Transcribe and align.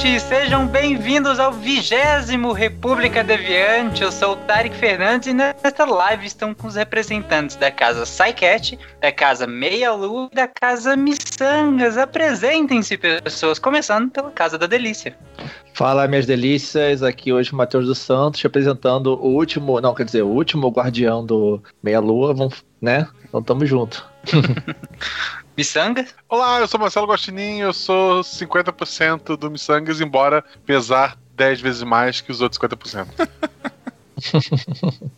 Ouvintes, 0.00 0.22
sejam 0.22 0.66
bem-vindos 0.66 1.38
ao 1.38 1.52
vigésimo 1.52 2.52
República 2.52 3.22
Deviante. 3.22 4.02
Eu 4.02 4.10
sou 4.10 4.32
o 4.32 4.36
Tarek 4.36 4.74
Fernandes 4.74 5.28
e 5.28 5.34
nesta 5.34 5.84
live 5.84 6.24
estão 6.24 6.54
com 6.54 6.66
os 6.66 6.74
representantes 6.74 7.56
da 7.56 7.70
casa 7.70 8.04
Psycat, 8.04 8.78
da 8.98 9.12
casa 9.12 9.46
Meia 9.46 9.92
Lua 9.92 10.30
e 10.32 10.34
da 10.34 10.48
casa 10.48 10.96
Missangas. 10.96 11.98
Apresentem-se, 11.98 12.96
pessoas, 12.96 13.58
começando 13.58 14.10
pela 14.10 14.30
Casa 14.30 14.56
da 14.56 14.66
Delícia. 14.66 15.14
Fala, 15.74 16.08
minhas 16.08 16.24
delícias. 16.24 17.02
Aqui 17.02 17.30
hoje 17.30 17.52
o 17.52 17.56
Matheus 17.56 17.86
dos 17.86 17.98
Santos, 17.98 18.40
representando 18.40 19.08
o 19.08 19.34
último, 19.34 19.82
não, 19.82 19.94
quer 19.94 20.04
dizer, 20.04 20.22
o 20.22 20.28
último 20.28 20.68
guardião 20.70 21.24
do 21.24 21.62
Meia 21.82 22.00
Lua, 22.00 22.32
vamos, 22.32 22.64
né? 22.80 23.06
Então 23.28 23.42
tamo 23.42 23.66
junto. 23.66 24.08
Missanga? 25.56 26.06
Olá, 26.28 26.60
eu 26.60 26.68
sou 26.68 26.80
Marcelo 26.80 27.06
Guaxinim, 27.06 27.58
eu 27.58 27.72
sou 27.72 28.22
50% 28.22 29.36
do 29.36 29.50
Missangas, 29.50 30.00
embora 30.00 30.44
pesar 30.64 31.18
10 31.34 31.60
vezes 31.60 31.82
mais 31.82 32.20
que 32.20 32.30
os 32.30 32.40
outros 32.40 32.60
50%. 32.60 33.06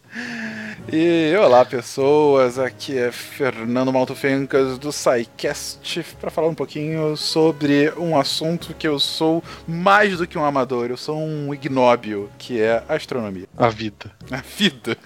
E 0.91 1.33
olá 1.37 1.65
pessoas, 1.65 2.59
aqui 2.59 2.99
é 2.99 3.13
Fernando 3.13 3.93
Malto 3.93 4.17
Fencas 4.17 4.79
do 4.79 4.93
SciCast 4.93 6.05
para 6.21 6.31
falar 6.31 6.49
um 6.49 6.55
pouquinho 6.55 7.17
sobre 7.17 7.93
um 7.97 8.19
assunto 8.19 8.75
que 8.75 8.89
eu 8.89 8.99
sou 8.99 9.45
mais 9.67 10.19
do 10.19 10.27
que 10.27 10.37
um 10.37 10.45
amador, 10.45 10.91
eu 10.91 10.97
sou 10.97 11.17
um 11.17 11.55
ignóbio, 11.55 12.29
que 12.37 12.61
é 12.61 12.83
a 12.89 12.95
astronomia. 12.95 13.47
A 13.57 13.69
vida. 13.69 14.11
A 14.31 14.39
vida. 14.39 14.99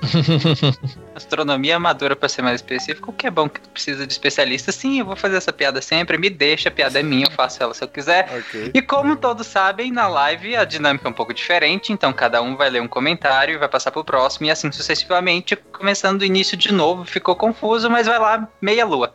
Astronomia 1.14 1.76
amadora, 1.76 2.16
pra 2.16 2.28
ser 2.28 2.42
mais 2.42 2.56
específico, 2.56 3.10
o 3.10 3.14
que 3.14 3.26
é 3.26 3.30
bom 3.30 3.48
que 3.48 3.60
precisa 3.60 4.06
de 4.06 4.12
especialista. 4.12 4.72
Sim, 4.72 5.00
eu 5.00 5.04
vou 5.04 5.16
fazer 5.16 5.36
essa 5.36 5.52
piada 5.52 5.80
sempre, 5.82 6.18
me 6.18 6.30
deixa, 6.30 6.68
a 6.68 6.72
piada 6.72 6.98
é 6.98 7.02
minha, 7.02 7.26
eu 7.26 7.30
faço 7.30 7.62
ela 7.62 7.74
se 7.74 7.82
eu 7.82 7.88
quiser. 7.88 8.28
Ok. 8.38 8.70
E 8.72 8.82
como 8.82 9.16
todos 9.16 9.46
sabem, 9.46 9.92
na 9.92 10.08
live 10.08 10.56
a 10.56 10.64
dinâmica 10.64 11.06
é 11.06 11.10
um 11.10 11.14
pouco 11.14 11.34
diferente, 11.34 11.92
então 11.92 12.12
cada 12.12 12.40
um 12.42 12.56
vai 12.56 12.70
ler 12.70 12.82
um 12.82 12.88
comentário 12.88 13.54
e 13.54 13.58
vai 13.58 13.68
passar 13.68 13.90
pro 13.90 14.04
próximo, 14.04 14.46
e 14.46 14.50
assim 14.50 14.70
sucessivamente, 14.72 15.56
começando 15.56 16.18
do 16.18 16.24
início 16.24 16.56
de 16.56 16.72
novo, 16.72 17.04
ficou 17.04 17.36
confuso, 17.36 17.90
mas 17.90 18.06
vai 18.06 18.18
lá, 18.18 18.48
meia 18.60 18.84
lua. 18.84 19.14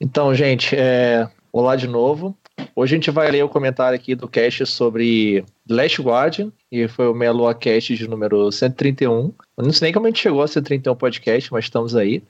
Então, 0.00 0.34
gente, 0.34 0.76
é... 0.76 1.28
olá 1.52 1.76
de 1.76 1.88
novo. 1.88 2.36
Hoje 2.74 2.94
a 2.94 2.98
gente 2.98 3.10
vai 3.10 3.30
ler 3.30 3.44
o 3.44 3.48
comentário 3.48 3.96
aqui 3.96 4.14
do 4.14 4.28
cast 4.28 4.64
sobre 4.66 5.44
The 5.66 5.74
Last 5.74 6.00
Guardian, 6.00 6.52
e 6.70 6.86
foi 6.86 7.08
o 7.08 7.14
Meia 7.14 7.32
Cast 7.54 7.96
de 7.96 8.08
número 8.08 8.50
131. 8.52 9.32
Eu 9.56 9.64
não 9.64 9.72
sei 9.72 9.86
nem 9.86 9.92
como 9.92 10.06
a 10.06 10.10
gente 10.10 10.20
chegou 10.20 10.42
a 10.42 10.48
131 10.48 10.94
podcast, 10.94 11.52
mas 11.52 11.64
estamos 11.64 11.96
aí. 11.96 12.22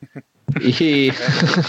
E. 0.62 1.10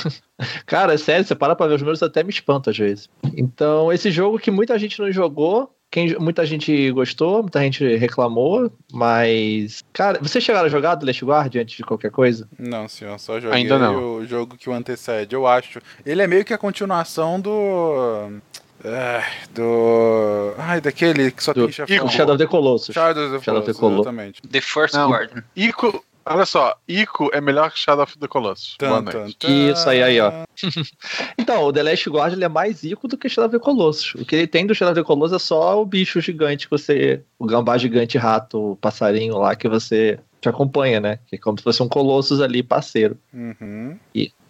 Cara, 0.66 0.94
é 0.94 0.98
sério, 0.98 1.25
você 1.25 1.36
para 1.36 1.56
pra 1.56 1.68
ver 1.68 1.75
os 1.75 1.81
números 1.81 2.02
até 2.02 2.24
me 2.24 2.30
espanta 2.30 2.72
às 2.72 2.78
vezes. 2.78 3.09
Então, 3.36 3.92
esse 3.92 4.09
jogo 4.09 4.40
que 4.40 4.52
muita 4.52 4.80
gente 4.80 5.00
não 5.00 5.12
jogou, 5.12 5.69
quem, 5.92 6.16
muita 6.20 6.46
gente 6.46 6.92
gostou, 6.92 7.42
muita 7.42 7.62
gente 7.62 7.96
reclamou, 7.98 8.72
mas. 8.94 9.84
Cara, 9.92 10.20
vocês 10.22 10.44
chegaram 10.44 10.68
a 10.68 10.70
jogar 10.70 10.96
The 10.98 11.06
Last 11.08 11.26
Guardian 11.26 11.62
antes 11.64 11.76
de 11.78 11.84
qualquer 11.84 12.12
coisa? 12.12 12.48
Não, 12.60 12.88
senhor, 12.88 13.18
só 13.20 13.40
joguei 13.40 13.58
Ainda 13.58 13.80
não. 13.80 14.16
o 14.18 14.26
jogo 14.26 14.56
que 14.56 14.70
o 14.70 14.74
antecede, 14.74 15.34
eu 15.36 15.48
acho. 15.48 15.82
Ele 16.06 16.22
é 16.22 16.28
meio 16.28 16.46
que 16.46 16.54
a 16.54 16.58
continuação 16.60 17.40
do. 17.42 18.40
ah, 18.86 19.24
do. 19.54 20.54
Ai, 20.58 20.80
daquele 20.82 21.32
que 21.32 21.44
só 21.44 21.54
Do- 21.54 21.64
tem 21.66 21.72
chefão. 21.74 22.08
Shadow 22.10 22.36
of 22.36 22.44
the 22.44 22.50
Colossus. 22.50 22.94
Shadows 22.94 23.34
of 23.34 23.44
Shadow 23.44 23.62
of 23.62 23.72
the 23.74 23.74
Colossus, 23.74 23.80
Colossus. 23.80 24.00
exatamente. 24.06 24.42
The 24.44 24.62
First. 24.62 24.96
Guardian. 24.96 25.44
Ico, 25.56 26.04
olha 26.25 26.46
só, 26.46 26.75
Ico 26.88 27.30
é 27.34 27.41
melhor 27.41 27.72
que 27.72 27.80
Shadow 27.80 28.03
of 28.03 28.18
the 28.18 28.28
Colossus. 28.28 28.75
Boa 28.80 29.03
Tan, 29.03 29.19
noite. 29.19 29.38
tan, 29.38 29.47
tan. 29.47 29.72
Isso, 29.72 29.90
aí, 29.90 30.03
aí, 30.03 30.19
ó. 30.19 30.31
Então, 31.38 31.63
o 31.63 31.74
The 31.74 31.84
Last 31.84 32.09
Guard 32.09 32.34
ele 32.34 32.44
é 32.44 32.50
mais 32.50 32.84
ico 32.84 33.07
do 33.07 33.18
que 33.18 33.30
Shadow 33.30 33.47
of 33.47 33.57
the 33.57 33.63
Colossus. 33.63 34.16
O 34.16 34.25
que 34.25 34.35
ele 34.35 34.47
tem 34.47 34.66
do 34.66 34.75
Shadow 34.75 34.91
of 34.91 35.02
the 35.02 35.06
Colossus 35.06 35.35
é 35.35 35.40
só 35.40 35.81
o 35.81 35.85
bicho 35.85 36.22
gigante 36.22 36.68
que 36.68 36.72
você. 36.72 37.24
O 37.38 37.46
gambá 37.46 37.78
gigante 37.78 38.18
rato, 38.18 38.72
o 38.72 38.75
passarinho 38.75 39.38
lá 39.38 39.56
que 39.56 39.68
você 39.68 40.19
te 40.41 40.50
acompanha, 40.50 41.00
né? 41.00 41.19
Que 41.28 41.35
é 41.35 41.40
como 41.40 41.57
se 41.57 41.63
fosse 41.63 41.81
um 41.84 41.90
Colossus 41.90 42.41
ali, 42.41 42.63
parceiro. 42.63 43.18
Uhum. 43.34 43.97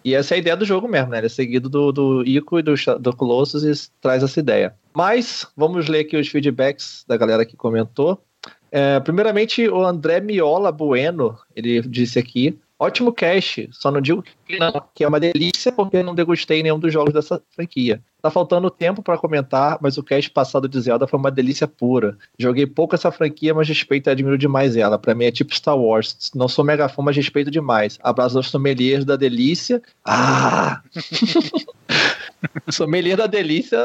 E 0.04 0.14
essa 0.14 0.34
é 0.34 0.36
a 0.36 0.38
ideia 0.38 0.56
do 0.56 0.64
jogo 0.64 0.88
mesmo, 0.88 1.10
né? 1.10 1.18
Ele 1.18 1.26
é 1.26 1.30
seguido 1.30 1.68
do, 1.68 1.92
do 1.92 2.24
Ico 2.24 2.58
e 2.58 2.62
do, 2.62 2.74
do 2.98 3.14
Colossus 3.14 3.62
e 3.64 3.90
traz 4.00 4.22
essa 4.22 4.40
ideia. 4.40 4.74
Mas, 4.94 5.46
vamos 5.56 5.88
ler 5.88 6.00
aqui 6.00 6.16
os 6.16 6.28
feedbacks 6.28 7.04
da 7.06 7.16
galera 7.16 7.44
que 7.44 7.56
comentou. 7.56 8.22
É, 8.70 9.00
primeiramente, 9.00 9.68
o 9.68 9.84
André 9.84 10.20
Miola 10.20 10.70
Bueno, 10.70 11.38
ele 11.54 11.80
disse 11.82 12.18
aqui, 12.18 12.58
ótimo 12.78 13.12
cast, 13.12 13.68
só 13.72 13.90
não 13.90 14.00
digo 14.00 14.24
que 14.46 14.58
não, 14.58 14.72
que 14.94 15.04
é 15.04 15.08
uma 15.08 15.20
delícia 15.20 15.70
porque 15.70 16.02
não 16.02 16.14
degustei 16.14 16.62
nenhum 16.62 16.78
dos 16.78 16.92
jogos 16.92 17.12
dessa 17.12 17.42
franquia. 17.50 18.00
Tá 18.22 18.30
faltando 18.30 18.70
tempo 18.70 19.02
pra 19.02 19.18
comentar, 19.18 19.78
mas 19.80 19.96
o 19.98 20.02
cast 20.02 20.30
passado 20.30 20.68
de 20.68 20.80
Zelda 20.80 21.06
foi 21.06 21.18
uma 21.18 21.30
delícia 21.30 21.66
pura. 21.66 22.16
Joguei 22.38 22.66
pouco 22.66 22.94
essa 22.94 23.10
franquia, 23.10 23.54
mas 23.54 23.68
respeito 23.68 24.08
e 24.08 24.10
admiro 24.10 24.36
demais 24.36 24.76
ela. 24.76 24.98
Pra 24.98 25.14
mim 25.14 25.24
é 25.24 25.30
tipo 25.30 25.54
Star 25.54 25.78
Wars. 25.78 26.30
Não 26.34 26.46
sou 26.46 26.64
mega 26.64 26.88
fã, 26.88 27.02
mas 27.02 27.16
respeito 27.16 27.50
demais. 27.50 27.98
Abraço 28.02 28.36
aos 28.36 28.48
sommeliers 28.48 29.04
da 29.04 29.16
delícia. 29.16 29.82
Ah! 30.04 30.82
Sommelier 32.70 33.16
da 33.16 33.26
delícia 33.26 33.76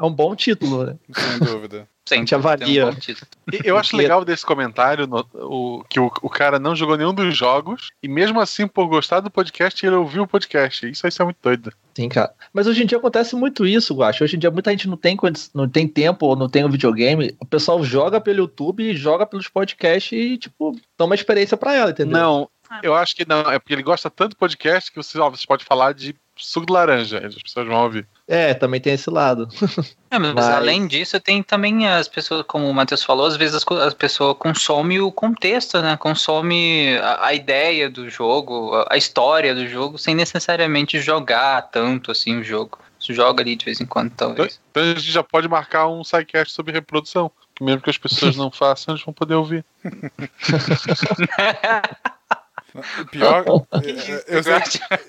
é 0.00 0.04
um 0.04 0.12
bom 0.12 0.34
título, 0.34 0.84
né? 0.84 0.96
Sem 1.12 1.38
dúvida. 1.38 1.88
Sim, 2.08 2.16
gente 2.20 2.34
avalia. 2.34 2.86
um 2.86 2.90
bom 2.90 2.98
título. 2.98 3.26
Eu 3.62 3.76
acho 3.76 3.94
legal 3.94 4.24
desse 4.24 4.44
comentário 4.44 5.06
no- 5.06 5.26
o, 5.34 5.84
que 5.90 6.00
o, 6.00 6.06
o 6.22 6.30
cara 6.30 6.58
não 6.58 6.74
jogou 6.74 6.96
nenhum 6.96 7.12
dos 7.12 7.36
jogos 7.36 7.90
e 8.02 8.08
mesmo 8.08 8.40
assim, 8.40 8.66
por 8.66 8.86
gostar 8.88 9.20
do 9.20 9.30
podcast, 9.30 9.84
ele 9.84 9.94
ouviu 9.94 10.22
o 10.22 10.26
podcast. 10.26 10.88
Isso 10.88 11.06
aí 11.06 11.12
é 11.18 11.24
muito 11.24 11.36
doido. 11.42 11.70
Sim, 11.94 12.08
cara. 12.08 12.32
Mas 12.52 12.66
hoje 12.66 12.82
em 12.82 12.86
dia 12.86 12.96
acontece 12.96 13.36
muito 13.36 13.66
isso, 13.66 13.94
Guacho. 13.94 14.24
Hoje 14.24 14.36
em 14.36 14.38
dia 14.38 14.50
muita 14.50 14.70
gente 14.70 14.88
não 14.88 14.96
tem, 14.96 15.18
não 15.52 15.68
tem 15.68 15.86
tempo 15.86 16.24
ou 16.26 16.36
não 16.36 16.48
tem 16.48 16.64
um 16.64 16.70
videogame. 16.70 17.36
O 17.38 17.44
pessoal 17.44 17.82
joga 17.84 18.20
pelo 18.20 18.38
YouTube 18.38 18.82
e 18.82 18.96
joga 18.96 19.26
pelos 19.26 19.48
podcasts 19.48 20.12
e, 20.12 20.38
tipo, 20.38 20.74
dá 20.96 21.04
uma 21.04 21.14
experiência 21.14 21.56
pra 21.58 21.74
ela, 21.74 21.90
entendeu? 21.90 22.16
Não, 22.18 22.50
eu 22.82 22.94
acho 22.94 23.14
que 23.16 23.28
não. 23.28 23.40
É 23.50 23.58
porque 23.58 23.74
ele 23.74 23.82
gosta 23.82 24.08
tanto 24.08 24.30
do 24.30 24.36
podcast 24.36 24.90
que 24.90 24.96
você, 24.96 25.18
ó, 25.18 25.28
você 25.28 25.46
pode 25.46 25.64
falar 25.64 25.92
de 25.92 26.14
suco 26.38 26.66
de 26.66 26.72
laranja. 26.72 27.26
As 27.26 27.34
pessoas 27.34 27.66
vão 27.66 27.82
ouvir. 27.84 28.06
É, 28.26 28.54
também 28.54 28.80
tem 28.80 28.92
esse 28.94 29.08
lado. 29.10 29.48
É, 30.10 30.18
mas, 30.18 30.32
Mas- 30.34 30.48
além 30.48 30.86
disso, 30.86 31.18
tem 31.20 31.42
também 31.42 31.86
as 31.88 32.08
pessoas, 32.08 32.44
como 32.46 32.68
o 32.68 32.74
Matheus 32.74 33.02
falou, 33.02 33.26
às 33.26 33.36
vezes 33.36 33.54
as 33.56 33.64
co- 33.64 33.80
a 33.80 33.90
pessoa 33.92 34.34
consome 34.34 35.00
o 35.00 35.10
contexto, 35.12 35.80
né? 35.80 35.96
Consome 35.96 36.96
a, 36.98 37.26
a 37.26 37.34
ideia 37.34 37.88
do 37.90 38.08
jogo, 38.10 38.74
a, 38.74 38.86
a 38.94 38.96
história 38.96 39.54
do 39.54 39.66
jogo, 39.68 39.98
sem 39.98 40.14
necessariamente 40.14 41.00
jogar 41.00 41.62
tanto 41.62 42.10
assim 42.10 42.38
o 42.38 42.44
jogo. 42.44 42.78
Você 43.00 43.14
joga 43.14 43.42
ali 43.42 43.54
de 43.54 43.64
vez 43.64 43.80
em 43.80 43.86
quando, 43.86 44.06
Então, 44.12 44.34
talvez. 44.34 44.60
então 44.70 44.82
a 44.82 44.86
gente 44.86 45.12
já 45.12 45.22
pode 45.22 45.46
marcar 45.48 45.86
um 45.86 46.02
sidecast 46.02 46.52
sobre 46.52 46.72
reprodução. 46.72 47.30
Que 47.54 47.62
mesmo 47.64 47.80
que 47.80 47.90
as 47.90 47.98
pessoas 47.98 48.36
não 48.36 48.50
façam, 48.52 48.94
eles 48.94 49.04
vão 49.04 49.14
poder 49.14 49.34
ouvir. 49.34 49.64
Pior. 53.10 53.44
eu, 53.46 53.66
eu 54.28 54.42
sei, 54.42 54.54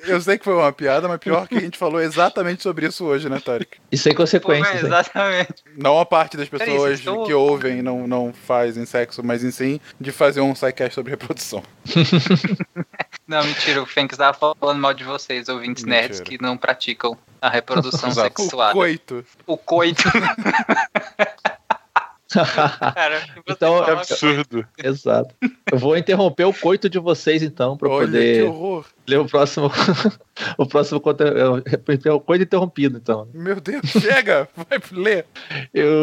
eu 0.05 0.21
sei 0.21 0.37
que 0.37 0.43
foi 0.43 0.53
uma 0.55 0.71
piada, 0.71 1.07
mas 1.07 1.19
pior 1.19 1.47
que 1.47 1.55
a 1.55 1.59
gente 1.59 1.77
falou 1.77 2.01
exatamente 2.01 2.63
sobre 2.63 2.87
isso 2.87 3.05
hoje, 3.05 3.29
né, 3.29 3.39
Tarek? 3.39 3.77
E 3.91 3.97
sem 3.97 4.13
Pô, 4.13 4.19
consequências. 4.23 4.75
é, 4.75 4.79
hein? 4.79 4.85
exatamente. 4.85 5.63
Não 5.77 5.99
a 5.99 6.05
parte 6.05 6.37
das 6.37 6.47
pessoas 6.49 6.99
estão- 6.99 7.25
que 7.25 7.33
ouvem 7.33 7.79
e 7.79 7.81
não, 7.81 8.07
não 8.07 8.33
fazem 8.33 8.85
sexo, 8.85 9.21
mas 9.23 9.43
em 9.43 9.51
sim 9.51 9.79
de 9.99 10.11
fazer 10.11 10.41
um 10.41 10.55
sidecast 10.55 10.95
sobre 10.95 11.11
reprodução. 11.11 11.63
Não, 13.27 13.43
mentira, 13.43 13.79
o 13.83 13.85
Fênix 13.85 14.17
tava 14.17 14.55
falando 14.59 14.79
mal 14.79 14.91
de 14.91 15.03
vocês, 15.03 15.49
ouvintes 15.49 15.83
Mentira. 15.83 16.01
nerds 16.01 16.19
que 16.19 16.41
não 16.41 16.57
praticam 16.57 17.15
a 17.39 17.47
reprodução 17.47 18.09
Exato. 18.09 18.41
O 18.41 18.71
coito. 18.71 19.25
O 19.45 19.55
coito. 19.55 20.01
Cara, 22.93 23.23
Então, 23.47 23.79
Que 23.79 23.85
coloca- 23.85 23.91
absurdo. 23.93 24.65
Exato. 24.83 25.33
Eu 25.71 25.77
vou 25.77 25.97
interromper 25.97 26.45
o 26.45 26.53
coito 26.53 26.89
de 26.89 26.99
vocês, 26.99 27.41
então, 27.41 27.75
para 27.77 27.89
poder 27.89 28.45
ler 29.07 29.19
o 29.19 29.25
próximo. 29.25 29.71
o 30.57 30.65
próximo 30.65 30.99
conteúdo. 30.99 31.63
O 32.13 32.19
coito 32.19 32.43
interrompido, 32.43 32.97
então. 32.97 33.27
Meu 33.33 33.59
Deus, 33.59 33.85
chega! 33.87 34.47
Vai 34.55 34.79
ler. 34.91 35.25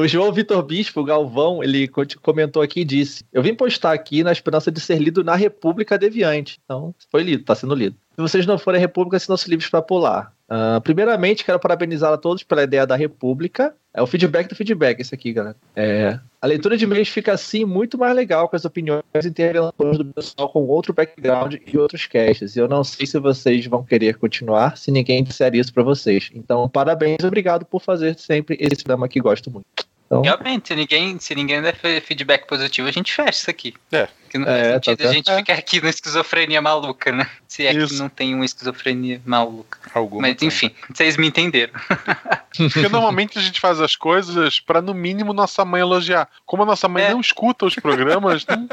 O 0.02 0.06
João 0.08 0.32
Vitor 0.32 0.62
Bispo, 0.62 1.04
Galvão, 1.04 1.62
ele 1.62 1.86
co- 1.88 2.02
comentou 2.20 2.62
aqui 2.62 2.80
e 2.80 2.84
disse: 2.84 3.24
Eu 3.32 3.42
vim 3.42 3.54
postar 3.54 3.92
aqui 3.92 4.22
na 4.24 4.32
esperança 4.32 4.70
de 4.70 4.80
ser 4.80 4.98
lido 4.98 5.22
na 5.22 5.36
República 5.36 5.96
Deviante. 5.98 6.58
Então, 6.64 6.94
foi 7.10 7.22
lido, 7.22 7.40
está 7.42 7.54
sendo 7.54 7.74
lido. 7.74 7.96
Se 8.16 8.22
vocês 8.22 8.46
não 8.46 8.58
forem 8.58 8.80
República, 8.80 9.18
sintam-se 9.18 9.48
livres 9.48 9.68
para 9.68 9.82
pular. 9.82 10.32
Ah, 10.48 10.80
primeiramente, 10.82 11.44
quero 11.44 11.58
parabenizar 11.60 12.12
a 12.12 12.16
todos 12.16 12.42
pela 12.42 12.62
ideia 12.62 12.86
da 12.86 12.96
República. 12.96 13.74
É 13.92 14.00
o 14.00 14.06
feedback 14.06 14.48
do 14.48 14.54
feedback, 14.54 15.00
esse 15.00 15.14
aqui, 15.14 15.32
galera. 15.32 15.56
É, 15.74 16.18
a 16.40 16.46
leitura 16.46 16.76
de 16.78 16.84
e-mails 16.84 17.08
fica 17.08 17.32
assim 17.32 17.64
muito 17.64 17.98
mais 17.98 18.14
legal 18.16 18.48
com 18.48 18.56
as 18.56 18.64
opiniões 18.64 19.02
e 19.22 19.28
intervenções 19.28 19.98
do 19.98 20.04
pessoal 20.06 20.48
com 20.48 20.64
outro 20.66 20.94
background 20.94 21.56
e 21.66 21.76
outros 21.78 22.06
casts. 22.06 22.56
E 22.56 22.58
eu 22.58 22.68
não 22.68 22.82
sei 22.82 23.06
se 23.06 23.18
vocês 23.18 23.66
vão 23.66 23.82
querer 23.84 24.16
continuar 24.16 24.76
se 24.78 24.90
ninguém 24.90 25.22
disser 25.22 25.54
isso 25.54 25.72
para 25.72 25.82
vocês. 25.82 26.30
Então, 26.34 26.68
parabéns 26.68 27.18
e 27.22 27.26
obrigado 27.26 27.66
por 27.66 27.82
fazer 27.82 28.18
sempre 28.18 28.56
esse 28.58 28.82
programa 28.82 29.08
que 29.08 29.20
gosto 29.20 29.50
muito. 29.50 29.66
Então, 30.06 30.22
Realmente, 30.22 30.68
se 30.68 30.76
ninguém, 30.76 31.18
se 31.18 31.34
ninguém 31.34 31.60
der 31.60 31.74
fe- 31.74 32.00
feedback 32.00 32.46
positivo, 32.46 32.86
a 32.88 32.92
gente 32.92 33.12
fecha 33.12 33.30
isso 33.40 33.50
aqui. 33.50 33.74
É. 33.90 34.06
Porque 34.26 34.38
não 34.38 34.48
É, 34.48 34.72
faz 34.72 34.84
tá 34.84 34.90
sentido 34.90 35.00
a 35.00 35.04
certo. 35.04 35.14
gente 35.14 35.30
É. 35.30 35.36
ficar 35.36 35.52
aqui 35.54 35.80
na 35.80 35.88
esquizofrenia 35.90 36.60
maluca, 36.60 37.12
né? 37.12 37.28
Se 37.48 37.66
é 37.66 37.72
que 37.72 37.78
Isso. 37.78 37.98
não 38.02 38.08
tem 38.08 38.34
uma 38.34 38.44
esquizofrenia 38.44 39.20
maluca. 39.24 39.78
Alguma 39.94 40.22
Mas 40.22 40.36
tem. 40.36 40.48
enfim, 40.48 40.74
vocês 40.94 41.16
me 41.16 41.26
entenderam. 41.26 41.72
Porque 42.56 42.88
normalmente 42.88 43.38
a 43.38 43.42
gente 43.42 43.60
faz 43.60 43.80
as 43.80 43.94
coisas 43.96 44.60
pra, 44.60 44.80
no 44.82 44.92
mínimo, 44.94 45.32
nossa 45.32 45.64
mãe 45.64 45.80
elogiar. 45.80 46.28
Como 46.44 46.62
a 46.62 46.66
nossa 46.66 46.88
mãe 46.88 47.04
É. 47.04 47.10
não 47.10 47.20
escuta 47.20 47.66
os 47.66 47.74
programas, 47.76 48.44
não- 48.46 48.68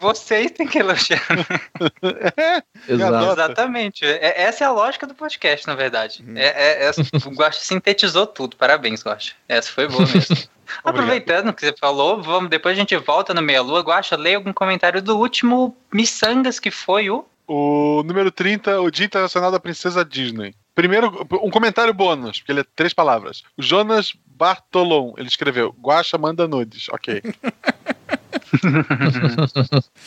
Vocês 0.00 0.50
têm 0.50 0.66
que 0.66 0.78
elogiar. 0.78 1.22
exato. 2.88 3.12
Nota. 3.12 3.32
Exatamente. 3.42 4.04
É- 4.04 4.42
essa 4.42 4.64
é 4.64 4.66
a 4.66 4.72
lógica 4.72 5.06
do 5.06 5.14
podcast, 5.14 5.66
na 5.66 5.74
verdade. 5.74 6.22
Uhum. 6.26 6.36
É, 6.36 6.46
é, 6.46 6.86
é- 6.86 6.90
o 6.90 7.52
sintetizou 7.52 8.26
tudo. 8.26 8.56
Parabéns, 8.56 9.02
Guaxa. 9.04 9.32
Essa 9.48 9.70
foi 9.72 9.88
boa 9.88 10.06
mesmo. 10.06 10.36
Aproveitando 10.84 11.52
que 11.52 11.60
você 11.60 11.74
falou, 11.78 12.22
vamos, 12.22 12.48
depois 12.48 12.74
a 12.76 12.80
gente 12.80 12.96
volta 12.96 13.34
no 13.34 13.42
Meia 13.42 13.60
Lua. 13.62 13.80
Guaxa, 13.80 14.16
leia 14.16 14.36
algum 14.36 14.52
comentário 14.52 14.91
do 15.00 15.16
último 15.18 15.76
Missangas, 15.92 16.58
que 16.58 16.70
foi 16.70 17.10
o. 17.10 17.24
O 17.46 18.02
número 18.04 18.30
30, 18.30 18.80
o 18.80 18.90
Dia 18.90 19.06
Internacional 19.06 19.50
da 19.50 19.60
Princesa 19.60 20.04
Disney. 20.04 20.54
Primeiro, 20.74 21.26
um 21.42 21.50
comentário 21.50 21.92
bônus, 21.92 22.38
porque 22.38 22.52
ele 22.52 22.60
é 22.60 22.66
três 22.74 22.94
palavras. 22.94 23.42
O 23.56 23.62
Jonas 23.62 24.14
Bartolom, 24.24 25.12
ele 25.18 25.28
escreveu, 25.28 25.74
Guacha 25.80 26.16
manda 26.16 26.48
nudes. 26.48 26.88
Ok. 26.88 27.22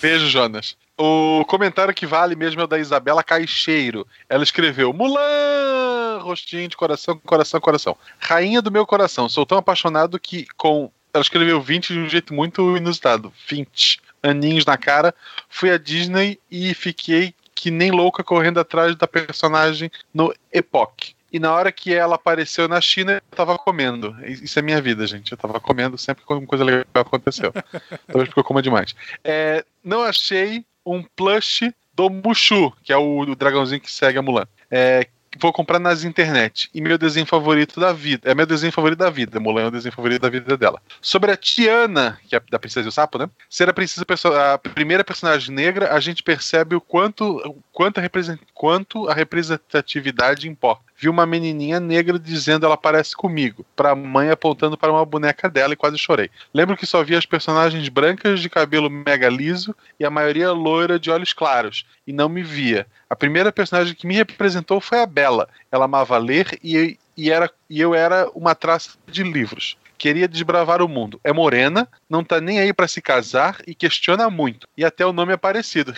Beijo, 0.02 0.28
Jonas. 0.28 0.76
O 0.98 1.44
comentário 1.46 1.94
que 1.94 2.06
vale 2.06 2.36
mesmo 2.36 2.62
é 2.62 2.64
o 2.64 2.68
da 2.68 2.80
Isabela 2.80 3.24
Caixeiro. 3.24 4.08
Ela 4.30 4.44
escreveu: 4.44 4.92
Mulan! 4.94 6.20
Rostinho 6.22 6.68
de 6.68 6.78
coração, 6.78 7.20
coração, 7.26 7.60
coração. 7.60 7.98
Rainha 8.18 8.62
do 8.62 8.72
meu 8.72 8.86
coração. 8.86 9.30
Sou 9.30 9.46
tão 9.46 9.58
apaixonado 9.58 10.20
que 10.20 10.48
com. 10.58 10.92
Ela 11.14 11.22
escreveu 11.22 11.62
20 11.62 11.94
de 11.94 12.00
um 12.00 12.10
jeito 12.10 12.34
muito 12.34 12.76
inusitado. 12.76 13.32
20 13.48 14.02
aninhos 14.26 14.66
na 14.66 14.78
cara. 14.78 15.14
Fui 15.50 15.72
à 15.72 15.78
Disney 15.78 16.40
e 16.50 16.74
fiquei 16.74 17.34
que 17.54 17.72
nem 17.72 17.92
louca 17.92 18.24
correndo 18.24 18.60
atrás 18.60 18.96
da 18.96 19.08
personagem 19.08 19.90
no 20.14 20.34
Epoch. 20.52 21.16
E 21.32 21.40
na 21.40 21.54
hora 21.54 21.72
que 21.72 21.94
ela 21.94 22.16
apareceu 22.16 22.68
na 22.68 22.80
China, 22.80 23.14
eu 23.14 23.36
tava 23.36 23.58
comendo. 23.58 24.16
Isso 24.26 24.58
é 24.58 24.62
minha 24.62 24.82
vida, 24.82 25.06
gente. 25.06 25.32
Eu 25.32 25.38
tava 25.38 25.60
comendo 25.60 25.98
sempre 25.98 26.26
que 26.26 26.32
alguma 26.32 26.48
coisa 26.48 26.64
legal 26.64 26.86
aconteceu. 26.94 27.52
Talvez 28.08 28.30
porque 28.30 28.40
eu 28.40 28.44
coma 28.44 28.62
demais. 28.62 28.96
É, 29.24 29.66
não 29.84 30.04
achei 30.04 30.66
um 30.86 31.04
plush 31.04 31.74
do 31.94 32.10
Mushu, 32.10 32.72
que 32.84 32.94
é 32.94 32.98
o, 32.98 33.20
o 33.20 33.36
dragãozinho 33.36 33.82
que 33.82 33.92
segue 33.92 34.18
a 34.18 34.22
Mulan. 34.22 34.48
É, 34.70 35.08
vou 35.40 35.52
comprar 35.52 35.80
nas 35.80 36.04
internet. 36.04 36.70
E 36.74 36.82
meu 36.82 36.98
desenho 36.98 37.26
favorito 37.26 37.80
da 37.80 37.94
vida. 37.94 38.30
É 38.30 38.36
meu 38.36 38.46
desenho 38.46 38.72
favorito 38.72 39.00
da 39.00 39.10
vida. 39.10 39.40
Mulan 39.40 39.64
é 39.64 39.68
o 39.68 39.72
desenho 39.72 39.94
favorito 39.94 40.22
da 40.22 40.30
vida 40.30 40.58
dela. 40.58 40.82
Sobre 41.02 41.32
a 41.32 41.38
Tiana, 41.38 42.20
que 42.28 42.36
é 42.36 42.42
da 42.50 42.60
Princesa 42.60 42.88
e 42.88 42.90
o 42.90 42.92
Sapo, 42.92 43.18
né? 43.18 43.30
Ser 43.50 43.70
a, 43.70 43.74
princesa, 43.74 44.06
a 44.54 44.58
primeira 44.58 45.04
personagem 45.04 45.54
negra, 45.54 45.94
a 45.94 46.00
gente 46.00 46.24
percebe 46.24 46.76
o 46.76 46.82
quanto, 46.82 47.38
o 47.46 47.62
quanto, 47.72 47.98
a, 47.98 48.02
represent- 48.02 48.42
quanto 48.54 49.10
a 49.10 49.14
representatividade 49.14 50.48
importa. 50.48 50.84
Vi 50.98 51.10
uma 51.10 51.26
menininha 51.26 51.80
negra 51.80 52.18
dizendo 52.18 52.66
ela 52.66 52.78
parece 52.78 53.16
comigo, 53.16 53.66
pra 53.76 53.96
mãe 53.96 54.30
apontando 54.30 54.78
para 54.78 54.92
uma 54.92 55.06
boneca 55.06 55.50
dela 55.50 55.74
e 55.74 55.78
quase 55.78 55.98
chorei. 55.98 56.30
Lembro 56.54 56.78
que 56.78 56.86
só 56.86 57.04
vi 57.04 57.16
as 57.16 57.26
personagens 57.26 57.88
brancas 57.90 58.40
de 58.40 58.50
cabelo 58.50 58.90
mega 58.90 59.28
liso 59.28 59.76
e 60.00 60.06
a 60.06 60.10
maioria 60.10 60.52
loira 60.52 60.98
de 60.98 61.12
olhos 61.12 61.34
claros, 61.34 61.86
e 62.08 62.14
não 62.14 62.30
me 62.30 62.42
via. 62.42 62.88
A 63.10 63.16
primeira 63.16 63.52
personagem 63.52 63.94
que 63.94 64.08
me 64.08 64.16
representou 64.16 64.80
foi 64.80 65.02
a 65.02 65.06
Bela. 65.06 65.50
Ela 65.72 65.86
amava 65.86 66.18
ler 66.18 66.58
e, 66.64 66.98
e, 67.18 67.30
era, 67.30 67.52
e 67.70 67.82
eu 67.82 67.94
era 67.94 68.30
uma 68.34 68.56
traça 68.56 68.92
de 69.08 69.24
livros. 69.24 69.78
Queria 70.06 70.28
desbravar 70.28 70.84
o 70.84 70.88
mundo. 70.88 71.20
É 71.24 71.34
morena, 71.34 71.88
não 72.08 72.24
tá 72.24 72.40
nem 72.40 72.60
aí 72.60 72.72
pra 72.72 72.88
se 72.88 73.02
casar 73.02 73.58
e 73.66 73.74
questiona 73.74 74.30
muito. 74.30 74.68
E 74.78 74.86
até 74.86 75.04
o 75.04 75.12
nome 75.12 75.34
é 75.34 75.38
parecido. 75.38 75.92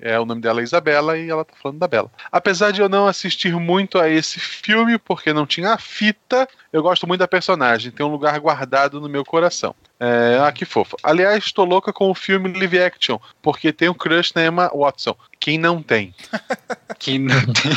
é 0.00 0.18
o 0.18 0.24
nome 0.24 0.40
dela 0.40 0.62
é 0.62 0.64
Isabela 0.64 1.18
e 1.18 1.28
ela 1.28 1.44
tá 1.44 1.52
falando 1.62 1.78
da 1.78 1.86
Bela. 1.86 2.10
Apesar 2.32 2.70
de 2.70 2.80
eu 2.80 2.88
não 2.88 3.06
assistir 3.06 3.54
muito 3.56 3.98
a 3.98 4.08
esse 4.08 4.40
filme 4.40 4.96
porque 4.96 5.34
não 5.34 5.44
tinha 5.44 5.74
a 5.74 5.76
fita, 5.76 6.48
eu 6.72 6.82
gosto 6.82 7.06
muito 7.06 7.20
da 7.20 7.28
personagem. 7.28 7.92
Tem 7.92 8.06
um 8.06 8.10
lugar 8.10 8.40
guardado 8.40 8.98
no 8.98 9.06
meu 9.06 9.22
coração. 9.22 9.74
É, 10.00 10.40
ah, 10.42 10.50
que 10.50 10.64
fofo. 10.64 10.96
Aliás, 11.02 11.44
estou 11.44 11.66
louca 11.66 11.92
com 11.92 12.10
o 12.10 12.14
filme 12.14 12.58
live 12.58 12.80
action, 12.80 13.18
porque 13.42 13.70
tem 13.70 13.90
um 13.90 13.94
crush 13.94 14.32
na 14.34 14.46
Emma 14.46 14.70
Watson. 14.74 15.14
Quem 15.38 15.58
não 15.58 15.82
tem? 15.82 16.14
Que 16.98 17.18
não 17.18 17.40
tem. 17.52 17.74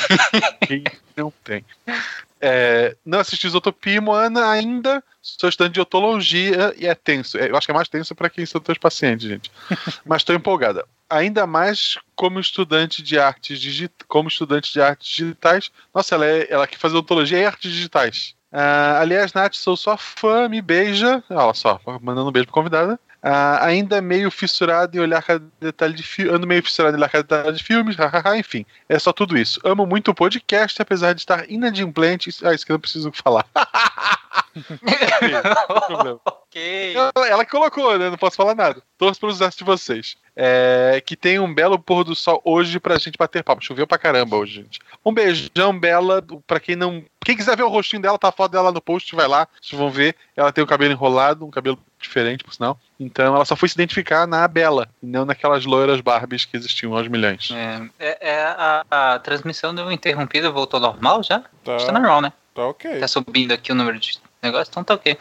Quem 0.68 0.84
não 1.18 1.34
tem? 1.44 1.66
É, 2.40 2.96
não 3.06 3.20
assisti 3.20 3.48
Isotopia 3.48 3.96
e 3.96 4.00
Moana 4.00 4.50
ainda. 4.50 5.04
Sou 5.22 5.50
estudante 5.50 5.74
de 5.74 5.82
otologia 5.82 6.74
e 6.78 6.86
é 6.86 6.94
tenso. 6.94 7.38
É, 7.38 7.50
Eu 7.50 7.58
acho 7.58 7.66
que 7.66 7.72
é 7.72 7.76
mais 7.76 7.90
tenso 7.90 8.14
para 8.14 8.30
quem 8.30 8.46
são 8.46 8.62
teus 8.62 8.78
pacientes, 8.78 9.28
gente. 9.28 9.52
Mas 10.06 10.22
estou 10.22 10.36
empolgada. 10.36 10.86
Ainda 11.10 11.48
mais 11.48 11.98
como 12.16 12.40
estudante 12.40 13.02
de 13.02 13.18
artes 13.18 13.60
digitais. 13.60 14.06
Como 14.08 14.28
estudante 14.28 14.72
de 14.72 14.82
artes 14.82 15.08
digitais. 15.08 15.72
Nossa, 15.94 16.16
ela, 16.16 16.26
é, 16.26 16.48
ela 16.50 16.68
que 16.68 16.78
faz 16.78 16.94
odontologia 16.94 17.40
e 17.40 17.46
artes 17.46 17.72
digitais. 17.72 18.36
Ah, 18.52 19.00
aliás, 19.02 19.34
Nath, 19.34 19.54
sou 19.54 19.76
sua 19.76 19.98
fã, 19.98 20.48
me 20.48 20.62
beija. 20.62 21.24
Olha 21.30 21.54
só, 21.54 21.80
mandando 22.02 22.30
um 22.30 22.32
beijo 22.32 22.48
pra 22.48 22.54
convidada. 22.54 23.00
Ah, 23.28 23.66
ainda 23.66 24.00
meio 24.04 24.30
fissurado 24.30 24.96
em 24.96 25.00
olhar 25.00 25.24
cada 25.24 25.44
detalhe 25.60 25.96
de 25.96 26.04
filme. 26.04 26.32
Ando 26.32 26.46
meio 26.46 26.62
fissurado 26.62 26.96
em 26.96 27.00
olhar 27.00 27.10
cada 27.10 27.24
detalhe 27.24 27.58
de 27.58 27.64
filmes, 27.64 27.96
enfim. 28.38 28.64
É 28.88 29.00
só 29.00 29.12
tudo 29.12 29.36
isso. 29.36 29.60
Amo 29.64 29.84
muito 29.84 30.12
o 30.12 30.14
podcast, 30.14 30.80
apesar 30.80 31.14
de 31.14 31.22
estar 31.22 31.50
inadimplente. 31.50 32.30
Ah, 32.44 32.54
isso 32.54 32.64
que 32.64 32.72
eu 32.72 32.76
não 32.76 32.80
preciso 32.80 33.12
falar. 33.12 33.44
Não 34.82 35.80
tem 35.82 35.88
problema. 35.88 36.20
ok. 36.26 36.96
Ela, 36.96 37.28
ela 37.28 37.46
que 37.46 37.52
colocou, 37.52 37.98
né? 37.98 38.10
Não 38.10 38.18
posso 38.18 38.36
falar 38.38 38.56
nada. 38.56 38.82
Torço 38.98 39.20
pelos 39.20 39.36
sucesso 39.38 39.58
de 39.58 39.64
vocês. 39.64 40.16
É, 40.36 41.02
que 41.06 41.16
tem 41.16 41.40
um 41.40 41.54
belo 41.54 41.78
pôr 41.80 42.04
do 42.04 42.16
sol 42.16 42.42
hoje 42.44 42.80
pra 42.80 42.98
gente 42.98 43.18
bater 43.18 43.44
papo. 43.44 43.64
Choveu 43.64 43.86
pra 43.88 43.98
caramba 43.98 44.38
hoje, 44.38 44.56
gente. 44.62 44.80
Um 45.06 45.14
beijão, 45.14 45.78
Bela. 45.78 46.24
Pra 46.48 46.60
quem 46.60 46.76
não. 46.76 47.04
Quem 47.24 47.36
quiser 47.36 47.58
ver 47.58 47.64
o 47.64 47.70
rostinho 47.70 48.02
dela, 48.02 48.18
tá 48.20 48.30
a 48.30 48.32
foto 48.32 48.52
dela 48.52 48.72
no 48.72 48.82
post, 48.82 49.14
vai 49.16 49.28
lá. 49.28 49.48
Vocês 49.62 49.78
vão 49.80 49.90
ver. 49.90 50.16
Ela 50.36 50.52
tem 50.52 50.64
o 50.64 50.68
cabelo 50.68 50.92
enrolado, 50.94 51.46
um 51.46 51.50
cabelo 51.52 51.78
diferente, 52.00 52.44
por 52.44 52.54
sinal. 52.54 52.80
Então 53.00 53.36
ela 53.36 53.46
só 53.46 53.56
foi 53.56 53.68
se 53.68 53.76
identificar 53.76 54.28
na 54.28 54.48
Bela, 54.48 54.88
e 55.02 55.08
não 55.08 55.26
naquelas 55.26 55.66
loiras 55.66 56.02
Barbies 56.02 56.46
que 56.46 56.56
existiam 56.56 56.96
aos 56.96 57.08
milhões. 57.08 57.50
É, 57.52 57.82
é- 58.00 58.30
é 58.30 58.44
a, 58.44 58.86
a 58.92 59.20
transmissão 59.20 59.74
deu 59.74 59.92
interrompida, 59.92 60.52
voltou 60.52 60.80
normal 60.80 61.24
já? 61.24 61.44
Tá, 61.64 61.78
Está 61.78 61.92
normal, 61.92 62.22
né? 62.22 62.32
tá 62.54 62.68
ok. 62.68 63.00
Tá 63.00 63.08
subindo 63.08 63.52
aqui 63.54 63.72
o 63.72 63.76
número 63.76 64.00
de 64.00 64.20
negócio, 64.46 64.70
então 64.70 64.84
tá 64.84 64.94
ok. 64.94 65.18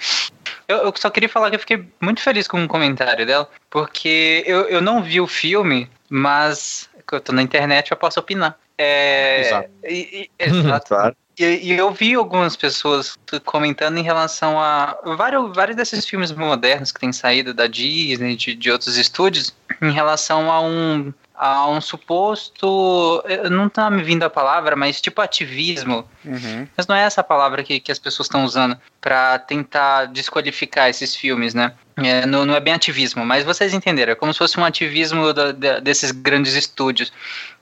Eu, 0.69 0.79
eu 0.79 0.93
só 0.97 1.11
queria 1.11 1.29
falar 1.29 1.51
que 1.51 1.57
eu 1.57 1.61
fiquei 1.61 1.87
muito 2.01 2.21
feliz 2.21 2.47
com 2.49 2.63
o 2.63 2.69
comentário 2.69 3.27
dela, 3.27 3.49
porque 3.69 4.43
eu, 4.47 4.63
eu 4.63 4.81
não 4.81 5.03
vi 5.03 5.21
o 5.21 5.27
filme, 5.27 5.91
mas 6.09 6.89
eu 7.11 7.21
tô 7.21 7.33
na 7.33 7.43
internet 7.43 7.91
eu 7.91 7.97
posso 7.97 8.21
opinar. 8.21 8.59
É, 8.77 9.41
Exato. 9.41 9.71
e- 9.85 10.31
e- 10.39 10.45
exato. 10.45 10.89
Claro. 10.95 11.17
E, 11.37 11.45
e 11.45 11.73
eu 11.73 11.91
vi 11.91 12.15
algumas 12.15 12.55
pessoas 12.55 13.19
comentando 13.45 13.99
em 13.99 14.03
relação 14.03 14.61
a 14.61 14.97
vários, 15.17 15.53
vários 15.53 15.77
desses 15.77 16.07
filmes 16.07 16.31
modernos 16.31 16.93
que 16.93 17.01
têm 17.01 17.13
saído 17.13 17.53
da 17.53 17.67
Disney, 17.67 18.37
de, 18.37 18.55
de 18.55 18.71
outros 18.71 18.97
estúdios, 18.97 19.53
em 19.83 19.91
relação 19.91 20.51
a 20.51 20.61
um, 20.61 21.13
a 21.35 21.69
um 21.69 21.81
suposto. 21.81 23.23
eu- 23.27 23.51
Não 23.51 23.69
tá 23.69 23.91
me 23.91 24.03
vindo 24.03 24.23
a 24.23 24.31
palavra, 24.31 24.77
mas 24.77 25.01
tipo 25.01 25.21
ativismo. 25.21 26.09
Uhum. 26.25 26.67
Mas 26.77 26.87
não 26.87 26.95
é 26.95 27.03
essa 27.03 27.23
palavra 27.25 27.63
que, 27.65 27.81
que 27.81 27.91
as 27.93 27.99
pessoas 27.99 28.27
estão 28.27 28.45
usando 28.45 28.79
pra 29.01 29.39
tentar 29.39 30.07
desqualificar 30.07 30.89
esses 30.89 31.15
filmes, 31.15 31.53
né? 31.55 31.73
É, 31.97 32.27
não, 32.27 32.45
não, 32.45 32.55
é 32.55 32.61
bem 32.61 32.75
ativismo, 32.75 33.25
mas 33.25 33.45
vocês 33.45 33.73
entenderam. 33.73 34.13
É 34.13 34.17
como 34.17 34.33
se 34.33 34.39
fosse 34.39 34.59
um 34.59 34.65
ativismo 34.65 35.33
da, 35.33 35.53
da, 35.53 35.79
desses 35.79 36.11
grandes 36.11 36.55
estúdios. 36.55 37.13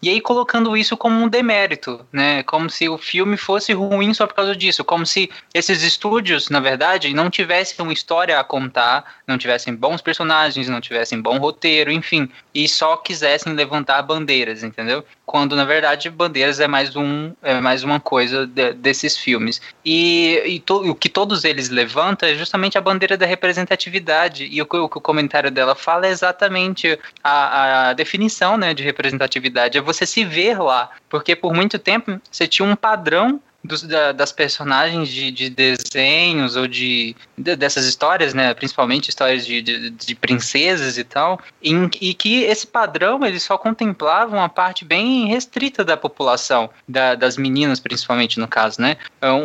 E 0.03 0.09
aí 0.09 0.21
colocando 0.21 0.77
isso 0.77 0.97
como 0.97 1.23
um 1.23 1.29
demérito, 1.29 2.05
né? 2.13 2.43
Como 2.43 2.69
se 2.69 2.89
o 2.89 2.99
filme 2.99 3.37
fosse 3.37 3.73
ruim 3.73 4.13
só 4.13 4.27
por 4.27 4.35
causa 4.35 4.57
disso. 4.57 4.83
Como 4.83 5.07
se 5.07 5.31
esses 5.55 5.81
estúdios, 5.85 6.51
na 6.51 6.59
verdade, 6.59 7.15
não 7.15 7.31
tivessem 7.31 7.77
uma 7.79 7.93
história 7.93 8.41
a 8.41 8.43
contar, 8.43 9.05
não 9.29 9.39
tivessem 9.39 9.73
bons 9.73 10.03
personagens, 10.03 10.69
não 10.69 10.81
tivessem 10.81 11.21
bom 11.21 11.39
roteiro, 11.39 11.93
enfim. 11.93 12.29
E 12.53 12.67
só 12.67 12.97
quisessem 12.97 13.53
levantar 13.53 14.03
bandeiras, 14.03 14.65
entendeu? 14.65 15.05
Quando, 15.25 15.55
na 15.55 15.65
verdade, 15.65 16.11
bandeiras 16.11 16.59
é 16.59 16.67
mais, 16.67 16.97
um, 16.97 17.33
é 17.41 17.61
mais 17.61 17.85
uma 17.85 18.01
coisa 18.01 18.45
de, 18.45 18.73
desses 18.73 19.17
filmes. 19.17 19.63
E, 19.85 20.43
e 20.45 20.59
to, 20.59 20.91
o 20.91 20.97
que 20.97 21.09
todos 21.09 21.45
eles 21.45 21.69
levantam 21.69 22.29
é 22.29 22.35
justamente 22.35 22.77
a 22.77 22.81
bandeira 22.81 23.17
da 23.17 23.25
representatividade 23.25 24.49
e 24.51 24.61
o 24.61 24.67
que 24.67 24.77
o, 24.77 24.89
comentário 24.89 25.51
dela 25.51 25.77
fala 25.77 26.09
é 26.09 26.11
exatamente 26.11 26.99
a, 27.23 27.91
a 27.91 27.93
definição 27.93 28.57
né, 28.57 28.75
de 28.75 28.83
representatividade, 28.83 29.79
é 29.79 29.81
você 29.81 29.92
se 29.93 30.25
ver 30.25 30.59
lá, 30.61 30.91
porque 31.09 31.37
por 31.37 31.53
muito 31.53 31.79
tempo 31.79 32.21
você 32.31 32.47
tinha 32.47 32.67
um 32.67 32.77
padrão 32.77 33.41
dos, 33.65 33.83
da, 33.83 34.13
das 34.13 34.33
personagens 34.33 35.09
de, 35.09 35.31
de, 35.31 35.49
desenhos 35.49 36.57
ou 36.57 36.67
de, 36.67 37.15
de, 37.39 37.55
dessas 37.57 37.87
histórias, 37.87 38.35
né, 38.35 38.53
principalmente 38.55 39.09
histórias 39.09 39.47
de, 39.47 39.63
de, 39.63 39.91
de 39.91 40.15
princesas 40.15 40.99
e 40.99 41.05
tal, 41.05 41.41
em, 41.63 41.89
e 42.01 42.15
que 42.15 42.43
esse 42.43 42.67
padrão 42.67 43.25
eles 43.25 43.43
só 43.43 43.57
contemplavam 43.57 44.39
uma 44.39 44.49
parte 44.49 44.85
bem 44.85 45.27
restrita 45.27 45.85
da 45.85 45.97
população, 45.97 46.71
da, 46.89 47.15
das 47.15 47.37
meninas 47.37 47.79
principalmente 47.79 48.41
no 48.41 48.49
caso, 48.49 48.81
né, 48.81 48.97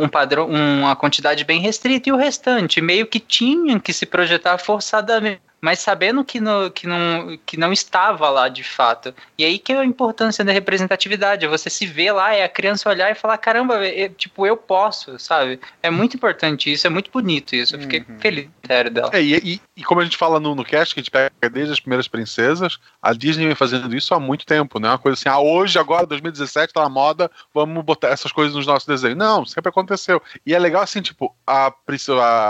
um 0.01 0.07
padrão, 0.07 0.47
uma 0.47 0.95
quantidade 0.95 1.43
bem 1.43 1.61
restrita. 1.61 2.09
E 2.09 2.11
o 2.11 2.17
restante 2.17 2.81
meio 2.81 3.05
que 3.05 3.19
tinha 3.19 3.79
que 3.79 3.93
se 3.93 4.05
projetar 4.05 4.57
forçadamente 4.57 5.41
mas 5.59 5.79
sabendo 5.79 6.23
que, 6.23 6.39
no, 6.39 6.69
que, 6.71 6.87
não, 6.87 7.37
que 7.45 7.57
não 7.57 7.73
estava 7.73 8.29
lá 8.29 8.47
de 8.47 8.63
fato. 8.63 9.13
E 9.37 9.43
aí 9.43 9.57
que 9.57 9.73
é 9.73 9.79
a 9.79 9.85
importância 9.85 10.43
da 10.43 10.51
representatividade, 10.51 11.45
é 11.45 11.47
você 11.47 11.69
se 11.69 11.85
ver 11.85 12.11
lá, 12.11 12.33
é 12.33 12.43
a 12.43 12.49
criança 12.49 12.89
olhar 12.89 13.11
e 13.11 13.15
falar, 13.15 13.37
caramba, 13.37 13.85
é, 13.85 14.09
tipo, 14.09 14.45
eu 14.45 14.55
posso, 14.55 15.17
sabe? 15.19 15.59
É 15.81 15.89
muito 15.89 16.15
importante 16.15 16.71
isso, 16.71 16.85
é 16.85 16.89
muito 16.89 17.11
bonito 17.11 17.55
isso. 17.55 17.75
Eu 17.75 17.79
fiquei 17.79 18.05
uhum. 18.07 18.19
feliz 18.19 18.49
dela. 18.91 19.09
É, 19.13 19.21
e, 19.21 19.35
e, 19.37 19.61
e, 19.75 19.83
como 19.83 20.01
a 20.01 20.03
gente 20.03 20.17
fala 20.17 20.39
no, 20.39 20.53
no 20.53 20.63
cast, 20.63 20.93
que 20.93 20.99
a 20.99 21.03
gente 21.03 21.11
pega 21.11 21.31
desde 21.49 21.73
as 21.73 21.79
primeiras 21.79 22.07
princesas, 22.07 22.77
a 23.01 23.13
Disney 23.13 23.45
vem 23.45 23.55
fazendo 23.55 23.95
isso 23.95 24.13
há 24.13 24.19
muito 24.19 24.45
tempo, 24.45 24.79
né? 24.79 24.89
Uma 24.89 24.97
coisa 24.97 25.13
assim, 25.13 25.29
ah, 25.29 25.39
hoje, 25.39 25.79
agora, 25.79 26.05
2017, 26.05 26.73
tá 26.73 26.81
na 26.81 26.89
moda, 26.89 27.31
vamos 27.53 27.83
botar 27.83 28.09
essas 28.09 28.31
coisas 28.31 28.55
nos 28.55 28.67
nossos 28.67 28.87
desenhos. 28.87 29.17
Não, 29.17 29.45
sempre 29.45 29.69
aconteceu. 29.69 30.21
E 30.45 30.53
é 30.53 30.59
legal 30.59 30.81
assim, 30.81 31.01
tipo, 31.01 31.35
a, 31.45 31.73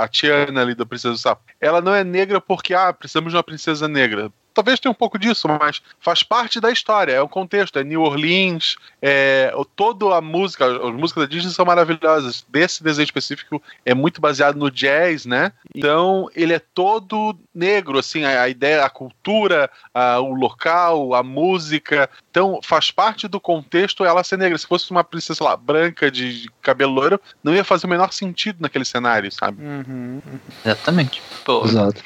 a 0.01 0.07
Tiana 0.07 0.61
ali 0.61 0.75
da 0.75 0.85
Princesa 0.85 1.13
do 1.13 1.17
Sapo, 1.17 1.43
ela 1.59 1.81
não 1.81 1.93
é 1.93 2.03
negra 2.03 2.39
porque, 2.39 2.73
ah, 2.73 2.93
precisamos 2.93 3.31
de 3.31 3.37
uma 3.37 3.43
princesa 3.43 3.87
negra 3.87 4.31
talvez 4.57 4.79
tenha 4.79 4.91
um 4.91 4.95
pouco 4.95 5.19
disso, 5.19 5.47
mas 5.47 5.83
faz 5.99 6.23
parte 6.23 6.59
da 6.59 6.71
história, 6.71 7.13
é 7.13 7.21
um 7.21 7.27
contexto, 7.27 7.77
é 7.77 7.83
New 7.83 8.01
Orleans, 8.01 8.75
é, 8.99 9.53
toda 9.75 10.15
a 10.15 10.19
música, 10.19 10.65
as 10.65 10.93
músicas 10.95 11.25
da 11.25 11.29
Disney 11.29 11.51
são 11.51 11.63
maravilhosas. 11.63 12.43
Desse 12.49 12.83
desenho 12.83 13.05
específico 13.05 13.61
é 13.85 13.93
muito 13.93 14.19
baseado 14.19 14.57
no 14.57 14.71
jazz, 14.71 15.27
né? 15.27 15.51
Então 15.75 16.27
ele 16.35 16.53
é 16.53 16.59
todo 16.73 17.37
negro, 17.53 17.99
assim, 17.99 18.23
a, 18.23 18.41
a 18.41 18.49
ideia, 18.49 18.83
a 18.83 18.89
cultura, 18.89 19.69
a, 19.93 20.19
o 20.19 20.33
local, 20.33 21.13
a 21.13 21.21
música. 21.21 22.09
Então 22.31 22.59
faz 22.63 22.89
parte 22.89 23.27
do 23.27 23.39
contexto 23.39 24.03
ela 24.03 24.23
ser 24.23 24.37
negra. 24.37 24.57
Se 24.57 24.65
fosse 24.65 24.89
uma 24.89 25.03
princesa 25.03 25.43
lá, 25.43 25.55
branca 25.55 26.09
de, 26.09 26.41
de 26.41 26.49
cabelo 26.63 26.93
loiro, 26.93 27.21
não 27.43 27.53
ia 27.53 27.63
fazer 27.63 27.85
o 27.85 27.89
menor 27.89 28.11
sentido 28.11 28.57
naquele 28.59 28.85
cenário, 28.85 29.31
sabe? 29.31 29.63
Uhum. 29.63 30.19
Exatamente. 30.65 31.21
Pô. 31.45 31.63
Exato. 31.63 32.01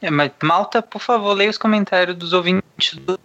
É, 0.00 0.10
mas 0.10 0.32
Malta, 0.42 0.82
por 0.82 1.00
favor, 1.00 1.34
leia 1.34 1.50
os 1.50 1.58
comentários 1.58 2.16
dos 2.16 2.32
ouvintes 2.32 2.94
do 2.94 3.18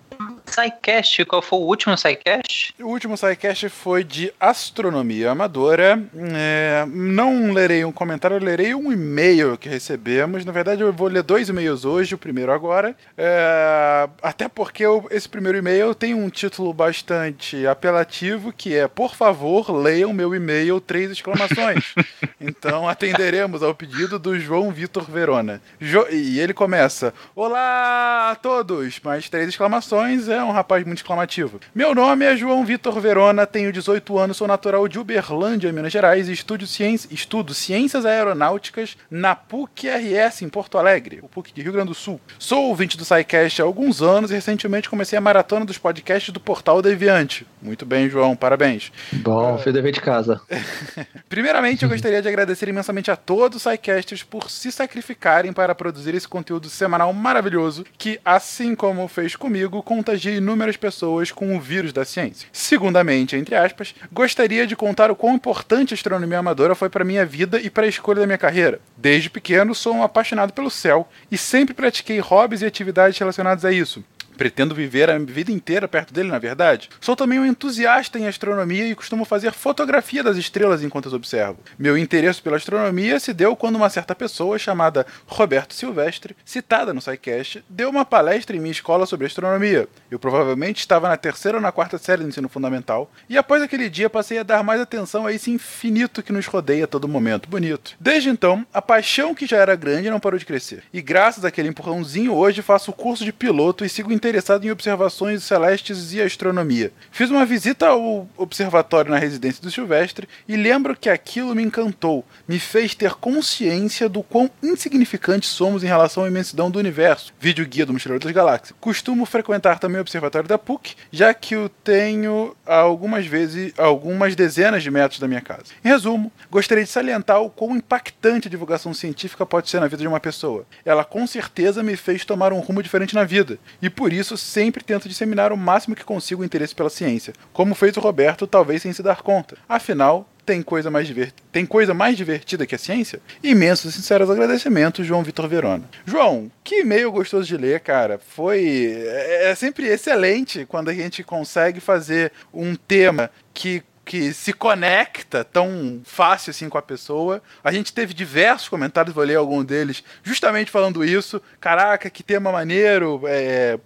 SciCast, 0.53 1.25
qual 1.25 1.41
foi 1.41 1.57
o 1.57 1.63
último 1.63 1.97
SciCast? 1.97 2.75
O 2.79 2.87
último 2.87 3.17
SciCast 3.17 3.69
foi 3.69 4.03
de 4.03 4.31
astronomia 4.39 5.31
amadora. 5.31 5.99
É, 6.35 6.85
não 6.87 7.51
lerei 7.51 7.83
um 7.83 7.91
comentário, 7.91 8.37
eu 8.37 8.43
lerei 8.43 8.75
um 8.75 8.91
e-mail 8.91 9.57
que 9.57 9.67
recebemos. 9.67 10.45
Na 10.45 10.51
verdade, 10.51 10.81
eu 10.81 10.93
vou 10.93 11.07
ler 11.07 11.23
dois 11.23 11.49
e-mails 11.49 11.85
hoje, 11.85 12.13
o 12.13 12.19
primeiro 12.19 12.51
agora. 12.51 12.95
É, 13.17 14.07
até 14.21 14.47
porque 14.47 14.85
eu, 14.85 15.07
esse 15.09 15.27
primeiro 15.27 15.57
e-mail 15.57 15.95
tem 15.95 16.13
um 16.13 16.29
título 16.29 16.71
bastante 16.71 17.65
apelativo, 17.65 18.53
que 18.53 18.75
é 18.75 18.87
Por 18.87 19.15
favor, 19.15 19.71
leiam 19.71 20.13
meu 20.13 20.35
e-mail, 20.35 20.79
três 20.79 21.09
exclamações. 21.09 21.95
então 22.39 22.87
atenderemos 22.87 23.63
ao 23.63 23.73
pedido 23.73 24.19
do 24.19 24.37
João 24.37 24.71
Vitor 24.71 25.09
Verona. 25.09 25.59
Jo 25.81 26.05
e 26.11 26.39
ele 26.39 26.53
começa: 26.53 27.11
Olá 27.35 28.29
a 28.31 28.35
todos! 28.35 28.99
Mais 29.03 29.27
três 29.29 29.49
exclamações 29.49 30.27
é 30.27 30.42
um 30.43 30.51
rapaz 30.51 30.83
muito 30.85 30.99
exclamativo. 30.99 31.59
Meu 31.73 31.93
nome 31.95 32.25
é 32.25 32.35
João 32.35 32.65
Vitor 32.65 32.99
Verona, 32.99 33.45
tenho 33.45 33.71
18 33.71 34.17
anos, 34.17 34.37
sou 34.37 34.47
natural 34.47 34.87
de 34.87 34.99
Uberlândia, 34.99 35.71
Minas 35.71 35.91
Gerais, 35.91 36.29
e 36.29 36.33
estudo, 36.33 36.67
ciência, 36.67 37.07
estudo 37.11 37.53
Ciências 37.53 38.05
Aeronáuticas 38.05 38.97
na 39.09 39.35
PUC-RS 39.35 40.41
em 40.41 40.49
Porto 40.49 40.77
Alegre, 40.77 41.19
o 41.21 41.27
PUC 41.27 41.53
de 41.53 41.61
Rio 41.61 41.73
Grande 41.73 41.89
do 41.89 41.95
Sul. 41.95 42.19
Sou 42.37 42.65
ouvinte 42.65 42.97
do 42.97 43.05
SciCast 43.05 43.61
há 43.61 43.65
alguns 43.65 44.01
anos 44.01 44.31
e 44.31 44.35
recentemente 44.35 44.89
comecei 44.89 45.17
a 45.17 45.21
maratona 45.21 45.65
dos 45.65 45.77
podcasts 45.77 46.33
do 46.33 46.39
Portal 46.39 46.81
Deviante. 46.81 47.45
Muito 47.61 47.85
bem, 47.85 48.09
João, 48.09 48.35
parabéns. 48.35 48.91
Bom, 49.11 49.57
fez 49.57 49.73
dever 49.73 49.91
de 49.91 50.01
casa. 50.01 50.41
Primeiramente, 51.29 51.83
eu 51.83 51.89
gostaria 51.89 52.21
de 52.21 52.27
agradecer 52.27 52.67
imensamente 52.67 53.09
a 53.09 53.15
todos 53.15 53.57
os 53.57 53.61
SciCasters 53.63 54.23
por 54.23 54.49
se 54.49 54.71
sacrificarem 54.71 55.53
para 55.53 55.73
produzir 55.73 56.13
esse 56.13 56.27
conteúdo 56.27 56.69
semanal 56.69 57.11
maravilhoso 57.13 57.85
que, 57.97 58.19
assim 58.23 58.75
como 58.75 59.07
fez 59.07 59.35
comigo, 59.35 59.81
contagia 60.23 60.37
inúmeras 60.37 60.77
pessoas 60.77 61.31
com 61.31 61.55
o 61.55 61.59
vírus 61.59 61.91
da 61.91 62.05
ciência. 62.05 62.47
Segundamente, 62.51 63.35
entre 63.35 63.55
aspas, 63.55 63.93
gostaria 64.11 64.65
de 64.65 64.75
contar 64.75 65.11
o 65.11 65.15
quão 65.15 65.35
importante 65.35 65.93
a 65.93 65.95
astronomia 65.95 66.39
amadora 66.39 66.75
foi 66.75 66.89
para 66.89 67.03
minha 67.03 67.25
vida 67.25 67.59
e 67.59 67.69
para 67.69 67.85
a 67.85 67.89
escolha 67.89 68.21
da 68.21 68.25
minha 68.25 68.37
carreira. 68.37 68.79
Desde 68.95 69.29
pequeno, 69.29 69.75
sou 69.75 69.93
um 69.93 70.03
apaixonado 70.03 70.53
pelo 70.53 70.69
céu 70.69 71.07
e 71.29 71.37
sempre 71.37 71.73
pratiquei 71.73 72.19
hobbies 72.19 72.61
e 72.61 72.65
atividades 72.65 73.17
relacionados 73.17 73.65
a 73.65 73.71
isso. 73.71 74.03
Pretendo 74.37 74.75
viver 74.75 75.09
a 75.09 75.17
vida 75.17 75.51
inteira 75.51 75.87
perto 75.87 76.13
dele, 76.13 76.29
na 76.29 76.39
verdade. 76.39 76.89
Sou 76.99 77.15
também 77.15 77.39
um 77.39 77.45
entusiasta 77.45 78.19
em 78.19 78.27
astronomia 78.27 78.87
e 78.87 78.95
costumo 78.95 79.25
fazer 79.25 79.53
fotografia 79.53 80.23
das 80.23 80.37
estrelas 80.37 80.83
enquanto 80.83 81.07
as 81.07 81.13
observo. 81.13 81.59
Meu 81.77 81.97
interesse 81.97 82.41
pela 82.41 82.57
astronomia 82.57 83.19
se 83.19 83.33
deu 83.33 83.55
quando 83.55 83.75
uma 83.75 83.89
certa 83.89 84.15
pessoa 84.15 84.57
chamada 84.57 85.05
Roberto 85.25 85.73
Silvestre, 85.73 86.35
citada 86.43 86.93
no 86.93 87.01
SciCast, 87.01 87.63
deu 87.69 87.89
uma 87.89 88.05
palestra 88.05 88.55
em 88.55 88.59
minha 88.59 88.71
escola 88.71 89.05
sobre 89.05 89.27
astronomia. 89.27 89.87
Eu 90.09 90.19
provavelmente 90.19 90.79
estava 90.79 91.07
na 91.07 91.17
terceira 91.17 91.57
ou 91.57 91.61
na 91.61 91.71
quarta 91.71 91.97
série 91.97 92.23
do 92.23 92.29
ensino 92.29 92.49
fundamental, 92.49 93.11
e 93.29 93.37
após 93.37 93.61
aquele 93.61 93.89
dia 93.89 94.09
passei 94.09 94.37
a 94.37 94.43
dar 94.43 94.63
mais 94.63 94.81
atenção 94.81 95.25
a 95.25 95.33
esse 95.33 95.51
infinito 95.51 96.21
que 96.21 96.33
nos 96.33 96.45
rodeia 96.45 96.85
a 96.85 96.87
todo 96.87 97.07
momento. 97.07 97.49
Bonito. 97.49 97.95
Desde 97.99 98.29
então, 98.29 98.65
a 98.73 98.81
paixão 98.81 99.33
que 99.35 99.45
já 99.45 99.57
era 99.57 99.75
grande 99.75 100.09
não 100.09 100.19
parou 100.19 100.39
de 100.39 100.45
crescer. 100.45 100.83
E 100.93 101.01
graças 101.01 101.45
àquele 101.45 101.69
empurrãozinho, 101.69 102.33
hoje 102.33 102.61
faço 102.61 102.91
o 102.91 102.93
curso 102.93 103.23
de 103.23 103.33
piloto 103.33 103.85
e 103.85 103.89
sigo 103.89 104.13
interessado 104.23 104.63
em 104.65 104.71
observações 104.71 105.43
celestes 105.43 106.13
e 106.13 106.21
astronomia. 106.21 106.93
Fiz 107.11 107.29
uma 107.29 107.45
visita 107.45 107.87
ao 107.87 108.25
observatório 108.37 109.11
na 109.11 109.17
residência 109.17 109.61
do 109.61 109.69
Silvestre 109.69 110.29
e 110.47 110.55
lembro 110.55 110.95
que 110.95 111.09
aquilo 111.09 111.53
me 111.53 111.61
encantou, 111.61 112.23
me 112.47 112.57
fez 112.57 112.95
ter 112.95 113.15
consciência 113.15 114.07
do 114.07 114.23
quão 114.23 114.49
insignificantes 114.61 115.49
somos 115.49 115.83
em 115.83 115.87
relação 115.87 116.23
à 116.23 116.27
imensidão 116.29 116.71
do 116.71 116.79
universo. 116.79 117.33
Vídeo 117.37 117.67
guia 117.67 117.85
do 117.85 117.91
Mochileiro 117.91 118.23
das 118.23 118.31
Galáxias. 118.31 118.73
Costumo 118.79 119.25
frequentar 119.25 119.77
também 119.77 119.97
o 119.97 120.01
observatório 120.01 120.47
da 120.47 120.57
PUC, 120.57 120.95
já 121.11 121.33
que 121.33 121.57
o 121.57 121.67
tenho 121.67 122.55
algumas 122.65 123.25
vezes, 123.25 123.73
algumas 123.77 124.37
dezenas 124.37 124.83
de 124.83 124.89
metros 124.89 125.19
da 125.19 125.27
minha 125.27 125.41
casa. 125.41 125.65
Em 125.83 125.89
resumo, 125.89 126.31
gostaria 126.49 126.85
de 126.85 126.89
salientar 126.89 127.41
o 127.41 127.49
quão 127.49 127.75
impactante 127.75 128.47
a 128.47 128.51
divulgação 128.51 128.93
científica 128.93 129.45
pode 129.45 129.69
ser 129.69 129.81
na 129.81 129.87
vida 129.87 130.01
de 130.01 130.07
uma 130.07 130.19
pessoa. 130.19 130.65
Ela 130.85 131.03
com 131.03 131.27
certeza 131.27 131.83
me 131.83 131.97
fez 131.97 132.23
tomar 132.23 132.53
um 132.53 132.59
rumo 132.59 132.81
diferente 132.81 133.13
na 133.15 133.25
vida, 133.25 133.59
e 133.81 133.89
por 133.89 134.12
isso 134.17 134.37
sempre 134.37 134.83
tento 134.83 135.09
disseminar 135.09 135.51
o 135.51 135.57
máximo 135.57 135.95
que 135.95 136.03
consigo 136.03 136.41
o 136.41 136.45
interesse 136.45 136.75
pela 136.75 136.89
ciência, 136.89 137.33
como 137.51 137.75
fez 137.75 137.95
o 137.97 137.99
Roberto, 137.99 138.47
talvez 138.47 138.81
sem 138.81 138.93
se 138.93 139.03
dar 139.03 139.21
conta. 139.21 139.57
Afinal, 139.67 140.27
tem 140.45 140.61
coisa 140.61 140.91
mais, 140.91 141.07
divert... 141.07 141.33
tem 141.51 141.65
coisa 141.65 141.93
mais 141.93 142.17
divertida 142.17 142.65
que 142.65 142.75
a 142.75 142.77
ciência? 142.77 143.19
Imensos 143.41 143.93
e 143.93 143.97
sinceros 143.97 144.29
agradecimentos, 144.29 145.05
João 145.05 145.23
Vitor 145.23 145.47
Verona. 145.47 145.83
João, 146.05 146.51
que 146.63 146.81
e-mail 146.81 147.11
gostoso 147.11 147.47
de 147.47 147.57
ler, 147.57 147.79
cara. 147.79 148.19
Foi. 148.19 148.93
É, 149.07 149.51
é 149.51 149.55
sempre 149.55 149.87
excelente 149.87 150.65
quando 150.65 150.89
a 150.89 150.93
gente 150.93 151.23
consegue 151.23 151.79
fazer 151.79 152.31
um 152.53 152.75
tema 152.75 153.29
que 153.53 153.83
que 154.05 154.33
se 154.33 154.51
conecta 154.51 155.43
tão 155.43 156.01
fácil 156.03 156.51
assim 156.51 156.67
com 156.67 156.77
a 156.77 156.81
pessoa. 156.81 157.41
A 157.63 157.71
gente 157.71 157.93
teve 157.93 158.13
diversos 158.13 158.67
comentários, 158.67 159.15
vou 159.15 159.23
ler 159.23 159.35
algum 159.35 159.63
deles, 159.63 160.03
justamente 160.23 160.69
falando 160.69 161.03
isso. 161.05 161.41
Caraca, 161.59 162.09
que 162.09 162.21
tema 162.21 162.51
maneiro! 162.51 163.21
É, 163.25 163.79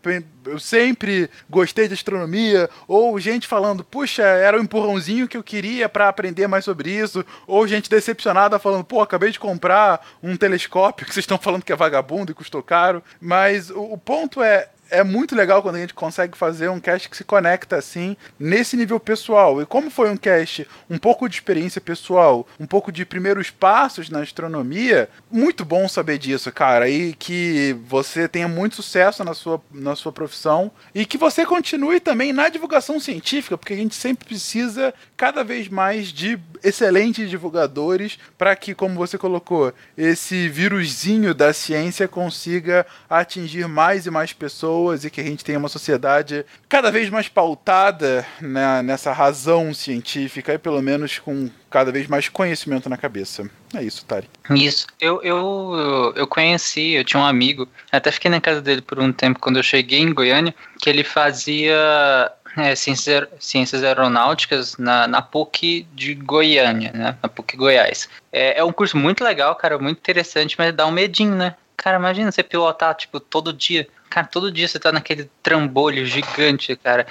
eu 0.45 0.59
sempre 0.59 1.29
gostei 1.49 1.87
de 1.87 1.93
astronomia. 1.93 2.69
Ou 2.87 3.19
gente 3.19 3.47
falando, 3.47 3.83
puxa, 3.83 4.23
era 4.23 4.57
o 4.57 4.59
um 4.59 4.63
empurrãozinho 4.63 5.27
que 5.27 5.37
eu 5.37 5.43
queria 5.43 5.87
para 5.87 6.09
aprender 6.09 6.47
mais 6.47 6.65
sobre 6.65 6.89
isso. 6.89 7.23
Ou 7.45 7.67
gente 7.67 7.89
decepcionada 7.89 8.57
falando, 8.57 8.83
pô, 8.83 9.01
acabei 9.01 9.31
de 9.31 9.39
comprar 9.39 10.05
um 10.23 10.35
telescópio 10.35 11.05
que 11.07 11.13
vocês 11.13 11.23
estão 11.23 11.37
falando 11.37 11.63
que 11.63 11.71
é 11.71 11.75
vagabundo 11.75 12.31
e 12.31 12.35
custou 12.35 12.63
caro. 12.63 13.03
Mas 13.21 13.69
o, 13.69 13.93
o 13.93 13.97
ponto 13.97 14.41
é, 14.41 14.69
é 14.89 15.03
muito 15.03 15.35
legal 15.35 15.61
quando 15.61 15.75
a 15.75 15.79
gente 15.79 15.93
consegue 15.93 16.37
fazer 16.37 16.69
um 16.69 16.79
cast 16.79 17.09
que 17.09 17.17
se 17.17 17.23
conecta 17.23 17.75
assim, 17.75 18.15
nesse 18.39 18.77
nível 18.77 18.99
pessoal. 18.99 19.61
E 19.61 19.65
como 19.65 19.89
foi 19.89 20.09
um 20.09 20.17
cast 20.17 20.67
um 20.89 20.97
pouco 20.97 21.27
de 21.27 21.35
experiência 21.35 21.81
pessoal, 21.81 22.47
um 22.59 22.65
pouco 22.65 22.91
de 22.91 23.05
primeiros 23.05 23.49
passos 23.49 24.09
na 24.09 24.21
astronomia, 24.21 25.09
muito 25.29 25.65
bom 25.65 25.87
saber 25.87 26.17
disso, 26.17 26.51
cara. 26.51 26.89
E 26.89 27.13
que 27.13 27.75
você 27.85 28.27
tenha 28.27 28.47
muito 28.47 28.77
sucesso 28.77 29.23
na 29.23 29.33
sua, 29.33 29.61
na 29.71 29.95
sua 29.95 30.11
profissão 30.11 30.71
e 30.93 31.05
que 31.05 31.17
você 31.17 31.45
continue 31.45 31.99
também 31.99 32.31
na 32.31 32.49
divulgação 32.49 32.99
científica, 32.99 33.57
porque 33.57 33.73
a 33.73 33.77
gente 33.77 33.95
sempre 33.95 34.25
precisa 34.25 34.93
cada 35.15 35.43
vez 35.43 35.67
mais 35.67 36.07
de 36.07 36.39
excelentes 36.63 37.29
divulgadores 37.29 38.17
para 38.37 38.55
que, 38.55 38.73
como 38.73 38.95
você 38.95 39.17
colocou, 39.17 39.73
esse 39.97 40.49
vírusinho 40.49 41.33
da 41.33 41.53
ciência 41.53 42.07
consiga 42.07 42.85
atingir 43.09 43.67
mais 43.67 44.05
e 44.05 44.11
mais 44.11 44.33
pessoas 44.33 44.76
pessoas 44.77 45.03
e 45.03 45.09
que 45.09 45.19
a 45.19 45.23
gente 45.23 45.43
tenha 45.43 45.57
uma 45.57 45.69
sociedade 45.69 46.45
cada 46.69 46.91
vez 46.91 47.09
mais 47.09 47.27
pautada 47.27 48.25
né, 48.39 48.81
nessa 48.81 49.11
razão 49.11 49.73
científica 49.73 50.53
e 50.53 50.57
pelo 50.57 50.81
menos 50.81 51.19
com 51.19 51.49
cada 51.69 51.91
vez 51.91 52.07
mais 52.07 52.29
conhecimento 52.29 52.89
na 52.89 52.97
cabeça. 52.97 53.49
É 53.73 53.83
isso, 53.83 54.05
Tari. 54.05 54.29
Isso. 54.51 54.87
Eu, 54.99 55.21
eu, 55.23 56.13
eu 56.15 56.27
conheci, 56.27 56.91
eu 56.91 57.03
tinha 57.03 57.21
um 57.21 57.25
amigo, 57.25 57.67
até 57.91 58.11
fiquei 58.11 58.31
na 58.31 58.39
casa 58.39 58.61
dele 58.61 58.81
por 58.81 58.99
um 58.99 59.11
tempo 59.11 59.39
quando 59.39 59.57
eu 59.57 59.63
cheguei 59.63 59.99
em 59.99 60.13
Goiânia, 60.13 60.53
que 60.79 60.89
ele 60.89 61.03
fazia 61.03 62.31
é, 62.55 62.75
ciências, 62.75 63.27
ciências 63.39 63.83
aeronáuticas 63.83 64.77
na, 64.77 65.07
na 65.07 65.21
PUC 65.21 65.87
de 65.93 66.15
Goiânia, 66.15 66.91
né? 66.93 67.17
Na 67.21 67.29
PUC 67.29 67.57
Goiás. 67.57 68.07
É, 68.31 68.59
é 68.59 68.63
um 68.63 68.71
curso 68.71 68.95
muito 68.97 69.23
legal, 69.23 69.55
cara, 69.55 69.77
muito 69.77 69.97
interessante, 69.97 70.55
mas 70.57 70.73
dá 70.73 70.85
um 70.85 70.91
medinho, 70.91 71.35
né? 71.35 71.55
Cara, 71.75 71.97
imagina 71.97 72.31
você 72.31 72.41
pilotar, 72.41 72.95
tipo, 72.95 73.19
todo 73.19 73.53
dia 73.53 73.87
Cara, 74.09 74.27
todo 74.27 74.51
dia 74.51 74.67
você 74.67 74.79
tá 74.79 74.91
naquele 74.91 75.29
trambolho 75.43 76.05
gigante, 76.05 76.75
cara. 76.75 77.05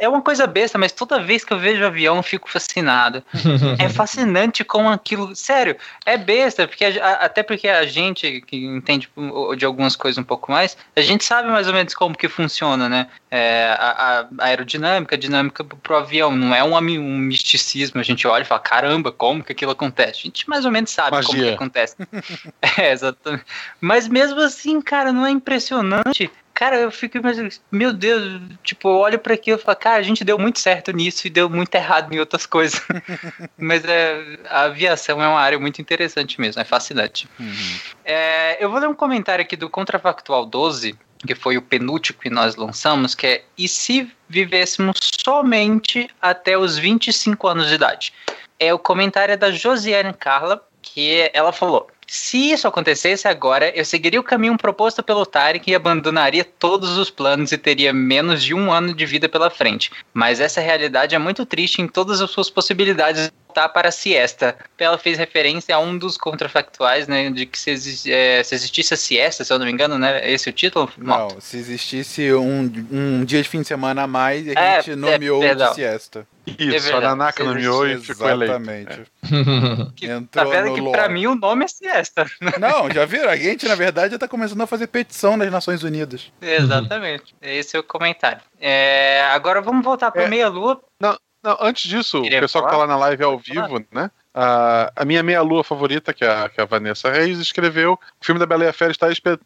É 0.00 0.08
uma 0.08 0.22
coisa 0.22 0.46
besta, 0.46 0.78
mas 0.78 0.92
toda 0.92 1.22
vez 1.22 1.44
que 1.44 1.52
eu 1.52 1.58
vejo 1.58 1.84
avião 1.84 2.16
eu 2.16 2.22
fico 2.22 2.50
fascinado. 2.50 3.22
é 3.78 3.88
fascinante 3.88 4.64
como 4.64 4.88
aquilo. 4.88 5.34
Sério, 5.36 5.76
é 6.06 6.16
besta, 6.16 6.66
porque 6.66 6.84
a, 6.84 7.12
até 7.24 7.42
porque 7.42 7.68
a 7.68 7.84
gente 7.84 8.40
que 8.42 8.56
entende 8.64 9.08
de 9.56 9.64
algumas 9.64 9.96
coisas 9.96 10.18
um 10.18 10.24
pouco 10.24 10.50
mais, 10.50 10.76
a 10.96 11.00
gente 11.00 11.24
sabe 11.24 11.48
mais 11.48 11.66
ou 11.66 11.74
menos 11.74 11.94
como 11.94 12.16
que 12.16 12.28
funciona, 12.28 12.88
né? 12.88 13.08
É, 13.30 13.76
a, 13.78 14.26
a, 14.40 14.46
aerodinâmica, 14.46 15.14
a 15.14 15.18
dinâmica 15.18 15.62
pro 15.62 15.96
avião. 15.96 16.34
Não 16.34 16.54
é 16.54 16.64
um, 16.64 16.76
um 16.76 17.18
misticismo. 17.18 18.00
A 18.00 18.04
gente 18.04 18.26
olha 18.26 18.42
e 18.42 18.46
fala, 18.46 18.60
caramba, 18.60 19.12
como 19.12 19.44
que 19.44 19.52
aquilo 19.52 19.72
acontece? 19.72 20.20
A 20.20 20.22
gente 20.24 20.48
mais 20.48 20.64
ou 20.64 20.70
menos 20.70 20.90
sabe 20.90 21.10
Magia. 21.10 21.28
como 21.28 21.42
que 21.42 21.54
acontece. 21.54 21.96
é, 22.78 22.92
exatamente. 22.92 23.44
Mas 23.80 24.08
mesmo 24.08 24.40
assim, 24.40 24.80
cara, 24.80 25.12
não 25.12 25.26
é 25.26 25.30
impressionante 25.30 25.97
impressionante. 25.98 26.30
Cara, 26.54 26.76
eu 26.76 26.90
fico 26.90 27.16
imaginando, 27.16 27.54
meu 27.70 27.92
Deus, 27.92 28.42
tipo, 28.64 28.88
eu 28.88 28.96
olho 28.96 29.18
para 29.18 29.34
aquilo 29.34 29.58
e 29.58 29.62
falo, 29.62 29.76
cara, 29.76 29.98
a 29.98 30.02
gente 30.02 30.24
deu 30.24 30.36
muito 30.36 30.58
certo 30.58 30.90
nisso 30.90 31.24
e 31.26 31.30
deu 31.30 31.48
muito 31.48 31.72
errado 31.72 32.12
em 32.12 32.18
outras 32.18 32.46
coisas. 32.46 32.82
Mas 33.56 33.84
é, 33.84 34.38
a 34.48 34.62
aviação 34.62 35.22
é 35.22 35.28
uma 35.28 35.38
área 35.40 35.58
muito 35.58 35.80
interessante 35.80 36.40
mesmo, 36.40 36.60
é 36.60 36.64
fascinante. 36.64 37.28
Uhum. 37.38 37.78
É, 38.04 38.62
eu 38.62 38.68
vou 38.70 38.80
ler 38.80 38.88
um 38.88 38.94
comentário 38.94 39.44
aqui 39.44 39.56
do 39.56 39.70
Contrafactual 39.70 40.44
12, 40.46 40.98
que 41.24 41.34
foi 41.36 41.56
o 41.56 41.62
penúltimo 41.62 42.18
que 42.18 42.30
nós 42.30 42.56
lançamos, 42.56 43.14
que 43.14 43.26
é: 43.26 43.44
e 43.56 43.68
se 43.68 44.10
vivêssemos 44.28 44.98
somente 45.24 46.10
até 46.20 46.58
os 46.58 46.76
25 46.76 47.46
anos 47.46 47.68
de 47.68 47.74
idade? 47.74 48.12
É 48.58 48.74
o 48.74 48.78
comentário 48.80 49.38
da 49.38 49.52
Josiane 49.52 50.12
Carla, 50.12 50.60
que 50.82 51.30
ela 51.32 51.52
falou: 51.52 51.88
se 52.10 52.52
isso 52.52 52.66
acontecesse 52.66 53.28
agora, 53.28 53.68
eu 53.76 53.84
seguiria 53.84 54.18
o 54.18 54.22
caminho 54.22 54.56
proposto 54.56 55.02
pelo 55.02 55.26
Tarek 55.26 55.70
e 55.70 55.74
abandonaria 55.74 56.42
todos 56.42 56.96
os 56.96 57.10
planos 57.10 57.52
e 57.52 57.58
teria 57.58 57.92
menos 57.92 58.42
de 58.42 58.54
um 58.54 58.72
ano 58.72 58.94
de 58.94 59.04
vida 59.04 59.28
pela 59.28 59.50
frente. 59.50 59.90
Mas 60.14 60.40
essa 60.40 60.58
realidade 60.58 61.14
é 61.14 61.18
muito 61.18 61.44
triste 61.44 61.82
em 61.82 61.86
todas 61.86 62.22
as 62.22 62.30
suas 62.30 62.48
possibilidades 62.48 63.30
voltar 63.58 63.68
para 63.70 63.88
a 63.88 63.92
siesta. 63.92 64.56
Ela 64.78 64.96
fez 64.96 65.18
referência 65.18 65.74
a 65.74 65.78
um 65.78 65.98
dos 65.98 66.16
contrafactuais, 66.16 67.08
né, 67.08 67.30
de 67.30 67.46
que 67.46 67.58
se, 67.58 67.70
exi 67.70 68.12
é, 68.12 68.42
se, 68.44 68.54
existisse 68.54 68.94
a 68.94 68.96
siesta, 68.96 69.44
se 69.44 69.52
eu 69.52 69.58
não 69.58 69.66
me 69.66 69.72
engano, 69.72 69.98
né, 69.98 70.30
esse 70.30 70.48
é 70.48 70.52
o 70.52 70.54
título? 70.54 70.90
Não, 70.96 71.40
se 71.40 71.56
existisse 71.56 72.32
um, 72.34 72.70
um 72.90 73.24
dia 73.24 73.42
de 73.42 73.48
fim 73.48 73.62
de 73.62 73.66
semana 73.66 74.02
a 74.02 74.06
mais, 74.06 74.46
a 74.48 74.52
é, 74.52 74.82
gente 74.82 74.94
nomeou 74.94 75.42
é, 75.42 75.54
de 75.54 75.74
siesta. 75.74 76.26
Isso, 76.58 76.90
é 76.90 76.94
a 76.94 77.00
Nanaka 77.00 77.44
nomeou 77.44 77.86
e 77.86 77.98
ficou 77.98 78.28
eleito. 78.28 78.52
Exatamente. 78.52 79.02
É. 80.00 80.20
tá 80.30 80.44
vendo 80.44 80.74
que 80.74 80.80
lore. 80.80 80.92
pra 80.92 81.08
mim 81.08 81.26
o 81.26 81.34
nome 81.34 81.64
é 81.64 81.68
siesta. 81.68 82.24
Não, 82.58 82.90
já 82.90 83.04
viram? 83.04 83.28
A 83.28 83.36
gente, 83.36 83.66
na 83.66 83.74
verdade, 83.74 84.12
já 84.12 84.18
tá 84.18 84.28
começando 84.28 84.60
a 84.60 84.66
fazer 84.66 84.86
petição 84.86 85.36
nas 85.36 85.50
Nações 85.50 85.82
Unidas. 85.82 86.32
Exatamente. 86.40 87.34
Esse 87.42 87.76
é 87.76 87.80
o 87.80 87.82
comentário. 87.82 88.40
É, 88.60 89.22
agora 89.32 89.60
vamos 89.60 89.84
voltar 89.84 90.10
para 90.10 90.22
é, 90.22 90.28
Meia-Lua. 90.28 90.80
Não, 91.00 91.18
não, 91.48 91.56
antes 91.60 91.88
disso, 91.88 92.20
Queria 92.22 92.38
o 92.38 92.42
pessoal 92.42 92.64
falar? 92.64 92.74
que 92.74 92.78
tá 92.78 92.86
lá 92.86 92.86
na 92.86 93.06
live 93.06 93.24
ao 93.24 93.38
vivo, 93.38 93.84
né? 93.90 94.10
A, 94.34 94.92
a 94.94 95.04
minha 95.04 95.22
meia-lua 95.22 95.64
favorita, 95.64 96.12
que 96.12 96.24
é, 96.24 96.28
a, 96.28 96.48
que 96.48 96.60
é 96.60 96.62
a 96.62 96.66
Vanessa 96.66 97.10
Reis, 97.10 97.38
escreveu: 97.38 97.94
o 97.94 98.24
filme 98.24 98.38
da 98.38 98.46
Bela 98.46 98.64
e 98.64 98.68
a 98.68 98.72
Fera 98.72 98.92
está 98.92 99.10
espe 99.10 99.38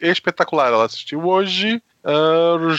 espetacular. 0.00 0.72
Ela 0.72 0.84
assistiu 0.84 1.24
hoje. 1.26 1.82
Uh, 2.04 2.74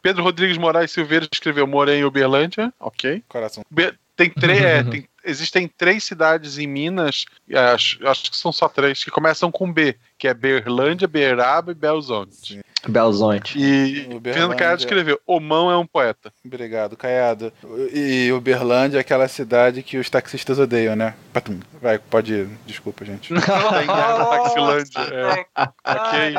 Pedro 0.00 0.22
Rodrigues 0.22 0.56
Moraes 0.56 0.90
Silveira 0.90 1.28
escreveu 1.30 1.66
Morei 1.66 1.98
em 1.98 2.04
Uberlândia. 2.04 2.72
Ok. 2.80 3.22
Coração. 3.28 3.62
Be 3.70 3.92
tem 4.16 4.30
três. 4.30 4.62
é, 4.62 4.82
tem, 4.84 5.08
existem 5.24 5.68
três 5.68 6.04
cidades 6.04 6.58
em 6.58 6.66
Minas, 6.66 7.24
acho, 7.52 8.06
acho 8.06 8.30
que 8.30 8.36
são 8.36 8.52
só 8.52 8.68
três, 8.68 9.02
que 9.02 9.10
começam 9.10 9.50
com 9.50 9.72
B, 9.72 9.96
que 10.16 10.28
é 10.28 10.34
Berlândia, 10.34 11.08
Beraba 11.08 11.72
e 11.72 11.74
Belzonte. 11.74 12.60
Belzonte. 12.90 13.58
E 13.58 14.08
Fernando 14.22 14.56
Caiado 14.56 14.80
escreveu: 14.80 15.20
Omão 15.26 15.70
é 15.70 15.76
um 15.76 15.86
poeta. 15.86 16.32
Obrigado, 16.44 16.96
Caiado. 16.96 17.52
E 17.92 18.30
Uberlândia 18.32 18.98
é 18.98 19.00
aquela 19.00 19.28
cidade 19.28 19.82
que 19.82 19.96
os 19.96 20.08
taxistas 20.10 20.58
odeiam, 20.58 20.96
né? 20.96 21.14
Patum. 21.32 21.60
Vai, 21.80 21.98
pode 21.98 22.32
ir. 22.32 22.48
Desculpa, 22.66 23.04
gente. 23.04 23.32
Não, 23.32 23.40
tem 23.40 23.86
Taxilândia. 23.86 25.00
É. 25.12 25.46
ok. 25.86 26.34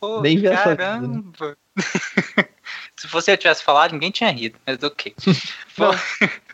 Pô, 0.00 0.20
Nem 0.20 0.38
vi 0.38 0.48
Caramba. 0.48 1.56
Se 2.96 3.06
você 3.06 3.36
tivesse 3.36 3.62
falado, 3.62 3.92
ninguém 3.92 4.10
tinha 4.10 4.30
rido, 4.30 4.58
mas 4.66 4.82
ok. 4.82 5.14
Bom, 5.78 5.92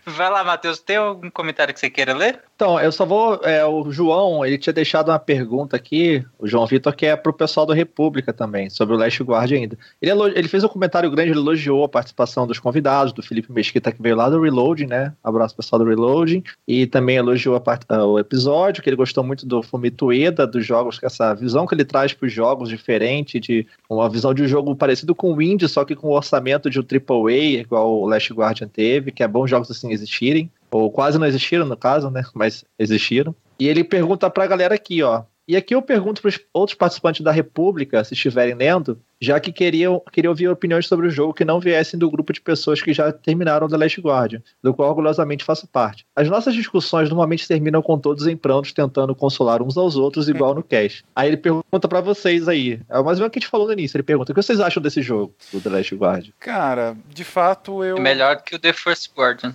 vai 0.06 0.30
lá, 0.30 0.44
Matheus, 0.44 0.78
tem 0.78 0.96
algum 0.96 1.30
comentário 1.30 1.72
que 1.72 1.80
você 1.80 1.90
queira 1.90 2.14
ler? 2.14 2.40
Então, 2.56 2.78
eu 2.78 2.92
só 2.92 3.04
vou. 3.04 3.40
É, 3.42 3.64
o 3.64 3.90
João, 3.90 4.44
ele 4.44 4.56
tinha 4.56 4.72
deixado 4.72 5.08
uma 5.08 5.18
pergunta 5.18 5.76
aqui, 5.76 6.24
o 6.38 6.46
João 6.46 6.66
Vitor, 6.66 6.94
que 6.94 7.06
é 7.06 7.16
pro 7.16 7.32
pessoal 7.32 7.66
da 7.66 7.74
República 7.74 8.32
também, 8.32 8.70
sobre 8.70 8.94
o 8.94 8.98
Last 8.98 9.22
Guard 9.22 9.50
ainda. 9.52 9.76
Ele, 10.00 10.12
ele 10.34 10.48
fez 10.48 10.62
um 10.62 10.68
comentário 10.68 11.10
grande, 11.10 11.30
ele 11.30 11.40
elogiou 11.40 11.84
a 11.84 11.88
participação 11.88 12.46
dos 12.46 12.58
convidados, 12.58 13.12
do 13.12 13.22
Felipe 13.22 13.52
Mesquita, 13.52 13.90
que 13.90 14.00
veio 14.00 14.16
lá 14.16 14.30
do 14.30 14.40
Reloading, 14.40 14.86
né? 14.86 15.12
Abraço 15.22 15.56
pessoal 15.56 15.80
do 15.82 15.88
Reloading. 15.88 16.44
E 16.68 16.86
também 16.86 17.16
elogiou 17.16 17.58
part... 17.60 17.84
O 17.90 18.18
episódio, 18.18 18.82
que 18.82 18.88
ele 18.88 18.96
gostou 18.96 19.24
muito 19.24 19.46
do 19.46 19.62
Fumito 19.62 20.06
Ueda, 20.06 20.46
dos 20.46 20.64
jogos, 20.64 21.00
essa 21.02 21.34
visão 21.34 21.66
que 21.66 21.74
ele 21.74 21.84
traz 21.84 22.12
para 22.12 22.26
os 22.26 22.32
jogos 22.32 22.68
diferente, 22.68 23.40
de 23.40 23.66
uma 23.88 24.08
visão 24.08 24.32
de 24.32 24.42
um 24.42 24.48
jogo 24.48 24.76
parecido 24.76 25.14
com 25.14 25.32
o 25.32 25.42
Indie, 25.42 25.68
só 25.68 25.84
que 25.84 25.96
com 25.96 26.08
o 26.08 26.14
orçamento 26.14 26.70
de 26.70 26.78
um 26.78 26.82
AAA, 26.82 27.60
igual 27.60 28.00
o 28.00 28.06
Last 28.06 28.32
Guardian 28.32 28.68
teve, 28.68 29.10
que 29.10 29.22
é 29.22 29.28
bom 29.28 29.46
jogos 29.46 29.70
assim 29.70 29.93
existirem 29.94 30.50
ou 30.70 30.90
quase 30.90 31.18
não 31.18 31.26
existiram 31.26 31.64
no 31.66 31.76
caso, 31.76 32.10
né? 32.10 32.24
Mas 32.34 32.64
existiram. 32.78 33.34
E 33.58 33.68
ele 33.68 33.84
pergunta 33.84 34.28
para 34.28 34.44
a 34.44 34.46
galera 34.46 34.74
aqui, 34.74 35.02
ó. 35.02 35.22
E 35.46 35.56
aqui 35.56 35.74
eu 35.74 35.82
pergunto 35.82 36.22
para 36.22 36.30
os 36.30 36.40
outros 36.54 36.76
participantes 36.76 37.20
da 37.20 37.30
República, 37.30 38.02
se 38.02 38.14
estiverem 38.14 38.54
lendo, 38.54 38.98
já 39.20 39.38
que 39.38 39.52
queriam, 39.52 40.00
queriam 40.10 40.32
ouvir 40.32 40.48
opiniões 40.48 40.86
sobre 40.86 41.06
o 41.06 41.10
jogo 41.10 41.34
que 41.34 41.44
não 41.44 41.60
viessem 41.60 42.00
do 42.00 42.10
grupo 42.10 42.32
de 42.32 42.40
pessoas 42.40 42.80
que 42.80 42.94
já 42.94 43.12
terminaram 43.12 43.68
The 43.68 43.76
Last 43.76 44.00
Guardian, 44.00 44.42
do 44.62 44.72
qual 44.72 44.88
orgulhosamente 44.88 45.44
faço 45.44 45.68
parte. 45.68 46.06
As 46.16 46.30
nossas 46.30 46.54
discussões 46.54 47.10
normalmente 47.10 47.46
terminam 47.46 47.82
com 47.82 47.98
todos 47.98 48.26
em 48.26 48.36
prantos 48.36 48.72
tentando 48.72 49.14
consolar 49.14 49.62
uns 49.62 49.76
aos 49.76 49.96
outros, 49.96 50.30
igual 50.30 50.54
no 50.54 50.62
cast. 50.62 51.04
Aí 51.14 51.28
ele 51.28 51.36
pergunta 51.36 51.88
para 51.88 52.00
vocês 52.00 52.48
aí, 52.48 52.80
é 52.88 53.02
mais 53.02 53.18
ou 53.18 53.24
menos 53.24 53.26
o 53.26 53.30
que 53.30 53.38
a 53.38 53.40
gente 53.40 53.50
falou 53.50 53.66
no 53.66 53.74
início, 53.74 53.98
ele 53.98 54.02
pergunta, 54.02 54.32
o 54.32 54.34
que 54.34 54.42
vocês 54.42 54.60
acham 54.60 54.82
desse 54.82 55.02
jogo, 55.02 55.34
do 55.52 55.60
The 55.60 55.68
Last 55.68 55.94
Guardian? 55.94 56.32
Cara, 56.40 56.96
de 57.12 57.22
fato 57.22 57.84
eu... 57.84 57.98
É 57.98 58.00
melhor 58.00 58.42
que 58.42 58.56
o 58.56 58.58
The 58.58 58.72
First 58.72 59.10
Guardian 59.14 59.54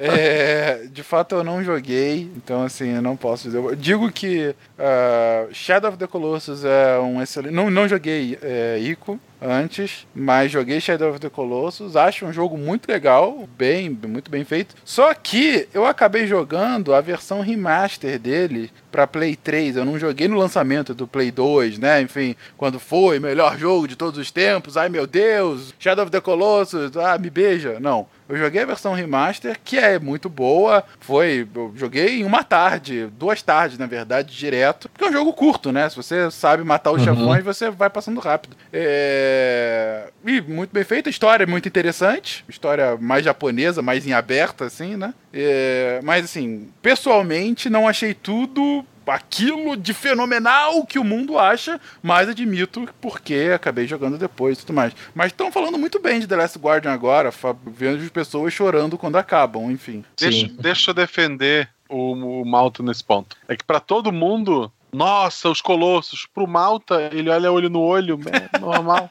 É, 0.00 0.86
de 0.90 1.02
fato, 1.02 1.36
eu 1.36 1.44
não 1.44 1.62
joguei, 1.62 2.30
então 2.36 2.62
assim, 2.62 2.94
eu 2.94 3.02
não 3.02 3.16
posso 3.16 3.44
dizer. 3.44 3.76
Digo 3.76 4.10
que 4.10 4.54
uh, 4.78 5.54
Shadow 5.54 5.90
of 5.90 5.98
the 5.98 6.06
Colossus 6.06 6.64
é 6.64 6.98
um 6.98 7.22
excelente. 7.22 7.54
Não, 7.54 7.70
não 7.70 7.88
joguei 7.88 8.38
é, 8.42 8.78
Ico 8.78 9.18
antes, 9.40 10.06
mas 10.14 10.50
joguei 10.50 10.80
Shadow 10.80 11.10
of 11.10 11.20
the 11.20 11.28
Colossus. 11.28 11.96
Acho 11.96 12.26
um 12.26 12.32
jogo 12.32 12.56
muito 12.56 12.88
legal, 12.88 13.48
bem, 13.56 13.88
muito 13.90 14.30
bem 14.30 14.44
feito. 14.44 14.74
Só 14.84 15.12
que 15.14 15.68
eu 15.72 15.86
acabei 15.86 16.26
jogando 16.26 16.94
a 16.94 17.00
versão 17.00 17.40
remaster 17.40 18.18
dele 18.18 18.70
para 18.90 19.06
Play 19.06 19.36
3. 19.36 19.76
Eu 19.76 19.84
não 19.84 19.98
joguei 19.98 20.28
no 20.28 20.36
lançamento 20.36 20.94
do 20.94 21.06
Play 21.06 21.30
2, 21.30 21.78
né? 21.78 22.00
Enfim, 22.00 22.34
quando 22.56 22.80
foi 22.80 23.18
melhor 23.20 23.58
jogo 23.58 23.86
de 23.86 23.96
todos 23.96 24.18
os 24.18 24.30
tempos. 24.30 24.76
Ai 24.76 24.88
meu 24.88 25.06
Deus, 25.06 25.74
Shadow 25.78 26.04
of 26.04 26.10
the 26.10 26.20
Colossus, 26.20 26.96
ah, 26.96 27.18
me 27.18 27.30
beija. 27.30 27.78
Não. 27.80 28.06
Eu 28.34 28.40
joguei 28.40 28.62
a 28.62 28.66
versão 28.66 28.94
remaster, 28.94 29.58
que 29.62 29.78
é 29.78 29.98
muito 29.98 30.28
boa. 30.28 30.82
Foi. 30.98 31.46
Eu 31.54 31.72
joguei 31.76 32.20
em 32.20 32.24
uma 32.24 32.42
tarde, 32.42 33.08
duas 33.16 33.40
tardes, 33.42 33.78
na 33.78 33.86
verdade, 33.86 34.36
direto. 34.36 34.88
Porque 34.88 35.04
é 35.04 35.08
um 35.08 35.12
jogo 35.12 35.32
curto, 35.32 35.70
né? 35.70 35.88
Se 35.88 35.96
você 35.96 36.30
sabe 36.30 36.64
matar 36.64 36.90
os 36.90 36.98
uhum. 36.98 37.14
chefões, 37.14 37.44
você 37.44 37.70
vai 37.70 37.88
passando 37.88 38.18
rápido. 38.18 38.56
É... 38.72 40.08
E 40.24 40.40
muito 40.40 40.72
bem 40.72 40.84
feito, 40.84 41.08
a 41.08 41.10
história 41.10 41.44
é 41.44 41.46
muito 41.46 41.68
interessante. 41.68 42.44
História 42.48 42.96
mais 42.96 43.24
japonesa, 43.24 43.82
mais 43.82 44.06
em 44.06 44.12
aberta, 44.12 44.64
assim, 44.64 44.96
né? 44.96 45.14
É... 45.32 46.00
Mas 46.02 46.24
assim, 46.24 46.68
pessoalmente, 46.82 47.70
não 47.70 47.86
achei 47.86 48.14
tudo 48.14 48.84
aquilo 49.06 49.76
de 49.76 49.92
fenomenal 49.92 50.84
que 50.86 50.98
o 50.98 51.04
mundo 51.04 51.38
acha, 51.38 51.80
mas 52.02 52.28
admito 52.28 52.88
porque 53.00 53.50
acabei 53.54 53.86
jogando 53.86 54.18
depois 54.18 54.58
e 54.58 54.60
tudo 54.60 54.74
mais. 54.74 54.94
Mas 55.14 55.28
estão 55.28 55.52
falando 55.52 55.78
muito 55.78 56.00
bem 56.00 56.20
de 56.20 56.26
The 56.26 56.36
Last 56.36 56.58
Guardian 56.58 56.92
agora, 56.92 57.30
vendo 57.66 58.02
as 58.02 58.10
pessoas 58.10 58.52
chorando 58.52 58.98
quando 58.98 59.16
acabam, 59.16 59.70
enfim. 59.70 60.04
Deixa, 60.18 60.48
deixa 60.58 60.90
eu 60.90 60.94
defender 60.94 61.68
o, 61.88 62.42
o 62.42 62.44
Malta 62.44 62.82
nesse 62.82 63.04
ponto. 63.04 63.36
É 63.48 63.56
que 63.56 63.64
para 63.64 63.80
todo 63.80 64.12
mundo, 64.12 64.70
nossa, 64.92 65.48
os 65.48 65.60
colossos. 65.60 66.26
Pro 66.26 66.46
Malta, 66.46 67.10
ele 67.12 67.28
olha 67.28 67.52
olho 67.52 67.68
no 67.68 67.80
olho, 67.80 68.18
é 68.30 68.48
normal. 68.58 69.10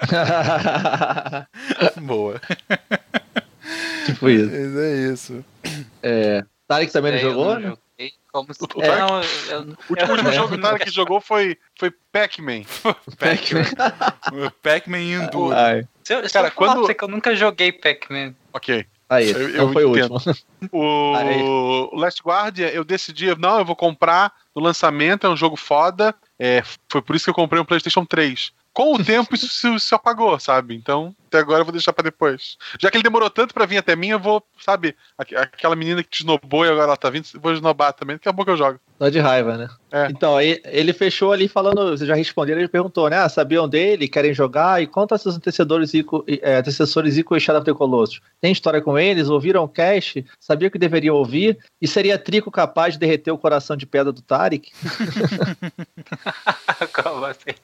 Boa. 2.02 2.40
Tipo 4.06 4.28
isso. 4.28 4.50
Mas 4.50 4.76
é 4.76 5.12
isso. 5.12 5.44
É. 6.02 6.44
Tarek 6.66 6.92
também 6.92 7.12
não 7.12 7.18
é, 7.18 7.22
jogou? 7.22 7.60
Não 7.60 7.78
como 8.36 8.52
se... 8.52 8.60
é, 8.82 8.98
não, 8.98 9.22
eu, 9.22 9.60
o 9.62 10.10
último 10.12 10.32
jogo 10.32 10.58
que 10.78 10.84
que 10.84 10.90
jogou 10.90 11.20
foi, 11.20 11.56
foi 11.78 11.90
Pac-Man. 12.12 12.62
Pac-Man. 13.18 14.52
Pac-Man 14.62 14.98
Enduro. 14.98 15.56
Se 16.04 16.14
eu, 16.14 16.28
se 16.28 16.34
Cara, 16.34 16.48
eu 16.48 16.52
quando... 16.52 16.94
que 16.94 17.04
eu 17.04 17.08
nunca 17.08 17.34
joguei 17.34 17.72
Pac-Man. 17.72 18.34
Ok. 18.52 18.84
Aí, 19.08 19.30
eu, 19.30 19.48
eu 19.50 19.72
foi 19.72 19.86
entendo. 19.86 20.10
o 20.10 20.14
último. 20.14 21.90
O 21.92 21.96
Last 21.96 22.20
Guardian, 22.22 22.68
eu 22.68 22.84
decidi, 22.84 23.34
não, 23.38 23.58
eu 23.58 23.64
vou 23.64 23.76
comprar 23.76 24.32
no 24.54 24.60
lançamento, 24.60 25.26
é 25.26 25.30
um 25.30 25.36
jogo 25.36 25.56
foda. 25.56 26.14
É, 26.38 26.62
foi 26.88 27.00
por 27.00 27.14
isso 27.14 27.24
que 27.24 27.30
eu 27.30 27.34
comprei 27.34 27.60
um 27.60 27.64
PlayStation 27.64 28.04
3. 28.04 28.52
Com 28.76 28.92
o 28.92 29.02
tempo, 29.02 29.34
isso 29.34 29.48
se, 29.48 29.80
se 29.80 29.94
apagou, 29.94 30.38
sabe? 30.38 30.74
Então, 30.74 31.14
até 31.28 31.38
agora 31.38 31.60
eu 31.60 31.64
vou 31.64 31.72
deixar 31.72 31.94
para 31.94 32.04
depois. 32.04 32.58
Já 32.78 32.90
que 32.90 32.98
ele 32.98 33.02
demorou 33.02 33.30
tanto 33.30 33.54
para 33.54 33.64
vir 33.64 33.78
até 33.78 33.96
mim, 33.96 34.08
eu 34.08 34.20
vou, 34.20 34.42
sabe, 34.62 34.94
aquela 35.16 35.74
menina 35.74 36.02
que 36.02 36.10
te 36.10 36.18
snobou 36.18 36.62
e 36.62 36.68
agora 36.68 36.88
ela 36.88 36.96
tá 36.98 37.08
vindo, 37.08 37.26
vou 37.40 37.54
esnobar 37.54 37.94
também, 37.94 38.16
daqui 38.16 38.28
a 38.28 38.34
pouco 38.34 38.50
eu 38.50 38.56
jogo. 38.58 38.78
Tá 38.98 39.08
de 39.08 39.18
raiva, 39.18 39.56
né? 39.56 39.68
É. 39.90 40.08
Então, 40.10 40.36
aí 40.36 40.60
ele 40.66 40.92
fechou 40.92 41.32
ali 41.32 41.48
falando, 41.48 41.96
você 41.96 42.04
já 42.04 42.14
respondeu, 42.14 42.58
ele 42.58 42.68
perguntou, 42.68 43.08
né? 43.08 43.16
Ah, 43.16 43.30
sabiam 43.30 43.66
dele, 43.66 44.08
querem 44.08 44.34
jogar, 44.34 44.82
e 44.82 44.86
quanto 44.86 45.14
a 45.14 45.18
seus 45.18 45.36
antecessores 45.36 45.94
Ico, 45.94 46.22
é, 46.26 46.56
antecessores 46.56 47.16
Ico 47.16 47.34
e 47.34 47.40
Shadow 47.40 47.62
of 47.62 47.70
the 47.70 47.74
Colossus? 47.74 48.20
Tem 48.42 48.52
história 48.52 48.82
com 48.82 48.98
eles? 48.98 49.30
Ouviram 49.30 49.64
o 49.64 49.68
cast? 49.68 50.22
Sabia 50.38 50.68
que 50.68 50.78
deveriam 50.78 51.16
ouvir? 51.16 51.58
E 51.80 51.88
seria 51.88 52.18
Trico 52.18 52.50
capaz 52.50 52.92
de 52.92 53.00
derreter 53.00 53.30
o 53.30 53.38
coração 53.38 53.74
de 53.74 53.86
pedra 53.86 54.12
do 54.12 54.20
Tarek? 54.20 54.70
Como 56.92 57.24
assim? 57.24 57.54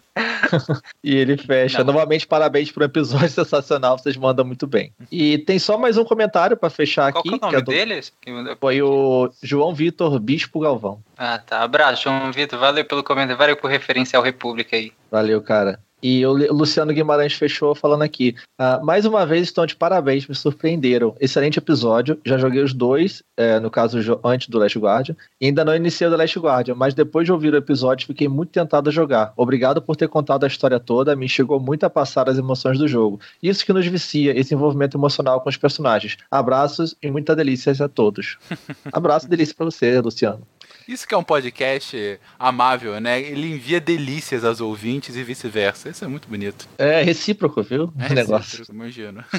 e 1.02 1.16
ele 1.16 1.36
fecha. 1.36 1.78
Não. 1.78 1.92
Novamente, 1.92 2.26
parabéns 2.26 2.70
por 2.70 2.82
um 2.82 2.86
episódio 2.86 3.28
sensacional, 3.30 3.98
vocês 3.98 4.16
mandam 4.16 4.44
muito 4.44 4.66
bem. 4.66 4.92
E 5.10 5.38
tem 5.38 5.58
só 5.58 5.78
mais 5.78 5.96
um 5.96 6.04
comentário 6.04 6.56
para 6.56 6.70
fechar 6.70 7.12
Qual 7.12 7.20
aqui. 7.20 7.38
Qual 7.38 7.50
é 7.52 7.56
o 7.56 7.58
nome 7.58 7.74
é 7.74 7.78
deles? 7.78 8.12
Foi 8.60 8.82
o 8.82 9.30
João 9.42 9.74
Vitor 9.74 10.18
Bispo 10.18 10.60
Galvão. 10.60 11.00
Ah, 11.16 11.38
tá. 11.38 11.62
Abraço, 11.62 12.04
João 12.04 12.32
Vitor. 12.32 12.58
Valeu 12.58 12.84
pelo 12.84 13.02
comentário. 13.02 13.38
Valeu 13.38 13.56
por 13.56 13.70
referenciar 13.70 14.20
o 14.20 14.24
República 14.24 14.76
aí. 14.76 14.92
Valeu, 15.10 15.40
cara. 15.42 15.78
E 16.02 16.26
o 16.26 16.32
Luciano 16.52 16.92
Guimarães 16.92 17.34
fechou 17.34 17.74
falando 17.74 18.02
aqui. 18.02 18.34
Uh, 18.60 18.84
mais 18.84 19.04
uma 19.04 19.24
vez 19.24 19.42
estão 19.42 19.64
de 19.64 19.76
parabéns, 19.76 20.26
me 20.26 20.34
surpreenderam. 20.34 21.14
Excelente 21.20 21.58
episódio. 21.58 22.18
Já 22.24 22.36
joguei 22.36 22.62
os 22.62 22.74
dois, 22.74 23.22
é, 23.36 23.60
no 23.60 23.70
caso 23.70 23.98
antes 24.24 24.48
do 24.48 24.58
Last 24.58 24.78
Guardian. 24.78 25.16
E 25.40 25.46
ainda 25.46 25.64
não 25.64 25.74
iniciei 25.74 26.08
o 26.08 26.16
Last 26.16 26.38
Guardian, 26.38 26.74
mas 26.74 26.94
depois 26.94 27.26
de 27.26 27.32
ouvir 27.32 27.54
o 27.54 27.56
episódio 27.56 28.06
fiquei 28.06 28.28
muito 28.28 28.50
tentado 28.50 28.88
a 28.88 28.92
jogar. 28.92 29.32
Obrigado 29.36 29.80
por 29.80 29.94
ter 29.94 30.08
contado 30.08 30.44
a 30.44 30.48
história 30.48 30.80
toda, 30.80 31.14
me 31.14 31.28
chegou 31.28 31.60
muito 31.60 31.84
a 31.84 31.90
passar 31.90 32.28
as 32.28 32.38
emoções 32.38 32.78
do 32.78 32.88
jogo. 32.88 33.20
Isso 33.42 33.64
que 33.64 33.72
nos 33.72 33.86
vicia, 33.86 34.38
esse 34.38 34.54
envolvimento 34.54 34.96
emocional 34.96 35.40
com 35.40 35.48
os 35.48 35.56
personagens. 35.56 36.16
Abraços 36.30 36.96
e 37.02 37.10
muita 37.10 37.36
delícia 37.36 37.72
a 37.72 37.88
todos. 37.88 38.38
Abraço 38.92 39.26
e 39.26 39.28
delícia 39.28 39.54
para 39.54 39.66
você, 39.66 40.00
Luciano. 40.00 40.46
Isso 40.86 41.06
que 41.06 41.14
é 41.14 41.18
um 41.18 41.24
podcast 41.24 42.20
amável, 42.38 43.00
né? 43.00 43.20
Ele 43.20 43.52
envia 43.52 43.80
delícias 43.80 44.44
aos 44.44 44.60
ouvintes 44.60 45.16
e 45.16 45.22
vice-versa. 45.22 45.88
Isso 45.88 46.04
é 46.04 46.08
muito 46.08 46.28
bonito. 46.28 46.68
É 46.78 47.02
recíproco, 47.02 47.62
viu? 47.62 47.92
É 47.98 48.12
o 48.12 48.14
negócio. 48.14 48.64
Imagino. 48.70 49.24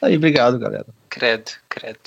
Aí, 0.00 0.16
obrigado, 0.16 0.58
galera. 0.58 0.86
Credo, 1.08 1.50
credo. 1.68 1.98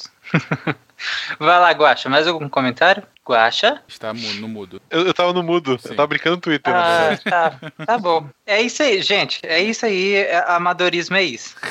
Vai 1.40 1.60
lá, 1.60 1.72
Guacha, 1.72 2.10
mais 2.10 2.28
algum 2.28 2.50
comentário? 2.50 3.04
Guacha? 3.28 3.82
Está 3.88 4.14
no 4.14 4.48
mudo. 4.48 4.82
Eu, 4.90 5.08
eu 5.08 5.14
tava 5.14 5.32
no 5.32 5.44
mudo, 5.44 5.78
Sim. 5.80 5.90
eu 5.90 5.96
tava 5.96 6.08
brincando 6.08 6.38
no 6.38 6.42
Twitter, 6.42 6.74
ah, 6.76 7.18
Tá, 7.24 7.60
tá 7.86 7.98
bom. 7.98 8.28
É 8.46 8.62
isso 8.62 8.84
aí, 8.84 9.02
gente. 9.02 9.40
É 9.44 9.62
isso 9.62 9.86
aí. 9.86 10.16
É, 10.16 10.44
amadorismo 10.48 11.16
é 11.16 11.24
isso. 11.24 11.56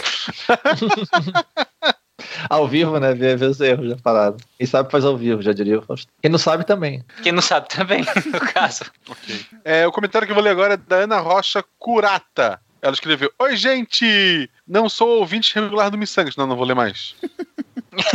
ao 2.48 2.66
vivo, 2.66 2.98
né? 2.98 3.14
Ver, 3.14 3.36
ver 3.36 3.46
os 3.46 3.60
erros 3.60 3.88
já 3.88 3.96
pararam. 3.96 4.36
Quem 4.58 4.66
sabe 4.66 4.90
faz 4.90 5.04
ao 5.04 5.16
vivo, 5.16 5.42
já 5.42 5.52
diria. 5.52 5.80
Quem 6.20 6.30
não 6.30 6.38
sabe 6.38 6.64
também. 6.64 7.04
Quem 7.22 7.32
não 7.32 7.42
sabe 7.42 7.68
também, 7.68 8.04
no 8.32 8.40
caso. 8.52 8.84
ok. 9.08 9.40
É, 9.64 9.86
o 9.86 9.92
comentário 9.92 10.26
que 10.26 10.32
eu 10.32 10.36
vou 10.36 10.44
ler 10.44 10.50
agora 10.50 10.74
é 10.74 10.76
da 10.76 10.96
Ana 10.96 11.18
Rocha 11.18 11.64
Curata. 11.78 12.60
Ela 12.80 12.94
escreveu: 12.94 13.30
Oi, 13.38 13.56
gente! 13.56 14.50
Não 14.66 14.88
sou 14.88 15.20
ouvinte 15.20 15.54
regular 15.54 15.90
do 15.90 15.96
Missangas. 15.96 16.34
Não, 16.36 16.46
não 16.46 16.56
vou 16.56 16.66
ler 16.66 16.74
mais. 16.74 17.14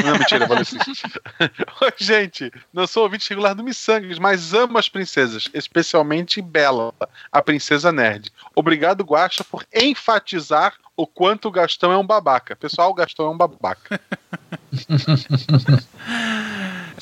Não, 0.04 0.18
mentira, 0.18 0.48
sim. 0.64 0.78
Oi, 1.82 1.94
gente. 1.98 2.52
Não 2.74 2.86
sou 2.86 3.04
ouvinte 3.04 3.30
regular 3.30 3.56
do 3.56 3.64
Missangas, 3.64 4.20
mas 4.20 4.54
amo 4.54 4.78
as 4.78 4.90
princesas, 4.90 5.50
especialmente 5.54 6.42
Bela, 6.42 6.94
a 7.32 7.42
princesa 7.42 7.92
nerd. 7.92 8.32
Obrigado, 8.56 9.04
Guaxa, 9.04 9.44
por 9.44 9.66
enfatizar 9.74 10.74
o 10.96 11.06
quanto 11.06 11.48
o 11.48 11.52
Gastão 11.52 11.92
é 11.92 11.98
um 11.98 12.06
babaca. 12.06 12.56
Pessoal, 12.56 12.90
o 12.90 12.94
Gastão 12.94 13.28
é 13.28 13.30
um 13.30 13.38
babaca. 13.38 14.00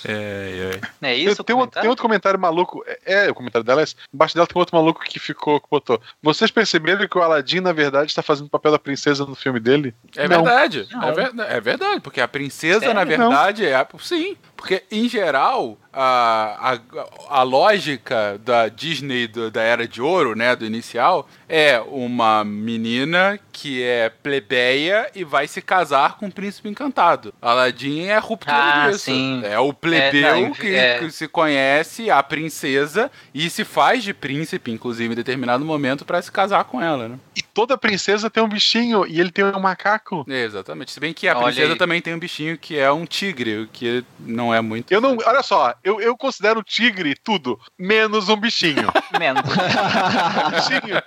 É, 0.07 0.79
é. 1.01 1.07
é 1.09 1.15
isso? 1.15 1.43
Tem, 1.43 1.55
tem, 1.69 1.89
outro 1.89 2.01
comentário 2.03 2.39
maluco. 2.39 2.83
É, 2.87 3.25
é, 3.25 3.31
o 3.31 3.35
comentário 3.35 3.65
dela 3.65 3.81
é 3.81 3.83
esse. 3.83 3.95
Embaixo 4.13 4.35
dela 4.35 4.47
tem 4.47 4.59
outro 4.59 4.75
maluco 4.75 5.01
que 5.01 5.19
ficou, 5.19 5.59
que 5.59 5.67
botou. 5.69 5.99
Vocês 6.21 6.51
perceberam 6.51 7.07
que 7.07 7.17
o 7.17 7.21
Aladdin, 7.21 7.59
na 7.59 7.73
verdade, 7.73 8.11
está 8.11 8.21
fazendo 8.21 8.47
o 8.47 8.49
papel 8.49 8.71
da 8.71 8.79
princesa 8.79 9.25
no 9.25 9.35
filme 9.35 9.59
dele? 9.59 9.93
É 10.15 10.27
Não. 10.27 10.43
verdade. 10.43 10.87
É, 10.91 11.11
ver, 11.11 11.33
é, 11.39 11.61
verdade, 11.61 12.01
porque 12.01 12.21
a 12.21 12.27
princesa, 12.27 12.81
Sério? 12.81 12.95
na 12.95 13.03
verdade, 13.03 13.63
Não. 13.63 13.69
é. 13.69 13.87
Sim. 13.99 14.37
Porque, 14.55 14.83
em 14.89 15.09
geral, 15.09 15.77
a, 15.95 16.73
a, 16.73 17.39
a 17.39 17.43
lógica 17.43 18.39
da 18.43 18.67
Disney 18.67 19.27
do, 19.27 19.49
da 19.49 19.62
Era 19.62 19.88
de 19.88 20.01
Ouro, 20.01 20.36
né, 20.36 20.55
do 20.55 20.65
inicial, 20.65 21.27
é 21.47 21.79
uma 21.79 22.43
menina 22.43 23.39
que 23.51 23.81
é 23.81 24.10
plebeia 24.10 25.10
e 25.15 25.23
vai 25.23 25.47
se 25.47 25.62
casar 25.62 26.17
com 26.17 26.25
o 26.25 26.27
um 26.27 26.31
príncipe 26.31 26.67
encantado. 26.67 27.34
Aladdin 27.41 28.01
é 28.01 28.15
a 28.15 28.19
ruptura 28.19 28.58
ah, 28.58 28.88
disso. 28.89 29.05
Sim. 29.05 29.41
É 29.45 29.58
o 29.58 29.71
plebeu 29.71 30.27
é, 30.27 30.41
não, 30.41 30.51
que, 30.51 30.75
é... 30.75 30.99
que, 30.99 31.10
se 31.12 31.27
conhece 31.27 32.10
a 32.10 32.21
princesa 32.21 33.10
e 33.34 33.49
se 33.49 33.63
faz 33.63 34.03
de 34.03 34.13
príncipe, 34.13 34.71
inclusive, 34.71 35.13
em 35.13 35.15
determinado 35.15 35.63
momento, 35.63 36.03
para 36.03 36.21
se 36.21 36.31
casar 36.31 36.65
com 36.65 36.81
ela, 36.81 37.08
né? 37.08 37.17
E 37.36 37.41
toda 37.41 37.77
princesa 37.77 38.29
tem 38.29 38.43
um 38.43 38.49
bichinho 38.49 39.08
e 39.08 39.19
ele 39.19 39.31
tem 39.31 39.45
um 39.45 39.60
macaco. 39.60 40.25
É, 40.27 40.43
exatamente. 40.43 40.91
Se 40.91 40.99
bem 40.99 41.13
que 41.13 41.27
a 41.27 41.38
Olha 41.38 41.45
princesa 41.45 41.73
aí. 41.73 41.77
também 41.77 42.01
tem 42.01 42.13
um 42.13 42.19
bichinho 42.19 42.58
que 42.58 42.77
é 42.77 42.91
um 42.91 43.05
tigre, 43.05 43.69
que 43.71 44.03
não 44.19 44.53
é 44.53 44.60
muito. 44.60 44.91
Eu 44.91 44.99
não. 44.99 45.17
Olha 45.25 45.41
só, 45.41 45.73
eu, 45.85 46.01
eu 46.01 46.17
considero 46.17 46.63
tigre 46.63 47.15
tudo, 47.15 47.59
menos 47.77 48.27
um 48.27 48.35
bichinho. 48.35 48.91
menos. 49.19 49.43
bichinho. 49.43 50.97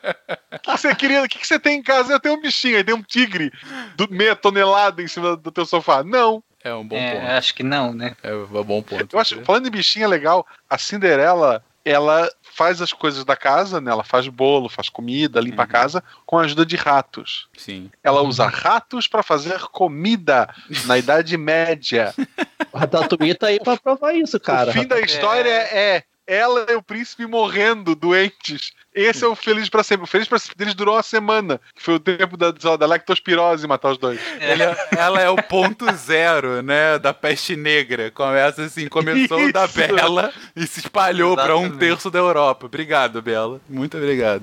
O 0.53 0.59
que, 0.61 0.71
você 0.71 0.95
queria? 0.95 1.25
O 1.25 1.29
que, 1.29 1.45
você 1.45 1.59
tem 1.59 1.81
em 1.81 1.83
casa? 1.83 2.13
Eu 2.13 2.21
tenho 2.21 2.37
um 2.37 2.41
bichinho, 2.41 2.77
aí 2.77 2.85
tem 2.85 2.95
um 2.95 3.03
tigre 3.03 3.53
do 3.97 4.09
meia 4.09 4.37
tonelada 4.37 5.03
em 5.03 5.09
cima 5.09 5.37
do 5.37 5.51
teu 5.51 5.67
sofá. 5.67 6.05
Não. 6.05 6.43
É 6.63 6.73
um 6.73 6.87
bom 6.87 6.97
é, 6.97 7.15
ponto. 7.15 7.27
Acho 7.27 7.55
que 7.55 7.63
não, 7.65 7.93
né? 7.93 8.17
É 8.23 8.33
um 8.33 8.65
bom 8.65 8.83
ponto. 8.83 9.17
Eu 9.17 9.21
acho, 9.21 9.45
falando 9.45 9.67
em 9.67 9.71
bichinho 9.71 10.05
é 10.05 10.09
legal, 10.09 10.47
a 10.71 10.79
Cinderela 10.79 11.65
ela 11.89 12.29
faz 12.55 12.83
as 12.83 12.93
coisas 12.93 13.25
da 13.25 13.37
casa, 13.37 13.81
né? 13.81 13.91
Ela 13.91 14.03
faz 14.05 14.27
bolo, 14.29 14.69
faz 14.69 14.89
comida, 14.89 15.41
limpa 15.41 15.63
a 15.63 15.65
Uhum. 15.65 15.71
casa 15.71 16.05
com 16.27 16.39
a 16.39 16.43
ajuda 16.43 16.67
de 16.67 16.77
ratos. 16.77 17.49
Sim. 17.57 17.91
Ela 18.03 18.21
usa 18.23 18.47
ratos 18.47 19.07
para 19.07 19.23
fazer 19.23 19.61
comida 19.73 20.53
na 20.87 20.99
Idade 20.99 21.37
Média. 21.37 22.13
A 22.73 22.87
Tatooine 22.87 23.35
tá 23.35 23.47
aí 23.47 23.59
pra 23.59 23.77
provar 23.79 24.13
isso, 24.15 24.39
cara. 24.39 24.71
o 24.71 24.73
fim 24.75 24.87
da 24.87 25.01
história 25.01 25.49
é 25.51 26.05
ela 26.29 26.67
e 26.69 26.75
o 26.75 26.83
príncipe 26.83 27.27
morrendo, 27.27 27.95
doentes. 27.95 28.73
Esse 28.95 29.25
é 29.25 29.29
o 29.29 29.35
Feliz 29.37 29.69
pra 29.69 29.83
Sempre. 29.83 30.05
O 30.05 30.07
Feliz 30.09 30.27
pra 30.29 30.39
Sempre 30.39 30.57
deles 30.59 30.75
durou 30.75 30.95
uma 30.97 31.03
semana, 31.03 31.61
que 31.75 31.83
foi 31.83 31.95
o 31.95 32.01
tempo 32.01 32.37
da, 32.37 32.51
da 32.51 32.87
lactospirose 32.87 33.67
matar 33.67 33.93
os 33.93 33.99
dois. 33.99 34.21
Ele 34.41 34.63
é- 34.63 34.77
ela 34.97 35.21
é 35.21 35.31
o 35.31 35.37
ponto 35.41 35.87
zero, 35.95 36.63
né, 36.63 36.99
da 36.99 37.15
peste 37.15 37.55
negra. 37.57 38.11
Começa 38.11 38.63
assim, 38.65 38.89
começou 38.89 39.53
da 39.53 39.65
Isso. 39.67 39.79
Bela 39.79 40.33
e 40.57 40.67
se 40.67 40.81
espalhou 40.81 41.37
para 41.37 41.57
um 41.57 41.71
terço 41.77 42.11
da 42.11 42.19
Europa. 42.19 42.67
Obrigado, 42.67 43.23
Bela. 43.23 43.61
Muito 43.69 43.97
obrigado. 43.97 44.43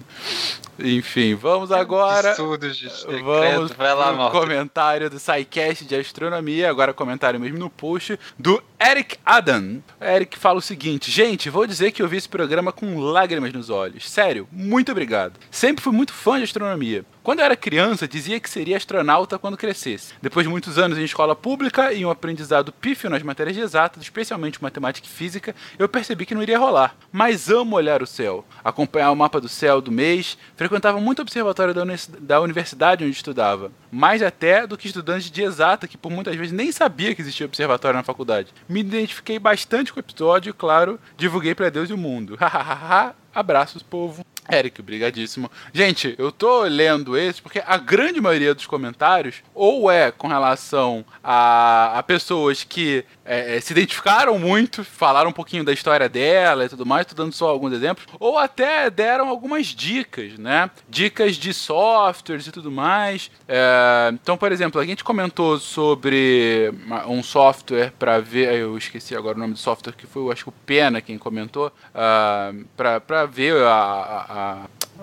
Enfim, 0.79 1.35
vamos 1.35 1.71
agora. 1.71 2.29
Absurdo, 2.31 2.69
gente. 2.71 3.05
Vamos 3.23 3.71
vai 3.71 3.93
lá, 3.93 4.29
pro 4.29 4.39
comentário 4.41 5.09
do 5.09 5.17
SciCast 5.19 5.85
de 5.85 5.95
Astronomia, 5.95 6.69
agora 6.69 6.93
comentário 6.93 7.39
mesmo 7.39 7.57
no 7.57 7.69
post, 7.69 8.19
do 8.37 8.61
Eric 8.87 9.17
Adam. 9.25 9.81
Eric 9.99 10.37
fala 10.37 10.59
o 10.59 10.61
seguinte, 10.61 11.09
gente, 11.09 11.49
vou 11.49 11.65
dizer 11.65 11.89
que 11.91 12.03
eu 12.03 12.07
vi 12.07 12.17
esse 12.17 12.29
programa 12.29 12.71
com 12.71 12.99
lágrimas 12.99 13.51
nos 13.51 13.71
olhos. 13.71 14.07
Sério, 14.07 14.47
muito 14.51 14.91
obrigado. 14.91 15.39
Sempre 15.49 15.83
fui 15.83 15.91
muito 15.91 16.13
fã 16.13 16.37
de 16.37 16.43
astronomia. 16.43 17.03
Quando 17.23 17.39
eu 17.39 17.45
era 17.45 17.55
criança, 17.55 18.07
dizia 18.07 18.39
que 18.39 18.47
seria 18.47 18.77
astronauta 18.77 19.39
quando 19.39 19.57
crescesse. 19.57 20.13
Depois 20.21 20.45
de 20.45 20.51
muitos 20.51 20.77
anos 20.77 20.99
em 20.99 21.03
escola 21.03 21.35
pública 21.35 21.91
e 21.91 22.05
um 22.05 22.11
aprendizado 22.11 22.71
pífio 22.71 23.09
nas 23.09 23.23
matérias 23.23 23.57
exatas, 23.57 24.03
especialmente 24.03 24.61
matemática 24.61 25.07
e 25.07 25.09
física, 25.09 25.55
eu 25.79 25.89
percebi 25.89 26.23
que 26.23 26.35
não 26.35 26.43
iria 26.43 26.59
rolar. 26.59 26.95
Mas 27.11 27.49
amo 27.49 27.75
olhar 27.77 28.03
o 28.03 28.05
céu, 28.05 28.45
acompanhar 28.63 29.09
o 29.09 29.15
mapa 29.15 29.41
do 29.41 29.49
céu 29.49 29.81
do 29.81 29.91
mês, 29.91 30.37
frequentava 30.55 31.01
muito 31.01 31.17
o 31.17 31.21
observatório 31.23 31.73
da, 31.73 31.81
uni- 31.81 31.97
da 32.19 32.39
universidade 32.39 33.03
onde 33.03 33.15
estudava. 33.15 33.71
Mais 33.91 34.21
até 34.21 34.67
do 34.67 34.77
que 34.77 34.85
estudantes 34.85 35.31
de 35.31 35.41
exata, 35.41 35.87
que 35.87 35.97
por 35.97 36.11
muitas 36.11 36.35
vezes 36.35 36.51
nem 36.51 36.71
sabia 36.71 37.15
que 37.15 37.21
existia 37.23 37.47
observatório 37.47 37.97
na 37.97 38.03
faculdade. 38.03 38.53
Me 38.75 38.81
identifiquei 38.81 39.39
bastante 39.39 39.93
com 39.93 39.99
o 39.99 40.03
episódio 40.03 40.53
claro, 40.53 40.99
divulguei 41.15 41.55
para 41.55 41.69
Deus 41.69 41.89
e 41.89 41.93
o 41.93 41.97
mundo. 41.97 42.37
Abraços, 43.33 43.81
povo. 43.81 44.25
Eric, 44.51 44.81
obrigadíssimo. 44.81 45.49
Gente, 45.71 46.13
eu 46.17 46.29
tô 46.29 46.63
lendo 46.63 47.17
esse 47.17 47.41
porque 47.41 47.63
a 47.65 47.77
grande 47.77 48.19
maioria 48.19 48.53
dos 48.53 48.67
comentários 48.67 49.41
ou 49.53 49.89
é 49.89 50.11
com 50.11 50.27
relação 50.27 51.05
a, 51.23 51.97
a 51.97 52.03
pessoas 52.03 52.65
que 52.65 53.05
é, 53.25 53.57
é, 53.57 53.59
se 53.59 53.73
identificaram 53.73 54.37
muito, 54.37 54.83
falaram 54.83 55.29
um 55.31 55.33
pouquinho 55.33 55.63
da 55.63 55.73
história 55.73 56.07
dela 56.07 56.65
e 56.65 56.69
tudo 56.69 56.85
mais, 56.85 57.05
tô 57.07 57.15
dando 57.15 57.33
só 57.33 57.49
alguns 57.49 57.73
exemplos, 57.73 58.05
ou 58.19 58.37
até 58.37 58.89
deram 58.89 59.27
algumas 59.27 59.67
dicas, 59.67 60.37
né? 60.37 60.69
Dicas 60.87 61.35
de 61.35 61.53
softwares 61.53 62.45
e 62.47 62.51
tudo 62.51 62.71
mais. 62.71 63.31
É, 63.47 64.09
então, 64.13 64.37
por 64.37 64.51
exemplo, 64.51 64.79
a 64.79 64.85
gente 64.85 65.03
comentou 65.03 65.57
sobre 65.59 66.71
um 67.07 67.23
software 67.23 67.91
para 67.97 68.19
ver, 68.19 68.53
eu 68.53 68.77
esqueci 68.77 69.15
agora 69.15 69.35
o 69.35 69.39
nome 69.39 69.53
do 69.53 69.59
software 69.59 69.93
que 69.93 70.05
foi, 70.07 70.21
eu 70.23 70.31
acho 70.31 70.43
que 70.43 70.49
o 70.49 70.53
Pena 70.65 71.01
quem 71.01 71.17
comentou, 71.17 71.71
ah, 71.93 72.51
pra 72.77 72.99
para 72.99 73.25
ver 73.25 73.55
a- 73.63 73.69
a- 73.69 74.25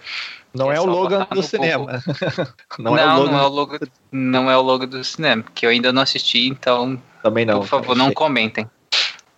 Não 0.53 0.70
é, 0.70 0.77
É 0.77 0.81
o 0.83 0.85
Logan 0.85 1.27
do 1.31 1.42
cinema. 1.42 2.03
Não, 2.79 2.92
não, 2.92 2.99
é 2.99 3.07
o 3.07 3.09
não, 3.09 3.23
Logan. 3.23 3.38
é 3.38 3.42
o 3.42 3.49
logo, 3.49 3.79
não 4.12 4.51
é 4.51 4.57
o 4.59 4.61
logo 4.61 4.87
do 4.87 5.03
cinema, 5.03 5.42
que 5.55 5.64
eu 5.64 5.70
ainda 5.70 5.94
não 5.94 6.03
assisti, 6.03 6.47
então, 6.47 7.03
Também 7.23 7.47
não. 7.47 7.61
por 7.61 7.68
favor, 7.68 7.97
não 7.97 8.12
comentem. 8.12 8.68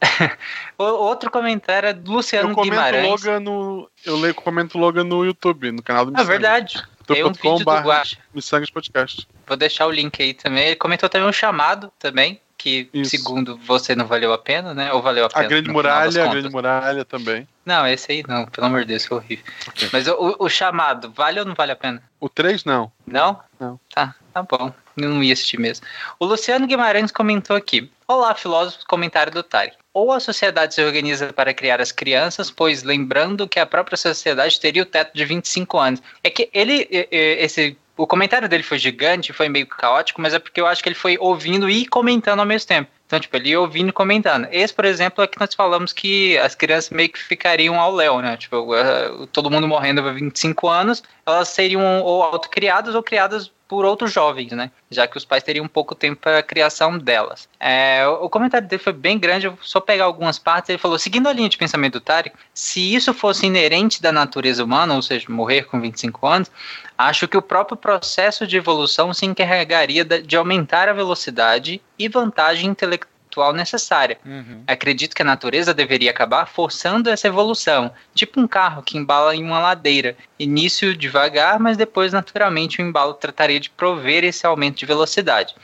Outro 0.79 1.31
comentário 1.31 1.89
é 1.89 1.93
do 1.93 2.13
Luciano 2.13 2.51
Eu 2.51 2.57
Guimarães. 2.57 3.09
Logan 3.09 3.41
no. 3.41 3.91
Eu 4.05 4.17
leio, 4.17 4.35
comento 4.35 4.79
Logan 4.79 5.05
no 5.05 5.25
YouTube, 5.25 5.73
no 5.73 5.83
canal 5.83 6.05
do 6.05 6.11
É 6.11 6.13
Missangas. 6.13 6.29
verdade. 6.29 6.83
Tem 7.07 7.25
um 7.25 7.33
vídeo 7.33 7.59
do 7.59 7.65
Guacha. 7.65 8.19
Missangas 8.35 8.71
Podcast. 8.71 9.27
Vou 9.47 9.57
deixar 9.57 9.87
o 9.87 9.91
link 9.91 10.21
aí 10.23 10.35
também. 10.35 10.67
Ele 10.67 10.77
comentou 10.77 11.09
também 11.09 11.29
um 11.29 11.33
chamado 11.33 11.91
também, 12.01 12.41
que 12.59 12.91
Isso. 12.93 13.11
segundo 13.11 13.57
você 13.59 13.95
não 13.95 14.07
valeu 14.07 14.33
a 14.33 14.39
pena, 14.39 14.75
né? 14.75 14.93
Ou 14.93 15.01
valeu 15.01 15.25
a 15.27 15.29
pena? 15.29 15.45
A 15.45 15.49
Grande 15.49 15.71
Muralha, 15.71 16.25
a? 16.25 16.27
Grande 16.29 16.49
Muralha 16.51 17.05
também. 17.05 17.47
Não, 17.65 17.87
esse 17.87 18.11
aí 18.11 18.25
não, 18.27 18.45
pelo 18.47 18.67
amor 18.67 18.81
de 18.81 18.87
Deus, 18.89 19.07
foi 19.07 19.19
horrível. 19.19 19.45
Mas 19.93 20.09
o, 20.09 20.37
o 20.39 20.49
chamado, 20.49 21.13
vale 21.13 21.39
ou 21.39 21.47
não 21.47 21.55
vale 21.55 21.73
a 21.73 21.77
pena? 21.77 22.03
O 22.21 22.29
3 22.29 22.65
não. 22.65 22.91
Não? 23.07 23.41
Não. 23.59 23.79
Tá, 23.95 24.15
tá 24.33 24.43
bom. 24.43 24.73
Eu 24.97 25.11
não 25.11 25.23
ia 25.23 25.33
assistir 25.33 25.61
mesmo. 25.61 25.87
O 26.19 26.25
Luciano 26.25 26.67
Guimarães 26.67 27.13
comentou 27.13 27.55
aqui. 27.55 27.91
Olá, 28.09 28.35
filósofos, 28.35 28.85
comentário 28.85 29.31
do 29.33 29.43
Tari. 29.43 29.73
Ou 29.97 30.13
a 30.13 30.21
sociedade 30.21 30.75
se 30.75 30.85
organiza 30.85 31.33
para 31.33 31.55
criar 31.55 31.81
as 31.81 31.91
crianças, 31.91 32.51
pois 32.51 32.83
lembrando 32.83 33.49
que 33.49 33.59
a 33.59 33.65
própria 33.65 33.97
sociedade 33.97 34.61
teria 34.61 34.83
o 34.83 34.85
teto 34.85 35.15
de 35.15 35.25
25 35.25 35.79
anos. 35.79 36.03
É 36.23 36.29
que 36.29 36.51
ele, 36.53 36.87
esse, 37.11 37.79
o 37.97 38.07
comentário 38.07 38.47
dele 38.47 38.63
foi 38.63 38.79
gigante, 38.79 39.33
foi 39.33 39.49
meio 39.49 39.67
caótico, 39.67 40.21
mas 40.21 40.35
é 40.35 40.39
porque 40.39 40.61
eu 40.61 40.67
acho 40.67 40.83
que 40.83 40.91
ele 40.91 40.95
foi 40.95 41.17
ouvindo 41.19 41.71
e 41.71 41.87
comentando 41.87 42.41
ao 42.41 42.45
mesmo 42.45 42.69
tempo. 42.69 42.91
Então, 43.07 43.19
tipo, 43.19 43.35
ele 43.39 43.49
ia 43.49 43.59
ouvindo 43.59 43.89
e 43.89 43.93
comentando. 43.93 44.47
Esse, 44.51 44.75
por 44.75 44.85
exemplo, 44.85 45.25
é 45.25 45.27
que 45.27 45.41
nós 45.41 45.55
falamos 45.55 45.95
que 45.95 46.37
as 46.37 46.55
crianças 46.55 46.91
meio 46.91 47.09
que 47.09 47.19
ficariam 47.19 47.81
ao 47.81 47.95
léu, 47.95 48.21
né? 48.21 48.37
Tipo, 48.37 48.75
eh, 48.75 49.27
todo 49.33 49.51
mundo 49.51 49.67
morrendo 49.67 50.07
há 50.07 50.13
25 50.13 50.69
anos, 50.69 51.03
elas 51.25 51.49
seriam 51.49 52.03
ou 52.03 52.23
autocriadas 52.23 52.95
ou 52.95 53.03
criadas 53.03 53.51
por 53.69 53.85
outros 53.85 54.13
jovens, 54.13 54.53
né? 54.53 54.71
Já 54.91 55.07
que 55.07 55.17
os 55.17 55.25
pais 55.25 55.43
teriam 55.43 55.67
pouco 55.67 55.95
tempo 55.95 56.21
para 56.21 56.39
a 56.39 56.43
criação 56.43 56.99
delas. 56.99 57.49
É, 57.59 58.07
o 58.07 58.29
comentário 58.29 58.67
dele 58.69 58.83
foi 58.83 58.93
bem 58.93 59.19
grande, 59.19 59.47
eu 59.47 59.59
só 59.63 59.81
pegar 59.81 60.05
algumas 60.05 60.39
partes. 60.39 60.71
Ele 60.71 60.79
falou: 60.79 60.99
seguindo 60.99 61.29
a 61.29 61.33
linha 61.33 61.49
de 61.49 61.59
pensamento 61.59 61.95
do 61.95 62.01
Tarek, 62.01 62.37
se 62.55 62.95
isso 62.95 63.13
fosse 63.13 63.47
inerente 63.47 64.01
da 64.01 64.13
natureza 64.13 64.63
humana, 64.63 64.95
ou 64.95 65.03
seja, 65.03 65.27
morrer 65.29 65.65
com 65.65 65.81
25 65.81 66.27
anos, 66.27 66.51
acho 66.97 67.27
que 67.27 67.37
o 67.37 67.43
próprio 67.43 67.77
processo 67.77 68.47
de 68.47 68.57
evolução 68.57 69.13
se 69.13 69.27
encarregaria 69.27 70.05
de 70.05 70.37
aumentar 70.37 70.89
a 70.89 70.93
velocidade 70.93 71.81
e 71.99 72.09
vantagem 72.09 72.71
intelectual 72.71 73.16
necessária. 73.53 74.19
Acredito 74.67 75.15
que 75.15 75.23
a 75.23 75.25
natureza 75.25 75.75
deveria 75.75 76.11
acabar 76.11 76.47
forçando 76.47 77.11
essa 77.11 77.27
evolução, 77.29 77.91
tipo 78.15 78.41
um 78.41 78.47
carro 78.47 78.83
que 78.83 78.99
embala 78.99 79.35
em 79.35 79.43
uma 79.43 79.59
ladeira. 79.59 80.17
Início 80.39 80.97
devagar, 80.97 81.59
mas 81.59 81.77
depois 81.77 82.13
naturalmente 82.13 82.81
o 82.81 82.85
embalo 82.85 83.15
trataria 83.15 83.61
de 83.61 83.71
prover 83.71 84.25
esse 84.25 84.47
aumento 84.47 84.79
de 84.79 84.87
velocidade. 84.87 85.55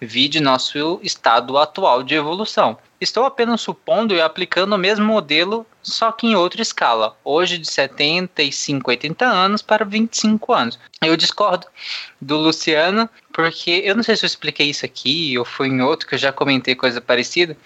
Vide 0.00 0.40
nosso 0.40 0.98
estado 1.02 1.58
atual 1.58 2.02
de 2.02 2.14
evolução. 2.14 2.78
Estou 3.00 3.24
apenas 3.24 3.60
supondo 3.60 4.14
e 4.14 4.20
aplicando 4.20 4.74
o 4.74 4.78
mesmo 4.78 5.04
modelo, 5.04 5.66
só 5.82 6.12
que 6.12 6.26
em 6.26 6.34
outra 6.34 6.60
escala. 6.60 7.16
Hoje 7.24 7.56
de 7.58 7.68
75, 7.70 8.90
80 8.90 9.24
anos 9.24 9.62
para 9.62 9.84
25 9.84 10.52
anos. 10.52 10.78
Eu 11.02 11.16
discordo 11.16 11.66
do 12.20 12.36
Luciano, 12.36 13.08
porque 13.32 13.82
eu 13.84 13.94
não 13.94 14.02
sei 14.02 14.16
se 14.16 14.24
eu 14.24 14.28
expliquei 14.28 14.68
isso 14.68 14.84
aqui 14.84 15.38
ou 15.38 15.44
foi 15.44 15.68
em 15.68 15.80
outro 15.80 16.06
que 16.06 16.14
eu 16.14 16.18
já 16.18 16.32
comentei 16.32 16.74
coisa 16.74 17.00
parecida, 17.00 17.56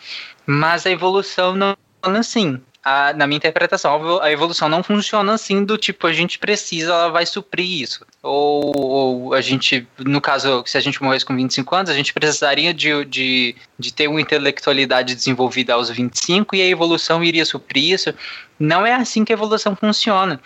mas 0.47 0.87
a 0.87 0.91
evolução 0.91 1.57
não 1.57 1.77
é 2.03 2.19
assim 2.19 2.61
a, 2.85 3.15
na 3.15 3.27
minha 3.27 3.39
interpretação, 3.39 4.21
a 4.21 4.31
evolução 4.31 4.69
não 4.69 4.83
funciona 4.83 5.33
assim 5.33 5.65
do 5.65 5.79
tipo, 5.79 6.07
a 6.07 6.13
gente 6.13 6.39
precisa, 6.39 6.93
ela 6.93 7.09
vai 7.09 7.25
suprir 7.25 7.81
isso. 7.81 8.05
Ou, 8.23 8.77
ou, 8.77 9.35
a 9.35 9.41
gente, 9.41 9.89
no 9.99 10.21
caso, 10.21 10.63
se 10.67 10.77
a 10.77 10.81
gente 10.81 11.03
morresse 11.03 11.25
com 11.25 11.35
25 11.35 11.75
anos, 11.75 11.91
a 11.91 11.95
gente 11.95 12.13
precisaria 12.13 12.75
de, 12.75 13.05
de, 13.07 13.57
de 13.79 13.93
ter 13.93 14.07
uma 14.07 14.21
intelectualidade 14.21 15.15
desenvolvida 15.15 15.73
aos 15.73 15.89
25 15.89 16.55
e 16.55 16.61
a 16.61 16.67
evolução 16.67 17.25
iria 17.25 17.47
suprir 17.47 17.95
isso. 17.95 18.13
Não 18.59 18.85
é 18.85 18.95
assim 18.95 19.25
que 19.25 19.33
a 19.33 19.37
evolução 19.37 19.75
funciona. 19.75 20.39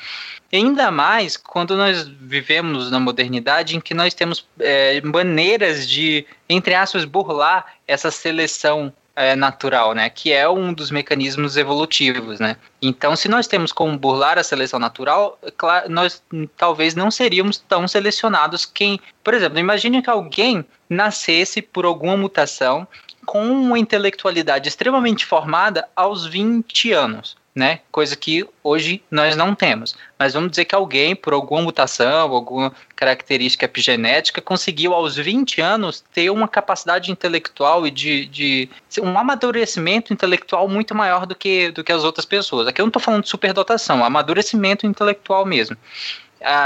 Ainda 0.53 0.93
mais 0.93 1.37
quando 1.37 1.77
nós 1.77 2.09
vivemos 2.09 2.89
na 2.89 3.01
modernidade 3.01 3.77
em 3.77 3.81
que 3.81 3.93
nós 3.95 4.15
temos 4.15 4.47
é, 4.61 5.01
maneiras 5.03 5.89
de, 5.89 6.25
entre 6.49 6.75
aspas, 6.75 7.05
burlar 7.05 7.67
essa 7.87 8.13
seleção 8.13 8.93
é, 9.19 9.35
natural, 9.35 9.95
né? 9.95 10.09
Que 10.09 10.33
é 10.33 10.49
um 10.49 10.73
dos 10.73 10.93
mecanismos 10.93 11.57
evolutivos, 11.57 12.39
né? 12.39 12.57
Então, 12.81 13.17
se 13.17 13.29
nós 13.29 13.49
temos 13.49 13.73
como 13.73 13.99
burlar 13.99 14.39
a 14.39 14.45
seleção 14.45 14.79
natural, 14.79 15.37
claro, 15.57 15.91
nós 15.91 16.23
talvez 16.57 16.95
não 16.95 17.11
seríamos 17.11 17.59
tão 17.59 17.89
selecionados 17.89 18.65
quem, 18.65 19.01
por 19.25 19.35
exemplo, 19.35 19.59
imagine 19.59 20.01
que 20.01 20.09
alguém 20.09 20.65
nascesse 20.89 21.61
por 21.61 21.85
alguma 21.85 22.17
mutação 22.17 22.87
com 23.27 23.45
uma 23.45 23.79
intelectualidade 23.79 24.69
extremamente 24.69 25.27
formada 25.27 25.89
aos 25.97 26.25
20 26.25 26.93
anos 26.93 27.37
né? 27.59 27.81
Coisa 27.91 28.15
que 28.15 28.47
hoje 28.63 29.03
nós 29.11 29.35
não 29.35 29.53
temos. 29.53 29.97
Mas 30.17 30.33
vamos 30.33 30.51
dizer 30.51 30.65
que 30.65 30.77
alguém, 30.77 31.17
por 31.17 31.33
alguma 31.33 31.61
mutação, 31.61 32.33
alguma 32.33 32.73
característica 32.95 33.65
epigenética, 33.65 34.41
conseguiu 34.41 34.95
aos 34.95 35.17
20 35.17 35.61
anos 35.61 36.05
ter 36.15 36.31
uma 36.31 36.47
capacidade 36.47 37.11
intelectual 37.11 37.85
e 37.85 37.91
de, 37.91 38.27
de 38.27 38.71
um 39.03 39.19
amadurecimento 39.19 40.13
intelectual 40.13 40.69
muito 40.69 40.95
maior 40.95 41.27
do 41.27 41.35
que, 41.35 41.73
do 41.73 41.83
que 41.83 41.91
as 41.91 42.05
outras 42.05 42.25
pessoas. 42.25 42.69
Aqui 42.69 42.81
eu 42.81 42.85
não 42.85 42.91
estou 42.91 43.03
falando 43.03 43.25
de 43.25 43.29
superdotação, 43.29 44.05
amadurecimento 44.05 44.87
intelectual 44.87 45.45
mesmo 45.45 45.77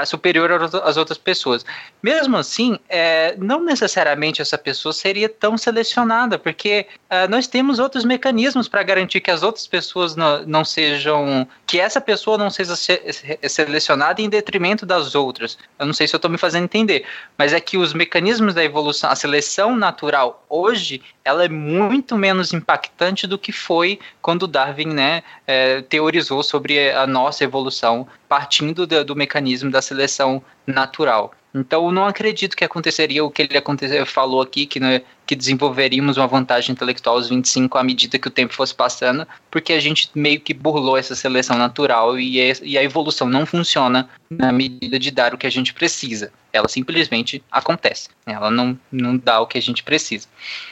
superior 0.06 0.52
às 0.84 0.96
outras 0.96 1.18
pessoas. 1.18 1.64
Mesmo 2.02 2.36
assim, 2.36 2.78
é, 2.88 3.34
não 3.38 3.64
necessariamente 3.64 4.42
essa 4.42 4.58
pessoa 4.58 4.92
seria 4.92 5.28
tão 5.28 5.56
selecionada, 5.56 6.38
porque 6.38 6.86
é, 7.08 7.28
nós 7.28 7.46
temos 7.46 7.78
outros 7.78 8.04
mecanismos 8.04 8.68
para 8.68 8.82
garantir 8.82 9.20
que 9.20 9.30
as 9.30 9.42
outras 9.42 9.66
pessoas 9.66 10.16
não, 10.16 10.44
não 10.44 10.64
sejam. 10.64 11.46
que 11.66 11.78
essa 11.78 12.00
pessoa 12.00 12.36
não 12.36 12.50
seja 12.50 12.74
selecionada 13.48 14.20
em 14.20 14.28
detrimento 14.28 14.84
das 14.84 15.14
outras. 15.14 15.56
Eu 15.78 15.86
não 15.86 15.92
sei 15.94 16.08
se 16.08 16.14
eu 16.14 16.18
estou 16.18 16.30
me 16.30 16.38
fazendo 16.38 16.64
entender, 16.64 17.06
mas 17.38 17.52
é 17.52 17.60
que 17.60 17.78
os 17.78 17.94
mecanismos 17.94 18.54
da 18.54 18.64
evolução, 18.64 19.10
a 19.10 19.16
seleção 19.16 19.76
natural 19.76 20.44
hoje, 20.48 21.02
ela 21.24 21.44
é 21.44 21.48
muito 21.48 22.16
menos 22.16 22.52
impactante 22.52 23.26
do 23.26 23.38
que 23.38 23.52
foi 23.52 23.98
quando 24.20 24.46
Darwin 24.46 24.86
né, 24.86 25.22
é, 25.46 25.82
teorizou 25.82 26.42
sobre 26.42 26.90
a 26.90 27.06
nossa 27.06 27.44
evolução 27.44 28.06
partindo 28.32 28.86
do, 28.86 29.04
do 29.04 29.14
mecanismo 29.14 29.70
da 29.70 29.82
seleção 29.82 30.42
natural. 30.66 31.34
Então, 31.54 31.84
eu 31.84 31.92
não 31.92 32.06
acredito 32.06 32.56
que 32.56 32.64
aconteceria 32.64 33.22
o 33.22 33.30
que 33.30 33.42
ele 33.42 34.06
falou 34.06 34.40
aqui, 34.40 34.64
que, 34.64 34.80
né, 34.80 35.02
que 35.26 35.36
desenvolveríamos 35.36 36.16
uma 36.16 36.26
vantagem 36.26 36.72
intelectual 36.72 37.16
aos 37.16 37.28
25 37.28 37.76
à 37.76 37.84
medida 37.84 38.18
que 38.18 38.26
o 38.26 38.30
tempo 38.30 38.54
fosse 38.54 38.74
passando, 38.74 39.28
porque 39.50 39.74
a 39.74 39.80
gente 39.80 40.08
meio 40.14 40.40
que 40.40 40.54
burlou 40.54 40.96
essa 40.96 41.14
seleção 41.14 41.58
natural 41.58 42.18
e, 42.18 42.38
e 42.62 42.78
a 42.78 42.82
evolução 42.82 43.28
não 43.28 43.44
funciona 43.44 44.08
na 44.30 44.50
medida 44.50 44.98
de 44.98 45.10
dar 45.10 45.34
o 45.34 45.36
que 45.36 45.46
a 45.46 45.50
gente 45.50 45.74
precisa. 45.74 46.32
Ela 46.50 46.68
simplesmente 46.68 47.44
acontece. 47.50 48.08
Ela 48.24 48.50
não, 48.50 48.78
não 48.90 49.18
dá 49.18 49.40
o 49.40 49.46
que 49.46 49.58
a 49.58 49.62
gente 49.62 49.82
precisa. 49.82 50.26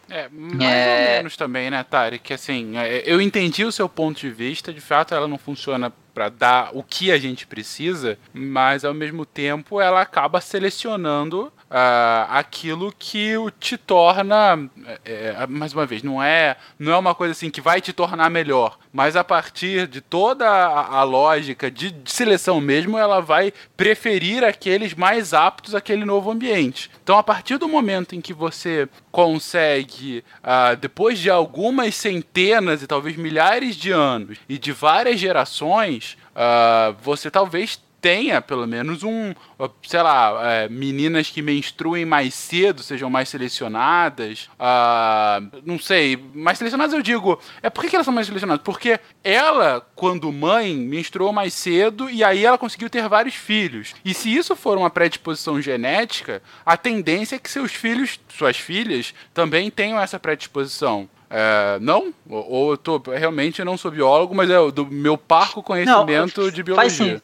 É, 0.08 0.30
mais 0.30 0.62
é... 0.62 1.08
ou 1.08 1.16
menos 1.18 1.36
também, 1.36 1.70
né, 1.70 1.84
Tarek? 1.84 2.32
Assim, 2.32 2.78
é, 2.78 3.02
eu 3.04 3.20
entendi 3.20 3.66
o 3.66 3.72
seu 3.72 3.86
ponto 3.86 4.18
de 4.18 4.30
vista, 4.30 4.72
de 4.72 4.80
fato 4.80 5.14
ela 5.14 5.28
não 5.28 5.36
funciona 5.36 5.92
para 6.20 6.28
dar 6.28 6.70
o 6.74 6.82
que 6.82 7.10
a 7.10 7.16
gente 7.16 7.46
precisa, 7.46 8.18
mas 8.34 8.84
ao 8.84 8.92
mesmo 8.92 9.24
tempo 9.24 9.80
ela 9.80 10.02
acaba 10.02 10.38
selecionando 10.38 11.50
uh, 11.70 12.26
aquilo 12.28 12.92
que 12.98 13.36
o 13.36 13.50
te 13.50 13.76
torna, 13.78 14.68
é, 15.04 15.36
é, 15.38 15.46
mais 15.46 15.72
uma 15.72 15.86
vez, 15.86 16.02
não 16.02 16.22
é, 16.22 16.56
não 16.78 16.92
é 16.92 16.96
uma 16.96 17.14
coisa 17.14 17.32
assim 17.32 17.50
que 17.50 17.60
vai 17.60 17.80
te 17.80 17.92
tornar 17.92 18.28
melhor, 18.28 18.78
mas 18.92 19.14
a 19.14 19.22
partir 19.22 19.86
de 19.86 20.00
toda 20.00 20.46
a, 20.48 20.98
a 20.98 21.02
lógica 21.04 21.70
de, 21.70 21.92
de, 21.92 22.10
seleção 22.10 22.60
mesmo, 22.60 22.98
ela 22.98 23.20
vai 23.20 23.52
preferir 23.76 24.42
aqueles 24.42 24.94
mais 24.94 25.32
aptos 25.32 25.74
àquele 25.74 26.04
novo 26.04 26.30
ambiente. 26.30 26.90
Então, 27.02 27.16
a 27.16 27.22
partir 27.22 27.56
do 27.56 27.68
momento 27.68 28.14
em 28.14 28.20
que 28.20 28.34
você 28.34 28.88
consegue, 29.12 30.24
uh, 30.42 30.76
depois 30.76 31.18
de 31.18 31.30
algumas 31.30 31.94
centenas 31.94 32.82
e 32.82 32.86
talvez 32.86 33.16
milhares 33.16 33.76
de 33.76 33.92
anos 33.92 34.38
e 34.48 34.58
de 34.58 34.72
várias 34.72 35.20
gerações, 35.20 36.16
uh, 36.34 36.96
você 37.00 37.30
talvez 37.30 37.80
tenha 38.00 38.40
pelo 38.40 38.66
menos 38.66 39.02
um, 39.02 39.34
sei 39.82 40.02
lá, 40.02 40.40
é, 40.42 40.68
meninas 40.68 41.30
que 41.30 41.42
menstruem 41.42 42.04
mais 42.04 42.34
cedo 42.34 42.82
sejam 42.82 43.10
mais 43.10 43.28
selecionadas. 43.28 44.48
Uh, 44.54 45.60
não 45.64 45.78
sei, 45.78 46.18
mais 46.34 46.58
selecionadas 46.58 46.94
eu 46.94 47.02
digo. 47.02 47.40
É 47.62 47.68
por 47.70 47.84
que, 47.84 47.94
elas 47.94 48.04
são 48.04 48.14
mais 48.14 48.26
selecionadas? 48.26 48.62
Porque 48.64 48.98
ela, 49.22 49.86
quando 49.94 50.32
mãe, 50.32 50.74
menstruou 50.74 51.32
mais 51.32 51.54
cedo 51.54 52.08
e 52.08 52.24
aí 52.24 52.44
ela 52.44 52.58
conseguiu 52.58 52.88
ter 52.88 53.08
vários 53.08 53.34
filhos. 53.34 53.94
E 54.04 54.14
se 54.14 54.34
isso 54.34 54.56
for 54.56 54.78
uma 54.78 54.90
predisposição 54.90 55.60
genética, 55.60 56.42
a 56.64 56.76
tendência 56.76 57.36
é 57.36 57.38
que 57.38 57.50
seus 57.50 57.72
filhos, 57.72 58.18
suas 58.28 58.56
filhas, 58.56 59.14
também 59.34 59.70
tenham 59.70 60.00
essa 60.00 60.18
predisposição. 60.18 61.08
É, 61.32 61.78
não? 61.80 62.12
Ou, 62.28 62.50
ou 62.50 62.70
eu 62.72 62.76
tô, 62.76 63.00
realmente 63.06 63.62
não 63.62 63.78
sou 63.78 63.92
biólogo, 63.92 64.34
mas 64.34 64.50
é 64.50 64.70
do 64.72 64.84
meu 64.86 65.16
parco 65.16 65.62
conhecimento 65.62 66.42
não, 66.42 66.50
de 66.50 66.62
biologia. 66.62 66.90
Faz, 66.90 66.92
sim. 66.92 67.20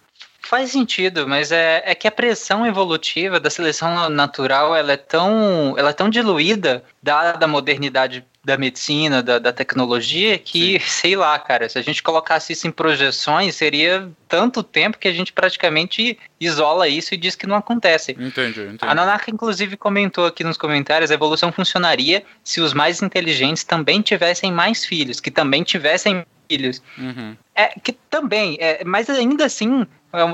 Faz 0.49 0.71
sentido, 0.71 1.27
mas 1.27 1.51
é, 1.51 1.83
é 1.85 1.93
que 1.93 2.07
a 2.07 2.11
pressão 2.11 2.65
evolutiva 2.65 3.41
da 3.41 3.51
seleção 3.51 4.09
natural 4.09 4.77
ela 4.77 4.93
é 4.93 4.97
tão, 4.97 5.75
ela 5.77 5.91
é 5.91 5.93
tão 5.93 6.09
diluída, 6.09 6.85
dada 7.03 7.45
a 7.45 7.49
modernidade 7.49 8.25
da 8.45 8.57
medicina, 8.57 9.25
da, 9.25 9.41
da 9.41 9.53
tecnologia, 9.53 10.39
que, 10.39 10.79
Sim. 10.79 10.87
sei 10.87 11.17
lá, 11.17 11.37
cara, 11.37 11.69
se 11.69 11.77
a 11.81 11.83
gente 11.83 12.01
colocasse 12.01 12.53
isso 12.53 12.69
em 12.69 12.71
projeções, 12.71 13.57
seria 13.57 14.09
tanto 14.29 14.63
tempo 14.63 14.99
que 14.99 15.09
a 15.09 15.13
gente 15.13 15.33
praticamente 15.33 16.17
isola 16.41 16.87
isso 16.87 17.13
e 17.13 17.17
diz 17.17 17.35
que 17.35 17.45
não 17.45 17.57
acontece. 17.57 18.13
Entendi, 18.13 18.61
entendi. 18.61 18.79
A 18.83 18.95
Nanaka, 18.95 19.33
inclusive, 19.33 19.77
comentou 19.77 20.27
aqui 20.27 20.45
nos 20.45 20.57
comentários, 20.57 21.11
a 21.11 21.15
evolução 21.15 21.51
funcionaria 21.51 22.23
se 22.45 22.61
os 22.61 22.73
mais 22.73 23.03
inteligentes 23.03 23.65
também 23.65 24.01
tivessem 24.01 24.53
mais 24.53 24.85
filhos, 24.85 25.19
que 25.19 25.31
também 25.33 25.65
tivessem 25.65 26.25
filhos. 26.49 26.81
Uhum. 26.97 27.37
É, 27.55 27.69
que 27.81 27.93
também, 27.93 28.57
é, 28.61 28.85
mas 28.85 29.11
ainda 29.11 29.47
assim, 29.47 29.87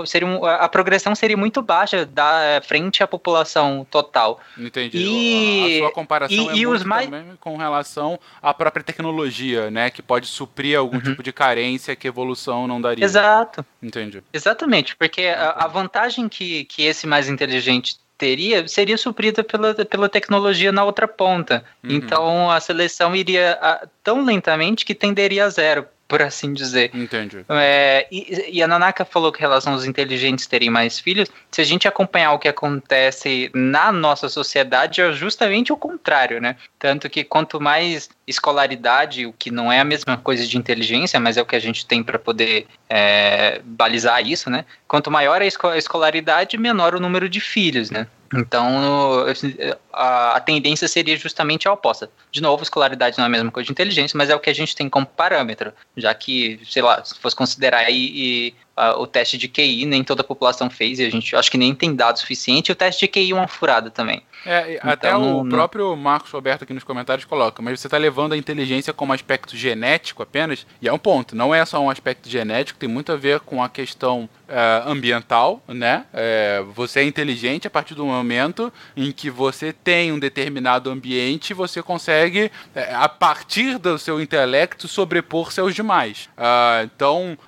seria 0.07 0.27
um, 0.27 0.45
a 0.45 0.69
progressão 0.69 1.15
seria 1.15 1.37
muito 1.37 1.63
baixa 1.63 2.05
da 2.05 2.41
é, 2.43 2.61
frente 2.61 3.03
à 3.03 3.07
população 3.07 3.87
total. 3.91 4.41
Entendi. 4.59 4.99
E, 4.99 5.77
a, 5.77 5.79
sua 5.79 5.93
comparação 5.93 6.37
e, 6.37 6.49
é 6.49 6.57
e 6.57 6.67
os 6.67 6.85
mais... 6.85 7.09
com 7.41 7.57
relação 7.57 8.19
à 8.43 8.53
própria 8.53 8.83
tecnologia, 8.83 9.71
né? 9.71 9.91
Que 9.91 10.03
pode 10.03 10.27
suprir 10.27 10.79
algum 10.79 10.97
uhum. 10.97 11.03
tipo 11.03 11.23
de 11.23 11.33
carência 11.33 11.97
que 11.97 12.07
a 12.07 12.11
evolução 12.11 12.67
não 12.67 12.81
daria. 12.81 13.05
Exato. 13.05 13.65
Entendi. 13.83 14.23
Exatamente, 14.33 14.97
porque 14.97 15.23
a, 15.23 15.51
a 15.51 15.67
vantagem 15.67 16.29
que, 16.29 16.65
que 16.65 16.83
esse 16.83 17.07
mais 17.07 17.29
inteligente 17.29 17.97
teria 18.23 18.69
seria 18.69 18.97
suprida 18.97 19.43
pela, 19.43 19.75
pela 19.75 20.09
tecnologia 20.09 20.71
na 20.71 20.85
outra 20.85 21.09
ponta. 21.09 21.65
Uhum. 21.83 21.91
Então 21.91 22.51
a 22.51 22.61
seleção 22.61 23.17
iria 23.17 23.59
a, 23.61 23.87
tão 24.05 24.25
lentamente 24.25 24.85
que 24.85 24.95
tenderia 24.95 25.47
a 25.47 25.49
zero 25.49 25.87
por 26.13 26.21
assim 26.21 26.53
dizer. 26.53 26.91
Entendi. 26.93 27.43
É, 27.49 28.07
e, 28.13 28.59
e, 28.59 28.63
a 28.63 28.69
Nanaka 28.69 29.03
falou 29.03 29.33
que 29.33 29.41
relação 29.41 29.73
aos 29.73 29.87
inteligentes 29.87 30.47
terem 30.47 30.69
mais 30.69 30.99
filhos. 30.99 31.31
Se 31.51 31.63
a 31.63 31.65
gente 31.65 31.89
acompanhar 31.89 32.33
o 32.33 32.39
que 32.39 32.49
acontece 32.49 33.51
na 33.55 33.91
nossa 33.91 34.29
sociedade, 34.29 35.01
é 35.01 35.11
justamente 35.13 35.73
o 35.73 35.77
contrário, 35.77 36.39
né? 36.39 36.57
Tanto 36.79 37.09
que 37.09 37.25
quanto 37.25 37.59
mais 37.59 38.11
escolaridade, 38.27 39.25
o 39.25 39.33
que 39.33 39.51
não 39.51 39.73
é 39.73 39.81
a 39.81 39.85
mesma 39.85 40.19
coisa 40.19 40.47
de 40.47 40.59
inteligência, 40.59 41.19
mas 41.19 41.39
é 41.39 41.41
o 41.41 41.47
que 41.47 41.57
a 41.57 41.61
gente 41.61 41.87
tem 41.87 42.03
para 42.03 42.19
poder 42.19 42.67
é, 42.91 43.63
balizar 43.65 44.23
isso, 44.23 44.51
né? 44.51 44.67
Quanto 44.87 45.11
maior 45.11 45.41
a 45.41 45.47
escolaridade, 45.79 46.59
menor 46.59 46.95
o 46.95 47.01
número 47.01 47.27
de 47.27 47.41
filhos, 47.41 47.91
né? 47.91 48.07
Então, 48.35 49.27
a, 49.93 50.37
a, 50.37 50.41
tendência 50.41 50.89
seria 50.89 51.17
justamente 51.17 51.69
a 51.69 51.73
oposta. 51.73 52.11
De 52.31 52.41
novo, 52.41 52.63
escolaridade 52.63 53.19
não 53.19 53.25
é 53.25 53.27
a 53.27 53.31
mesma 53.31 53.51
coisa 53.51 53.67
de 53.67 53.73
inteligência, 53.73 54.17
mas 54.17 54.31
é 54.31 54.35
o 54.35 54.41
que 54.41 54.49
a 54.49 54.55
gente 54.55 54.75
tem 54.75 54.89
como 54.89 55.05
parâmetro, 55.05 55.73
já 55.97 56.15
que, 56.15 56.59
sei 56.65 56.83
lá, 56.83 57.05
se 57.05 57.19
fosse 57.19 57.37
considerar 57.37 57.81
aí 57.81 58.55
o 58.97 59.07
teste 59.07 59.37
de 59.37 59.49
QI, 59.49 59.85
nem 59.85 60.03
toda 60.03 60.23
a 60.23 60.25
população 60.25 60.71
fez, 60.71 60.99
e 60.99 61.05
a 61.05 61.11
gente 61.11 61.37
acho 61.37 61.51
que 61.51 61.59
nem 61.59 61.75
tem 61.75 61.95
dado 61.95 62.19
suficiente. 62.19 62.71
E 62.71 62.73
o 62.73 62.77
teste 62.77 63.07
de 63.07 63.09
QI 63.09 63.33
é 63.33 63.35
uma 63.35 63.49
furada 63.49 63.91
também. 63.91 64.23
É, 64.45 64.75
e 64.75 64.79
até 64.83 65.09
Então, 65.09 65.41
o 65.41 65.45
não- 65.45 65.51
próprio 65.51 65.95
Marcos 65.97 66.31
Roberto 66.31 66.63
aqui 66.65 66.73
nos 66.73 66.85
comentários 66.85 67.25
coloca, 67.25 67.63
mas 67.63 67.79
você 67.81 67.87
está 67.87 67.97
levando 67.99 68.33
a 68.33 68.37
inteligência 68.37 68.93
como 68.93 69.13
aspecto 69.13 69.57
genético 69.57 70.23
apenas, 70.23 70.67
e 70.81 70.89
é 70.89 70.93
um 70.93 70.99
ponto, 70.99 71.35
não 71.37 71.55
é 71.55 71.65
só 71.65 71.81
um 71.81 71.91
aspecto 71.91 72.29
genético, 72.29 72.79
tem 72.79 72.89
muito 72.89 73.13
a 73.13 73.17
ver 73.17 73.41
com 73.41 73.63
a 73.63 73.69
questão 73.69 74.29
eh, 74.49 74.83
ambiental, 74.87 75.63
né? 75.67 76.05
Eh, 76.13 76.63
você 76.75 77.01
é 77.01 77.05
inteligente 77.05 77.67
a 77.67 77.71
partir 77.71 77.95
do 77.95 78.05
momento 78.05 78.71
em 78.95 79.11
que 79.11 79.31
você 79.31 79.73
tem 79.73 80.13
um 80.13 80.19
determinado 80.19 80.91
ambiente, 80.91 81.55
você 81.55 81.83
consegue, 81.83 82.51
eh, 82.75 82.93
a 82.95 83.09
partir 83.09 83.79
do 83.79 83.97
seu 83.99 84.21
intelecto, 84.21 84.87
sobrepor-se 84.89 85.59
aos 85.59 85.75
demais. 85.75 86.29
Ah, 86.37 86.83
então, 86.85 87.39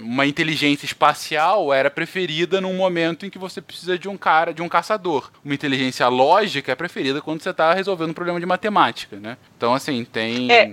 uma 0.00 0.26
inteligência 0.26 0.86
espacial 0.86 1.72
era 1.72 1.90
preferida 1.90 2.60
num 2.60 2.74
momento 2.74 3.26
em 3.26 3.30
que 3.30 3.38
você 3.38 3.60
precisa 3.60 3.98
de 3.98 4.08
um 4.08 4.16
cara, 4.16 4.52
de 4.54 4.62
um 4.62 4.68
caçador. 4.68 5.30
Uma 5.44 5.54
inteligência 5.54 5.79
lógica 6.08 6.72
é 6.72 6.74
preferida 6.74 7.20
quando 7.20 7.42
você 7.42 7.50
está 7.50 7.72
resolvendo 7.72 8.10
um 8.10 8.14
problema 8.14 8.38
de 8.40 8.46
matemática, 8.46 9.16
né? 9.16 9.36
Então, 9.56 9.74
assim, 9.74 10.04
tem. 10.04 10.50
É. 10.50 10.72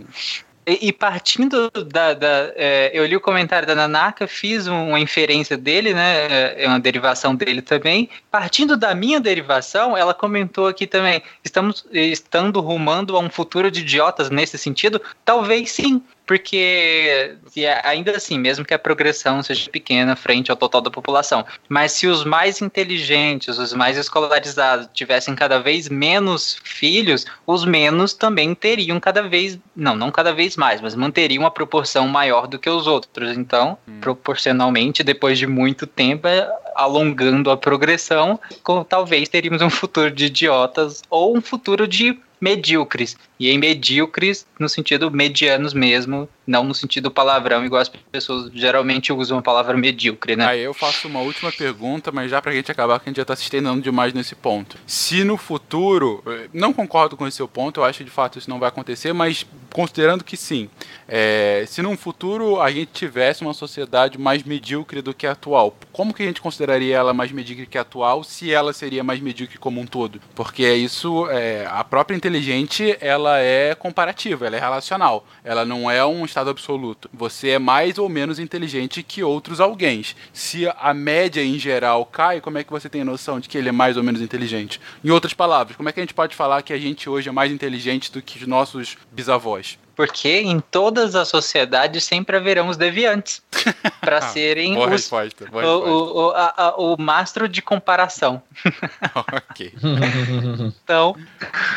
E, 0.69 0.91
partindo 0.91 1.71
da. 1.71 2.13
da, 2.13 2.51
é, 2.55 2.91
eu 2.93 3.05
li 3.05 3.15
o 3.15 3.21
comentário 3.21 3.65
da 3.65 3.73
Nanaka, 3.73 4.27
fiz 4.27 4.67
um- 4.67 4.89
uma 4.89 4.99
inferência 4.99 5.55
dele, 5.55 5.93
né? 5.93 6.25
É 6.29 6.65
é 6.65 6.67
uma 6.67 6.79
derivação 6.79 7.33
dele 7.33 7.61
também. 7.61 8.09
Partindo 8.29 8.75
da 8.75 8.93
minha 8.93 9.17
derivação, 9.19 9.95
ela 9.95 10.13
comentou 10.13 10.67
aqui 10.67 10.85
também: 10.85 11.21
estamos 11.41 11.85
estando 11.93 12.59
rumando 12.59 13.15
a 13.15 13.19
um 13.21 13.29
futuro 13.29 13.71
de 13.71 13.79
idiotas 13.79 14.29
nesse 14.29 14.57
sentido? 14.57 15.01
Talvez 15.23 15.71
sim. 15.71 16.01
Porque 16.27 17.35
é- 17.55 17.81
ainda 17.87 18.11
assim, 18.11 18.37
mesmo 18.37 18.65
que 18.65 18.73
a 18.73 18.79
progressão 18.79 19.41
seja 19.41 19.69
pequena 19.69 20.15
frente 20.15 20.51
ao 20.51 20.57
total 20.57 20.81
da 20.81 20.91
população, 20.91 21.45
mas 21.69 21.93
se 21.93 22.05
os 22.05 22.25
mais 22.25 22.61
inteligentes, 22.61 23.57
os 23.57 23.73
mais 23.73 23.97
escolarizados 23.97 24.89
tivessem 24.93 25.33
cada 25.33 25.57
vez 25.59 25.87
menos 25.87 26.59
filhos, 26.63 27.25
os 27.45 27.63
menos 27.63 28.13
também 28.13 28.53
teriam 28.53 28.99
cada 28.99 29.23
vez, 29.23 29.57
não, 29.75 29.95
não 29.95 30.11
cada 30.11 30.33
vez 30.33 30.57
mais, 30.57 30.81
mas 30.81 30.93
manteriam 30.95 31.43
uma 31.43 31.51
proporção 31.51 32.07
maior 32.07 32.45
do 32.45 32.59
que 32.59 32.69
os 32.69 32.85
outros. 32.87 33.35
Então, 33.37 33.77
proporcionalmente, 34.01 35.03
depois 35.03 35.39
de 35.39 35.47
muito 35.47 35.87
tempo, 35.87 36.27
alongando 36.75 37.49
a 37.49 37.57
progressão, 37.57 38.39
co- 38.61 38.83
talvez 38.83 39.29
teríamos 39.29 39.61
um 39.61 39.69
futuro 39.69 40.11
de 40.11 40.25
idiotas 40.25 41.01
ou 41.09 41.35
um 41.37 41.41
futuro 41.41 41.87
de 41.87 42.19
medíocres. 42.39 43.15
E 43.39 43.49
em 43.49 43.57
medíocres, 43.57 44.45
no 44.59 44.67
sentido 44.67 45.11
medianos 45.11 45.73
mesmo, 45.73 46.27
não 46.45 46.63
no 46.63 46.73
sentido 46.73 47.11
palavrão, 47.11 47.65
igual 47.65 47.81
as 47.81 47.89
pessoas 47.89 48.49
geralmente 48.53 49.11
usam 49.11 49.37
a 49.37 49.41
palavra 49.41 49.77
medíocre, 49.77 50.35
né? 50.35 50.45
Aí 50.45 50.61
eu 50.61 50.73
faço 50.73 51.07
uma 51.07 51.19
última 51.19 51.51
pergunta, 51.51 52.11
mas 52.11 52.31
já 52.31 52.41
pra 52.41 52.53
gente 52.53 52.71
acabar, 52.71 52.99
que 52.99 53.09
a 53.09 53.11
gente 53.11 53.17
já 53.17 53.25
tá 53.25 53.35
se 53.35 53.43
estendendo 53.43 53.81
demais 53.81 54.13
nesse 54.13 54.33
ponto. 54.33 54.77
Se 54.87 55.23
no 55.23 55.37
futuro, 55.37 56.23
eh, 56.25 56.49
não 56.53 56.71
concordo 56.71 57.17
com 57.17 57.27
esse 57.27 57.37
seu 57.37 57.47
ponto, 57.47 57.79
eu 57.79 57.83
acho 57.83 57.99
que 57.99 58.03
de 58.05 58.09
fato 58.09 58.39
isso 58.39 58.49
não 58.49 58.59
vai 58.59 58.69
acontecer, 58.69 59.13
mas 59.13 59.45
considerando 59.73 60.23
que 60.23 60.37
sim, 60.37 60.69
eh, 61.07 61.65
se 61.67 61.81
num 61.81 61.97
futuro 61.97 62.61
a 62.61 62.71
gente 62.71 62.91
tivesse 62.93 63.41
uma 63.41 63.53
sociedade 63.53 64.17
mais 64.17 64.43
medíocre 64.43 65.01
do 65.01 65.13
que 65.13 65.27
a 65.27 65.33
atual, 65.33 65.75
como 65.91 66.13
que 66.13 66.23
a 66.23 66.25
gente 66.25 66.41
consideraria 66.41 66.95
ela 66.95 67.13
mais 67.13 67.31
medíocre 67.31 67.67
que 67.67 67.77
a 67.77 67.81
atual, 67.81 68.23
se 68.23 68.51
ela 68.51 68.73
seria 68.73 69.03
mais 69.03 69.19
medíocre 69.19 69.57
como 69.57 69.81
um 69.81 69.85
todo? 69.85 70.21
Porque 70.33 70.63
é 70.63 70.75
isso, 70.75 71.29
é, 71.29 71.67
a 71.69 71.83
própria 71.83 72.15
inteligente, 72.15 72.97
ela 73.01 73.26
é 73.35 73.75
comparativa, 73.75 74.47
ela 74.47 74.55
é 74.55 74.59
relacional, 74.59 75.25
ela 75.43 75.65
não 75.65 75.89
é 75.89 76.05
um 76.05 76.23
estado 76.25 76.49
absoluto. 76.49 77.09
Você 77.13 77.49
é 77.49 77.59
mais 77.59 77.97
ou 77.97 78.07
menos 78.07 78.39
inteligente 78.39 79.03
que 79.03 79.23
outros 79.23 79.59
alguém. 79.59 80.03
Se 80.31 80.67
a 80.79 80.93
média 80.93 81.43
em 81.43 81.57
geral 81.57 82.05
cai, 82.05 82.39
como 82.39 82.57
é 82.57 82.63
que 82.63 82.71
você 82.71 82.87
tem 82.87 83.03
noção 83.03 83.39
de 83.39 83.49
que 83.49 83.57
ele 83.57 83.69
é 83.69 83.71
mais 83.71 83.97
ou 83.97 84.03
menos 84.03 84.21
inteligente? 84.21 84.79
Em 85.03 85.09
outras 85.09 85.33
palavras, 85.33 85.75
como 85.75 85.89
é 85.89 85.91
que 85.91 85.99
a 85.99 86.03
gente 86.03 86.13
pode 86.13 86.35
falar 86.35 86.61
que 86.61 86.73
a 86.73 86.77
gente 86.77 87.09
hoje 87.09 87.29
é 87.29 87.31
mais 87.31 87.51
inteligente 87.51 88.11
do 88.11 88.21
que 88.21 88.37
os 88.37 88.47
nossos 88.47 88.97
bisavós? 89.11 89.77
Porque 89.97 90.41
em 90.41 90.59
todas 90.59 91.15
as 91.15 91.27
sociedades 91.27 92.03
sempre 92.03 92.37
haverão 92.37 92.69
os 92.69 92.77
deviantes 92.77 93.41
para 93.99 94.21
serem 94.21 94.75
Boa 94.75 94.85
os, 94.85 94.91
resposta, 94.91 95.45
boa 95.47 95.65
o, 95.65 95.79
resposta. 95.79 95.89
o, 95.91 96.25
o, 96.27 96.29
a- 96.29 96.53
a- 96.55 96.75
o 96.77 96.95
mastro 97.01 97.49
de 97.49 97.61
comparação. 97.63 98.41
ok, 99.15 99.73
Então, 100.83 101.15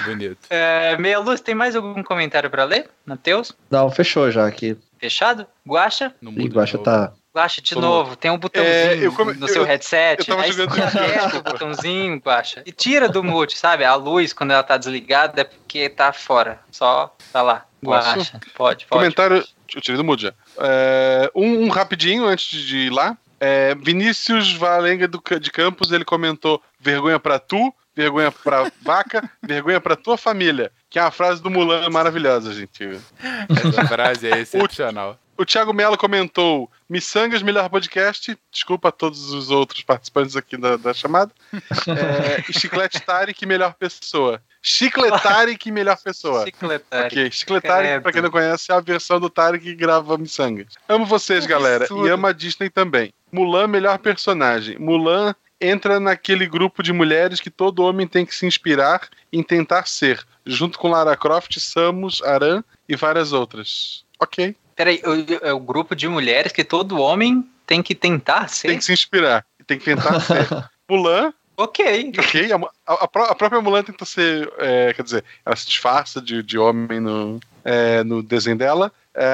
bonito. 0.05 0.39
é, 0.51 0.97
Meia 0.99 1.19
Luz, 1.19 1.41
tem 1.41 1.55
mais 1.55 1.75
algum 1.75 2.03
comentário 2.03 2.51
para 2.51 2.65
ler? 2.65 2.91
Matheus? 3.07 3.53
Não, 3.71 3.91
fechou 3.91 4.31
já 4.31 4.47
aqui. 4.47 4.77
Fechado? 4.99 5.47
No 6.21 6.31
Ih, 6.31 6.41
mundo 6.41 6.55
Guaxa 6.57 6.77
novo. 6.77 6.85
tá. 6.85 7.13
Guaxa 7.35 7.63
de 7.63 7.75
Tô 7.75 7.81
novo, 7.81 8.17
tem 8.17 8.31
um 8.31 8.37
botãozinho 8.39 9.13
É, 9.13 9.17
come- 9.17 9.35
no 9.35 9.47
seu 9.47 9.63
eu- 9.63 9.67
headset. 9.67 10.19
eu 10.21 10.25
tava 10.27 10.43
aí 10.43 10.53
jogando 10.53 10.75
você 10.91 10.99
aperta 10.99 11.37
o 11.39 11.43
botãozinho, 11.43 12.17
Guaxa. 12.17 12.63
E 12.67 12.73
tira 12.73 13.09
do 13.09 13.23
mute, 13.23 13.57
sabe? 13.57 13.85
A 13.85 13.95
luz, 13.95 14.33
quando 14.33 14.51
ela 14.51 14.63
tá 14.65 14.77
desligada, 14.77 15.41
é 15.43 15.45
porque 15.45 15.89
tá 15.89 16.13
fora. 16.13 16.59
Só 16.73 17.15
tá 17.33 17.41
lá. 17.41 17.65
Guaxa. 17.85 18.33
Pode, 18.55 18.85
pode. 18.87 18.87
Comentário. 18.87 19.45
Eu 19.73 19.81
tirei 19.81 19.97
do 19.97 20.03
mood 20.05 20.21
já. 20.23 20.33
É, 20.59 21.31
um, 21.35 21.67
um 21.67 21.69
rapidinho 21.69 22.25
antes 22.27 22.61
de 22.61 22.77
ir 22.79 22.91
lá. 22.91 23.17
É, 23.39 23.75
Vinícius 23.77 24.53
Valenga 24.53 25.07
do, 25.07 25.23
de 25.41 25.51
Campos, 25.53 25.93
ele 25.93 26.05
comentou: 26.05 26.61
vergonha 26.81 27.19
pra 27.21 27.39
tu, 27.39 27.73
vergonha 27.95 28.33
pra 28.33 28.71
vaca, 28.83 29.31
vergonha 29.41 29.81
pra 29.81 29.95
tua 29.95 30.17
família. 30.19 30.73
Que 30.91 30.99
é 30.99 31.03
uma 31.03 31.13
frase 31.13 31.41
do 31.41 31.49
Mulan 31.49 31.89
maravilhosa, 31.89 32.53
gente. 32.53 33.01
Essa 33.49 33.87
frase 33.87 34.29
é 34.29 34.39
excepcional. 34.43 35.17
O 35.41 35.45
Thiago 35.47 35.73
Mello 35.73 35.97
comentou: 35.97 36.71
Missangas, 36.87 37.43
melhor 37.43 37.71
podcast. 37.71 38.39
Desculpa 38.53 38.91
a 38.91 38.93
todos 38.93 39.33
os 39.33 39.51
outros 39.51 39.81
participantes 39.83 40.37
aqui 40.37 40.55
da, 40.55 40.77
da 40.77 40.93
chamada. 40.93 41.33
É, 41.89 42.45
e 42.47 42.53
Chiclete 42.53 43.01
Tarek, 43.01 43.47
melhor 43.47 43.73
pessoa. 43.73 44.43
Chicletari, 44.61 45.57
que 45.57 45.73
melhor 45.73 45.97
pessoa. 45.97 46.45
Chicletário. 46.45 47.07
Ok, 47.07 47.31
Chicletari, 47.31 47.87
Credo. 47.89 48.03
pra 48.03 48.13
quem 48.13 48.21
não 48.21 48.31
conhece, 48.31 48.71
é 48.71 48.75
a 48.75 48.81
versão 48.81 49.19
do 49.19 49.31
Tarek 49.31 49.65
que 49.65 49.75
grava 49.75 50.19
Missangas. 50.19 50.75
Amo 50.87 51.07
vocês, 51.07 51.47
Que 51.47 51.53
galera. 51.53 51.85
absurdo. 51.85 52.07
E 52.07 52.11
amo 52.11 52.27
a 52.27 52.33
Disney 52.33 52.69
também. 52.69 53.11
Mulan, 53.33 53.67
melhor 53.67 53.99
personagem. 53.99 54.79
Mulan 54.79 55.35
entra 55.59 55.99
naquele 55.99 56.47
grupo 56.47 56.83
de 56.83 56.93
mulheres 56.93 57.41
que 57.41 57.49
todo 57.49 57.83
homem 57.83 58.07
tem 58.07 58.27
que 58.27 58.35
se 58.35 58.45
inspirar 58.45 59.09
em 59.33 59.43
tentar 59.43 59.87
ser, 59.87 60.23
junto 60.45 60.79
com 60.79 60.91
Lara 60.91 61.17
Croft, 61.17 61.59
Samus, 61.59 62.21
Aran 62.23 62.63
e 62.87 62.95
várias 62.95 63.33
outras. 63.33 64.05
Ok. 64.21 64.55
Peraí, 64.81 65.03
o- 65.05 65.47
é 65.47 65.53
o 65.53 65.61
grupo 65.61 65.95
de 65.95 66.09
mulheres 66.09 66.53
que 66.53 66.65
todo 66.65 66.99
homem 66.99 67.47
tem 67.67 67.83
que 67.83 67.95
tentar 67.95 68.49
ser? 68.49 68.69
Tem 68.69 68.79
que 68.79 68.85
se 68.85 68.95
inspirar. 68.95 69.45
Tem 69.67 69.79
que 69.79 69.85
tentar 69.85 70.19
ser. 70.21 70.49
Mulan, 70.91 71.35
Ok. 71.55 72.13
ok. 72.19 72.53
A, 72.53 72.57
a- 72.91 73.05
a 73.05 73.07
pró- 73.07 73.27
a 73.27 73.35
própria 73.35 73.61
Mulan 73.61 73.83
tenta 73.83 74.07
ser. 74.07 74.51
é, 74.57 74.95
quer 74.95 75.03
dizer, 75.03 75.23
ela 75.45 75.55
se 75.55 75.67
disfarça 75.67 76.19
de, 76.19 76.43
de 76.43 76.57
homem 76.59 76.99
no, 76.99 77.39
é, 77.63 78.03
no 78.05 78.23
desenho 78.23 78.57
dela. 78.57 78.91
É, 79.15 79.27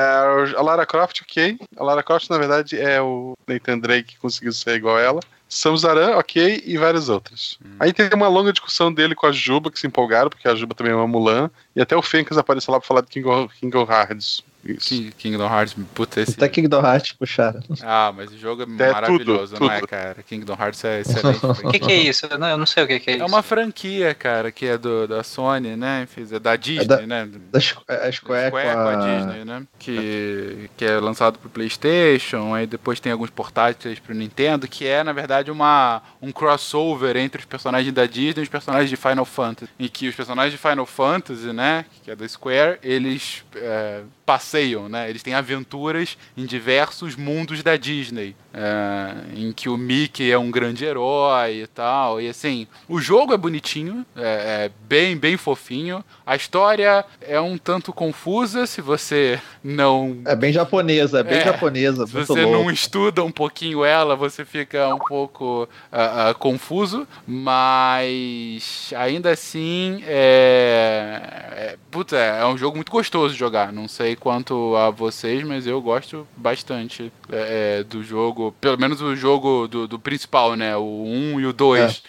a 0.56 0.62
Lara 0.62 0.84
Croft, 0.84 1.20
ok. 1.22 1.56
A 1.76 1.84
Lara 1.84 2.02
Croft, 2.02 2.28
na 2.28 2.38
verdade, 2.38 2.76
é 2.76 3.00
o 3.00 3.34
Nathan 3.46 3.78
Drake 3.78 4.14
que 4.14 4.18
conseguiu 4.18 4.52
ser 4.52 4.74
igual 4.74 4.96
a 4.96 5.00
ela. 5.00 5.20
Samus 5.48 5.84
Aran, 5.84 6.16
ok, 6.16 6.64
e 6.66 6.76
várias 6.76 7.08
outras. 7.08 7.56
Aí 7.78 7.92
tem 7.92 8.08
uma 8.12 8.26
longa 8.26 8.52
discussão 8.52 8.92
dele 8.92 9.14
com 9.14 9.26
a 9.28 9.32
Juba, 9.32 9.70
que 9.70 9.78
se 9.78 9.86
empolgaram, 9.86 10.28
porque 10.28 10.48
a 10.48 10.56
Juba 10.56 10.74
também 10.74 10.92
é 10.92 10.96
uma 10.96 11.06
Mulan. 11.06 11.48
E 11.76 11.80
até 11.82 11.94
o 11.94 12.00
Fencas 12.02 12.38
apareceu 12.38 12.72
lá 12.72 12.80
pra 12.80 12.88
falar 12.88 13.02
de 13.02 13.08
King 13.08 13.28
of, 13.28 13.54
King 13.60 13.76
of 13.76 13.92
Hearts. 13.92 14.42
Isso. 14.64 14.88
King- 14.88 15.12
Kingdom 15.12 15.44
Hearts, 15.46 15.76
puta, 15.94 16.20
esse... 16.20 16.32
Até 16.32 16.48
Kingdom 16.48 16.80
Hearts 16.84 17.12
puxaram. 17.12 17.60
Ah, 17.84 18.12
mas 18.16 18.32
o 18.32 18.36
jogo 18.38 18.62
é, 18.62 18.64
É 18.64 18.92
maravilhoso, 18.92 19.54
tudo, 19.54 19.64
não 19.64 19.70
é, 19.72 19.78
tudo. 19.78 19.88
cara? 19.88 20.16
Kingdom 20.24 20.56
Hearts 20.58 20.82
é 20.84 21.00
excelente. 21.02 21.38
O 21.64 21.70
que, 21.70 21.78
que 21.78 21.92
é 21.92 21.96
isso? 21.96 22.26
Eu 22.28 22.36
não, 22.36 22.48
eu 22.48 22.58
não 22.58 22.66
sei 22.66 22.82
o 22.82 22.86
que, 22.88 22.98
que 22.98 23.10
é 23.10 23.14
isso. 23.14 23.22
É 23.22 23.26
uma 23.26 23.44
franquia, 23.44 24.12
cara, 24.12 24.50
que 24.50 24.66
é 24.66 24.76
do, 24.76 25.06
da 25.06 25.22
Sony, 25.22 25.76
né? 25.76 26.02
Enfim, 26.02 26.26
é 26.34 26.38
da 26.40 26.56
Disney, 26.56 26.84
da- 26.84 27.06
né? 27.06 27.28
Da 27.52 27.58
a 27.60 27.60
Square, 27.62 28.12
Square 28.12 28.50
com 28.50 28.88
a... 28.88 28.96
Disney, 28.96 29.44
né? 29.44 29.62
Que, 29.78 30.68
que 30.76 30.84
é 30.84 30.98
lançado 30.98 31.38
pro 31.38 31.48
PlayStation, 31.48 32.52
aí 32.52 32.66
depois 32.66 32.98
tem 32.98 33.12
alguns 33.12 33.30
portáteis 33.30 34.00
pro 34.00 34.14
Nintendo, 34.16 34.66
que 34.66 34.84
é, 34.84 35.04
na 35.04 35.12
verdade, 35.12 35.48
uma, 35.48 36.02
um 36.20 36.32
crossover 36.32 37.16
entre 37.16 37.38
os 37.38 37.44
personagens 37.46 37.94
da 37.94 38.04
Disney 38.06 38.40
e 38.40 38.42
os 38.42 38.48
personagens 38.48 38.90
de 38.90 38.96
Final 38.96 39.24
Fantasy. 39.24 39.70
Em 39.78 39.86
que 39.86 40.08
os 40.08 40.14
personagens 40.16 40.50
de 40.52 40.58
Final 40.58 40.86
Fantasy, 40.86 41.52
né? 41.52 41.65
Que 42.04 42.10
é 42.10 42.16
da 42.16 42.26
Square, 42.28 42.78
eles 42.82 43.44
é, 43.54 44.02
passeiam, 44.24 44.88
né? 44.88 45.08
Eles 45.08 45.22
têm 45.22 45.34
aventuras 45.34 46.16
em 46.36 46.44
diversos 46.46 47.14
mundos 47.16 47.62
da 47.62 47.76
Disney. 47.76 48.34
é, 48.58 49.38
em 49.38 49.52
que 49.52 49.68
o 49.68 49.76
Mickey 49.76 50.30
é 50.32 50.38
um 50.38 50.50
grande 50.50 50.82
herói 50.84 51.62
e 51.62 51.66
tal. 51.66 52.20
E 52.22 52.28
assim, 52.28 52.66
o 52.88 52.98
jogo 52.98 53.34
é 53.34 53.36
bonitinho, 53.36 54.04
é, 54.16 54.64
é 54.64 54.70
bem, 54.88 55.14
bem 55.14 55.36
fofinho. 55.36 56.02
A 56.24 56.34
história 56.36 57.04
é 57.20 57.38
um 57.38 57.58
tanto 57.58 57.92
confusa 57.92 58.66
se 58.66 58.80
você 58.80 59.38
não. 59.62 60.22
É 60.24 60.34
bem 60.34 60.52
japonesa, 60.54 61.20
é 61.20 61.22
bem 61.22 61.38
É, 61.38 61.44
japonesa, 61.44 62.06
Se 62.06 62.12
você 62.14 62.42
louco. 62.42 62.62
não 62.62 62.70
estuda 62.70 63.22
um 63.22 63.30
pouquinho 63.30 63.84
ela, 63.84 64.16
você 64.16 64.42
fica 64.42 64.88
um 64.94 64.98
pouco 64.98 65.68
ah, 65.92 66.30
ah, 66.30 66.34
confuso, 66.34 67.06
mas 67.26 68.90
ainda 68.96 69.30
assim 69.30 70.02
é, 70.06 71.20
é, 71.56 71.78
putz, 71.90 72.12
é, 72.12 72.40
é 72.40 72.46
um 72.46 72.58
jogo 72.58 72.76
muito 72.76 72.92
gostoso 72.92 73.32
de 73.32 73.40
jogar. 73.40 73.72
Não 73.72 73.88
sei 73.88 74.14
quanto 74.14 74.76
a 74.76 74.90
vocês, 74.90 75.42
mas 75.42 75.66
eu 75.66 75.80
gosto 75.80 76.28
bastante 76.36 77.10
é, 77.32 77.78
é, 77.78 77.82
do 77.82 78.02
jogo. 78.02 78.54
Pelo 78.60 78.78
menos 78.78 79.00
o 79.00 79.16
jogo 79.16 79.66
do, 79.66 79.88
do 79.88 79.98
principal, 79.98 80.54
né? 80.54 80.76
O 80.76 80.82
1 81.06 81.40
e 81.40 81.46
o 81.46 81.52
2. 81.52 82.02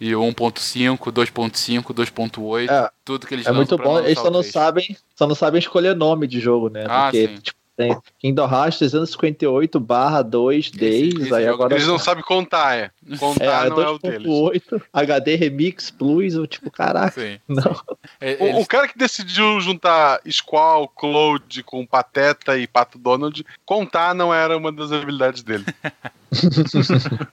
E 0.00 0.14
o 0.14 0.22
1.5, 0.22 0.98
2.5, 1.12 1.94
2.8, 1.94 2.68
É. 2.70 2.90
tudo 3.04 3.26
que 3.26 3.34
eles 3.34 3.46
É 3.46 3.52
muito 3.52 3.76
bom, 3.76 3.98
eles 4.00 4.18
só 4.18 4.30
não 4.30 4.40
3. 4.40 4.52
sabem, 4.52 4.96
só 5.14 5.26
não 5.26 5.34
sabem 5.34 5.58
escolher 5.58 5.94
nome 5.94 6.26
de 6.26 6.40
jogo, 6.40 6.68
né? 6.68 6.84
Ah, 6.88 7.04
Porque, 7.04 7.28
sim. 7.28 7.34
tipo, 7.36 7.58
tem 7.76 7.96
Kingdom 8.20 8.44
Hearts 8.48 8.78
358 8.78 9.80
barra 9.80 10.22
2 10.22 10.70
days, 10.70 11.14
esse 11.14 11.34
aí 11.34 11.44
jogo 11.44 11.54
agora 11.54 11.74
Eles 11.74 11.86
não 11.86 11.98
sabem 11.98 12.22
contar, 12.24 12.76
é. 12.76 12.90
é, 13.10 13.16
Contar 13.16 13.70
não 13.70 13.80
é 13.82 13.88
o 13.90 13.98
deles. 13.98 14.26
2.8, 14.26 14.82
HD 14.92 15.34
Remix 15.36 15.90
Plus, 15.90 16.34
eu, 16.34 16.46
tipo, 16.46 16.70
caraca, 16.70 17.20
Sim. 17.20 17.38
não. 17.48 17.80
É, 18.20 18.36
O, 18.40 18.44
eles- 18.46 18.62
o 18.62 18.66
cara 18.66 18.88
que 18.88 18.98
decidiu 18.98 19.60
juntar 19.60 20.20
Squall, 20.30 20.88
Cloud 20.88 21.62
com 21.64 21.84
Pateta 21.86 22.56
e 22.58 22.66
Pato 22.66 22.98
Donald, 22.98 23.44
contar 23.66 24.14
não 24.14 24.32
era 24.32 24.56
uma 24.56 24.72
das 24.72 24.90
habilidades 24.92 25.42
dele. 25.42 25.64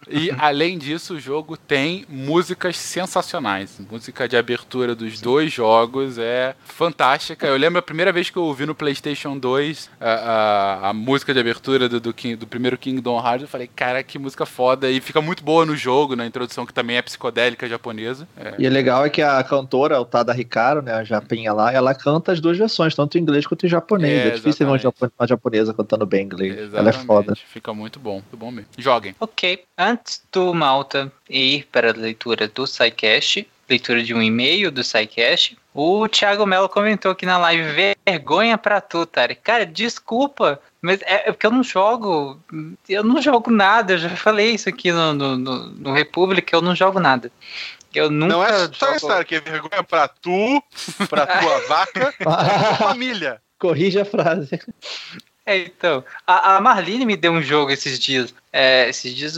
E 0.09 0.29
além 0.37 0.77
disso, 0.77 1.15
o 1.15 1.19
jogo 1.19 1.57
tem 1.57 2.05
músicas 2.07 2.77
sensacionais. 2.77 3.79
Música 3.89 4.27
de 4.27 4.37
abertura 4.37 4.93
dos 4.93 5.19
dois 5.19 5.51
jogos 5.51 6.17
é 6.17 6.55
fantástica. 6.65 7.47
Eu 7.47 7.57
lembro 7.57 7.79
a 7.79 7.81
primeira 7.81 8.11
vez 8.11 8.29
que 8.29 8.37
eu 8.37 8.43
ouvi 8.43 8.65
no 8.65 8.75
PlayStation 8.75 9.37
2 9.37 9.89
a, 9.99 10.09
a, 10.11 10.89
a 10.89 10.93
música 10.93 11.33
de 11.33 11.39
abertura 11.39 11.87
do, 11.89 11.99
do, 11.99 12.13
King- 12.13 12.35
do 12.35 12.45
primeiro 12.45 12.77
Kingdom 12.77 13.17
Hearts. 13.17 13.41
Eu 13.43 13.47
falei, 13.47 13.67
cara, 13.73 14.03
que 14.03 14.19
música 14.19 14.45
foda. 14.45 14.89
E 14.91 14.99
fica 15.01 15.21
muito 15.21 15.43
boa 15.43 15.60
no 15.65 15.75
jogo, 15.75 16.15
na 16.15 16.25
introdução, 16.25 16.65
que 16.65 16.73
também 16.73 16.97
é 16.97 17.01
psicodélica 17.01 17.67
japonesa. 17.67 18.27
É, 18.37 18.55
E 18.59 18.65
é 18.65 18.69
legal 18.69 19.05
é 19.05 19.09
que 19.09 19.21
a 19.21 19.43
cantora, 19.43 19.99
o 19.99 20.05
Tada 20.05 20.35
Hikaru, 20.39 20.81
né, 20.81 20.93
a 20.93 21.03
japinha 21.03 21.53
lá, 21.53 21.71
ela 21.71 21.93
canta 21.95 22.31
as 22.31 22.39
duas 22.39 22.57
versões, 22.57 22.95
tanto 22.95 23.17
em 23.17 23.21
inglês 23.21 23.45
quanto 23.47 23.65
em 23.65 23.69
japonês. 23.69 24.11
É, 24.25 24.27
É, 24.27 24.31
difícil 24.31 24.65
ver 24.65 24.71
uma, 24.71 24.75
exatamente. 24.77 24.81
japo- 25.01 25.13
uma 25.19 25.27
japonesa 25.27 25.73
cantando 25.73 26.05
bem 26.05 26.23
inglês. 26.25 26.53
Ela 26.57 26.63
é 26.65 26.65
exatamente. 26.89 27.05
foda. 27.05 27.35
Fica 27.35 27.73
muito 27.73 27.99
bom, 27.99 28.13
muito 28.13 28.37
bom 28.37 28.51
mesmo. 28.51 28.69
Joguem. 28.77 29.15
Ok, 29.19 29.63
antes 29.77 30.21
do 30.31 30.53
Malta 30.53 31.11
ir 31.29 31.67
para 31.71 31.91
a 31.91 31.93
leitura 31.93 32.47
do 32.47 32.65
SciCast, 32.67 33.47
leitura 33.69 34.03
de 34.03 34.13
um 34.13 34.21
e-mail 34.21 34.69
do 34.71 34.83
SciCast, 34.83 35.57
o 35.73 36.07
Thiago 36.07 36.45
Mello 36.45 36.67
comentou 36.67 37.11
aqui 37.11 37.25
na 37.25 37.37
live, 37.37 37.95
vergonha 38.05 38.57
pra 38.57 38.81
tu, 38.81 39.05
Tari. 39.05 39.35
Cara, 39.35 39.65
desculpa, 39.65 40.59
mas 40.81 41.01
é 41.03 41.29
é 41.29 41.31
porque 41.31 41.45
eu 41.45 41.51
não 41.51 41.63
jogo, 41.63 42.39
eu 42.89 43.03
não 43.03 43.21
jogo 43.21 43.49
nada, 43.51 43.93
eu 43.93 43.97
já 43.97 44.09
falei 44.09 44.51
isso 44.51 44.67
aqui 44.67 44.91
no, 44.91 45.13
no, 45.13 45.37
no, 45.37 45.65
no 45.67 45.93
República, 45.93 46.55
eu 46.55 46.61
não 46.61 46.75
jogo 46.75 46.99
nada. 46.99 47.31
Eu 47.93 48.09
nunca 48.09 48.33
Não 48.33 48.43
é 48.43 48.67
só 48.73 48.97
jogo... 48.97 49.13
isso, 49.13 49.25
que 49.25 49.35
é 49.35 49.41
vergonha 49.41 49.83
pra 49.83 50.07
tu, 50.07 50.63
pra 51.09 51.27
tua 51.27 51.59
vaca, 51.67 52.13
pra 52.17 52.35
tua 52.35 52.75
família. 52.89 53.41
Corrija 53.59 54.03
a 54.03 54.05
frase. 54.05 54.59
É, 55.45 55.57
então, 55.57 56.03
a, 56.25 56.55
a 56.55 56.61
Marlene 56.61 57.05
me 57.05 57.17
deu 57.17 57.31
um 57.31 57.41
jogo 57.41 57.71
esses 57.71 57.99
dias. 57.99 58.33
É, 58.51 58.87
esses 58.89 59.13
dias 59.13 59.35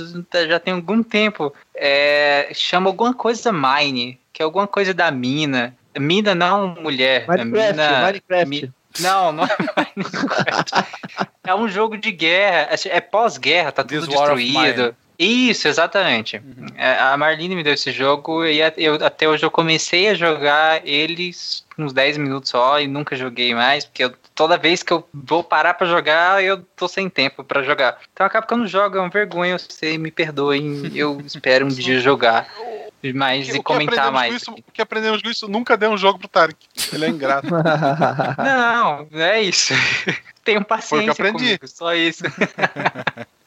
já 0.47 0.59
tem 0.59 0.73
algum 0.73 1.01
tempo. 1.01 1.53
É, 1.73 2.49
chama 2.53 2.89
alguma 2.89 3.13
coisa 3.13 3.51
Mine, 3.51 4.19
que 4.31 4.41
é 4.41 4.45
alguma 4.45 4.67
coisa 4.67 4.93
da 4.93 5.09
mina. 5.09 5.75
Mina 5.99 6.33
não 6.35 6.75
mulher. 6.81 7.23
é 7.23 7.27
Minecraft, 7.43 7.73
mina, 7.73 8.01
Minecraft. 8.05 8.47
mi- 8.49 8.71
não, 8.99 9.31
não 9.31 9.43
é 9.45 9.57
Minecraft. 9.95 10.85
é 11.45 11.55
um 11.55 11.67
jogo 11.67 11.97
de 11.97 12.11
guerra. 12.11 12.69
É, 12.71 12.97
é 12.97 13.01
pós-guerra, 13.01 13.71
tá 13.71 13.83
tudo 13.83 14.01
This 14.01 14.09
destruído. 14.09 14.95
Isso, 15.17 15.67
exatamente. 15.67 16.41
É, 16.75 16.95
A 16.99 17.15
Marlene 17.15 17.55
me 17.55 17.63
deu 17.63 17.73
esse 17.73 17.91
jogo 17.91 18.43
e 18.45 18.59
eu, 18.77 18.95
até 18.95 19.27
hoje 19.29 19.45
eu 19.45 19.51
comecei 19.51 20.09
a 20.09 20.13
jogar 20.15 20.81
eles 20.85 21.62
uns 21.77 21.93
10 21.93 22.17
minutos 22.17 22.49
só 22.49 22.79
e 22.79 22.87
nunca 22.87 23.15
joguei 23.15 23.53
mais, 23.55 23.85
porque 23.85 24.03
eu- 24.03 24.13
toda 24.35 24.57
vez 24.57 24.83
que 24.83 24.93
eu 24.93 25.07
vou 25.13 25.43
parar 25.43 25.73
pra 25.73 25.87
jogar, 25.87 26.43
eu 26.43 26.61
tô 26.75 26.87
sem 26.87 27.09
tempo 27.09 27.43
pra 27.43 27.63
jogar. 27.63 27.97
Então 28.13 28.25
acaba 28.25 28.45
que 28.45 28.53
eu 28.53 28.57
não 28.57 28.67
jogo, 28.67 28.97
é 28.97 29.01
uma 29.01 29.09
vergonha, 29.09 29.53
eu 29.53 29.59
sei, 29.59 29.97
me 29.97 30.11
perdoem, 30.11 30.91
eu 30.95 31.21
espero 31.25 31.65
um 31.65 31.69
dia 31.69 31.99
jogar 31.99 32.47
mais 33.13 33.49
O 33.49 33.57
e 33.57 33.63
comentar 33.63 34.07
aprendemos 34.07 34.13
mais. 34.13 34.31
com 34.31 34.37
isso, 34.37 34.51
o 34.67 34.71
que 34.71 34.81
aprendemos 34.81 35.21
com 35.21 35.29
isso, 35.29 35.47
nunca 35.49 35.75
dê 35.75 35.87
um 35.87 35.97
jogo 35.97 36.19
pro 36.19 36.27
Tarek. 36.29 36.55
Ele 36.93 37.05
é 37.05 37.09
ingrato. 37.09 37.47
Não, 38.37 39.07
é 39.19 39.41
isso. 39.41 39.73
Tenho 40.43 40.63
paciência 40.63 41.11
aprendi. 41.11 41.37
comigo, 41.57 41.67
só 41.67 41.93
isso. 41.93 42.23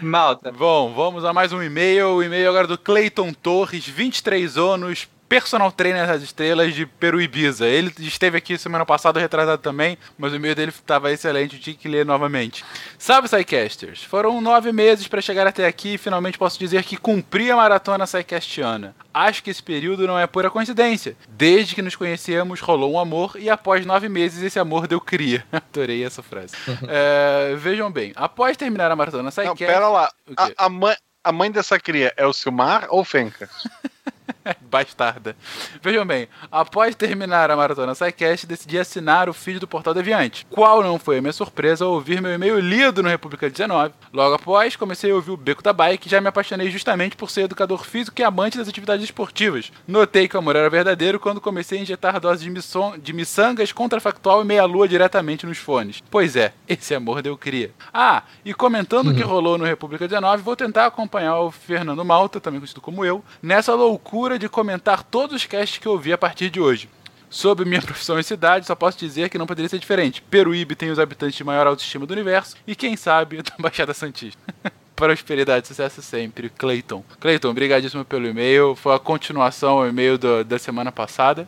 Malta. 0.00 0.52
Bom, 0.52 0.92
vamos 0.94 1.24
a 1.24 1.32
mais 1.32 1.52
um 1.52 1.62
e-mail. 1.62 2.08
O 2.14 2.22
e-mail 2.22 2.48
agora 2.48 2.66
do 2.66 2.78
Clayton 2.78 3.32
Torres, 3.32 3.86
23 3.86 4.56
anos, 4.56 5.08
personal 5.28 5.70
trainer 5.72 6.06
das 6.06 6.22
estrelas 6.22 6.74
de 6.74 6.86
Peruíbiza. 6.86 7.66
Ele 7.66 7.92
esteve 7.98 8.38
aqui 8.38 8.56
semana 8.58 8.86
passada, 8.86 9.20
retrasado 9.20 9.60
também, 9.60 9.98
mas 10.16 10.32
o 10.32 10.36
e-mail 10.36 10.54
dele 10.54 10.70
estava 10.70 11.12
excelente, 11.12 11.56
eu 11.56 11.62
tinha 11.62 11.76
que 11.76 11.88
ler 11.88 12.04
novamente. 12.04 12.64
Salve, 12.98 13.28
Psycasters! 13.28 14.02
Foram 14.04 14.40
nove 14.40 14.72
meses 14.72 15.08
para 15.08 15.20
chegar 15.20 15.46
até 15.46 15.66
aqui 15.66 15.94
e 15.94 15.98
finalmente 15.98 16.38
posso 16.38 16.58
dizer 16.58 16.82
que 16.84 16.96
cumpri 16.96 17.50
a 17.50 17.56
maratona 17.56 18.04
Psycastiana. 18.04 18.94
Acho 19.12 19.42
que 19.42 19.50
esse 19.50 19.62
período 19.62 20.06
não 20.06 20.18
é 20.18 20.26
pura 20.26 20.50
coincidência. 20.50 21.16
Desde 21.28 21.74
que 21.74 21.82
nos 21.82 21.96
conhecemos, 21.96 22.60
rolou 22.60 22.92
um 22.92 22.98
amor 22.98 23.36
e 23.38 23.48
após 23.48 23.84
nove 23.86 24.08
meses 24.08 24.42
esse 24.42 24.58
amor 24.58 24.86
deu 24.86 25.00
cria. 25.00 25.44
Adorei 25.52 26.04
essa 26.04 26.22
frase. 26.22 26.54
É, 26.88 27.54
vejam 27.56 27.90
bem, 27.90 28.12
após 28.14 28.56
terminar 28.56 28.90
a 28.90 28.96
maratona 28.96 29.24
Não, 29.24 29.30
Psycast... 29.30 29.66
pera 29.66 29.88
lá. 29.88 30.10
A, 30.36 30.66
a 30.66 30.68
mãe, 30.68 30.94
a 31.22 31.32
mãe 31.32 31.50
dessa 31.50 31.80
cria 31.80 32.12
é 32.16 32.24
o 32.24 32.32
Silmar 32.32 32.86
ou 32.90 33.04
Fenka? 33.04 33.48
Bastarda. 34.60 35.36
Vejam 35.82 36.06
bem, 36.06 36.28
após 36.50 36.94
terminar 36.94 37.50
a 37.50 37.56
maratona 37.56 37.94
SciCast, 37.94 38.46
decidi 38.46 38.78
assinar 38.78 39.28
o 39.28 39.32
feed 39.34 39.58
do 39.58 39.66
Portal 39.68 39.94
Deviante. 39.94 40.46
Qual 40.50 40.82
não 40.82 40.98
foi 40.98 41.18
a 41.18 41.20
minha 41.20 41.32
surpresa 41.32 41.84
ao 41.84 41.92
ouvir 41.92 42.20
meu 42.20 42.32
e-mail 42.32 42.58
lido 42.58 43.02
no 43.02 43.08
República 43.08 43.48
19. 43.50 43.94
Logo 44.12 44.34
após, 44.34 44.76
comecei 44.76 45.10
a 45.10 45.14
ouvir 45.14 45.30
o 45.30 45.36
Beco 45.36 45.62
da 45.62 45.72
Bike 45.72 46.06
e 46.06 46.10
já 46.10 46.20
me 46.20 46.28
apaixonei 46.28 46.70
justamente 46.70 47.16
por 47.16 47.30
ser 47.30 47.42
educador 47.42 47.84
físico 47.84 48.20
e 48.20 48.24
amante 48.24 48.58
das 48.58 48.68
atividades 48.68 49.04
esportivas. 49.04 49.72
Notei 49.86 50.28
que 50.28 50.36
o 50.36 50.38
amor 50.38 50.56
era 50.56 50.70
verdadeiro 50.70 51.18
quando 51.20 51.40
comecei 51.40 51.78
a 51.78 51.82
injetar 51.82 52.20
doses 52.20 52.42
de, 52.42 52.50
misson- 52.50 52.98
de 52.98 53.12
miçangas 53.12 53.72
contrafactual 53.72 54.42
e 54.42 54.44
meia-lua 54.44 54.88
diretamente 54.88 55.46
nos 55.46 55.58
fones. 55.58 56.02
Pois 56.10 56.36
é, 56.36 56.52
esse 56.68 56.94
amor 56.94 57.22
deu 57.22 57.36
cria. 57.36 57.72
Ah, 57.92 58.22
e 58.44 58.54
comentando 58.54 59.10
o 59.10 59.14
que 59.14 59.22
rolou 59.22 59.58
no 59.58 59.64
República 59.64 60.06
19, 60.06 60.42
vou 60.42 60.56
tentar 60.56 60.86
acompanhar 60.86 61.38
o 61.40 61.50
Fernando 61.50 62.04
Malta, 62.04 62.40
também 62.40 62.60
conhecido 62.60 62.80
como 62.80 63.04
eu, 63.04 63.24
nessa 63.42 63.74
loucura 63.74 64.35
de 64.38 64.48
comentar 64.48 65.02
todos 65.02 65.36
os 65.36 65.44
casts 65.46 65.78
que 65.78 65.86
eu 65.86 65.98
vi 65.98 66.12
a 66.12 66.18
partir 66.18 66.50
de 66.50 66.60
hoje. 66.60 66.88
Sobre 67.28 67.64
minha 67.64 67.82
profissão 67.82 68.18
e 68.18 68.24
cidade, 68.24 68.66
só 68.66 68.74
posso 68.74 68.98
dizer 68.98 69.28
que 69.28 69.36
não 69.38 69.46
poderia 69.46 69.68
ser 69.68 69.78
diferente. 69.78 70.22
Peruíbe 70.22 70.74
tem 70.76 70.90
os 70.90 70.98
habitantes 70.98 71.36
de 71.36 71.44
maior 71.44 71.66
autoestima 71.66 72.06
do 72.06 72.12
universo 72.12 72.56
e, 72.66 72.74
quem 72.76 72.96
sabe, 72.96 73.38
da 73.42 73.52
Baixada 73.58 73.92
Santista. 73.92 74.40
Prosperidade, 74.96 75.66
sucesso 75.68 76.00
sempre, 76.00 76.48
Clayton. 76.48 77.04
Clayton, 77.20 77.50
obrigadíssimo 77.50 78.02
pelo 78.02 78.26
e-mail. 78.26 78.74
Foi 78.74 78.94
a 78.94 78.98
continuação 78.98 79.80
ao 79.80 79.86
e-mail 79.86 80.16
do- 80.16 80.42
da 80.42 80.58
semana 80.58 80.90
passada. 80.90 81.46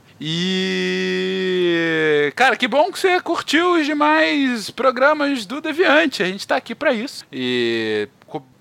E. 1.09 2.32
Cara, 2.36 2.57
que 2.57 2.68
bom 2.68 2.93
que 2.93 2.99
você 2.99 3.18
curtiu 3.22 3.72
os 3.80 3.86
demais 3.86 4.68
programas 4.70 5.47
do 5.47 5.61
Deviante. 5.62 6.22
A 6.22 6.26
gente 6.26 6.47
tá 6.47 6.57
aqui 6.57 6.74
pra 6.74 6.93
isso. 6.93 7.24
E. 7.32 8.07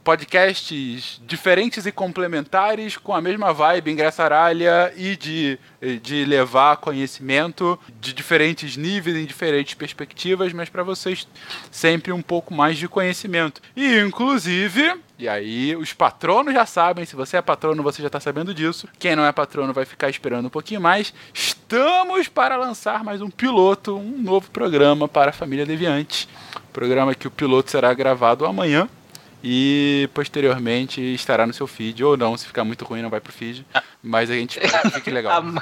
Podcasts 0.07 1.19
diferentes 1.27 1.85
e 1.85 1.91
complementares 1.91 2.95
com 2.95 3.13
a 3.13 3.19
mesma 3.19 3.51
vibe 3.51 3.91
engraçaralha 3.91 4.93
e 4.95 5.17
de, 5.17 5.59
de 6.01 6.23
levar 6.23 6.77
conhecimento 6.77 7.77
de 7.99 8.13
diferentes 8.13 8.77
níveis, 8.77 9.17
em 9.17 9.25
diferentes 9.25 9.73
perspectivas, 9.73 10.53
mas 10.53 10.69
para 10.69 10.81
vocês 10.81 11.27
sempre 11.69 12.13
um 12.13 12.21
pouco 12.21 12.53
mais 12.53 12.77
de 12.77 12.87
conhecimento. 12.87 13.61
E 13.75 13.99
inclusive, 13.99 14.95
e 15.19 15.27
aí 15.27 15.75
os 15.75 15.91
patronos 15.91 16.53
já 16.53 16.65
sabem, 16.65 17.03
se 17.03 17.13
você 17.13 17.35
é 17.35 17.41
patrono, 17.41 17.83
você 17.83 18.01
já 18.01 18.07
está 18.07 18.21
sabendo 18.21 18.53
disso. 18.53 18.87
Quem 18.97 19.13
não 19.13 19.25
é 19.25 19.33
patrono 19.33 19.73
vai 19.73 19.83
ficar 19.83 20.09
esperando 20.09 20.45
um 20.45 20.49
pouquinho 20.49 20.79
mais. 20.79 21.13
Estamos 21.33 22.29
para 22.29 22.55
lançar 22.55 23.03
mais 23.03 23.21
um 23.21 23.29
piloto, 23.29 23.97
um 23.97 24.21
novo 24.21 24.49
programa 24.51 25.05
para 25.05 25.31
a 25.31 25.33
família 25.33 25.65
Deviante. 25.65 26.29
Programa 26.71 27.13
que 27.13 27.27
o 27.27 27.31
piloto 27.31 27.69
será 27.69 27.93
gravado 27.93 28.45
amanhã 28.45 28.87
e 29.49 30.09
posteriormente 30.13 30.99
estará 30.99 31.47
no 31.47 31.53
seu 31.53 31.65
feed 31.65 32.03
ou 32.03 32.17
não, 32.17 32.35
se 32.35 32.45
ficar 32.45 32.65
muito 32.65 32.83
ruim 32.83 33.01
não 33.01 33.09
vai 33.09 33.21
pro 33.21 33.31
feed, 33.31 33.65
mas 34.07 34.29
a 34.31 34.33
gente 34.33 34.59
fique 34.93 35.09
legal. 35.11 35.39
Am- 35.41 35.61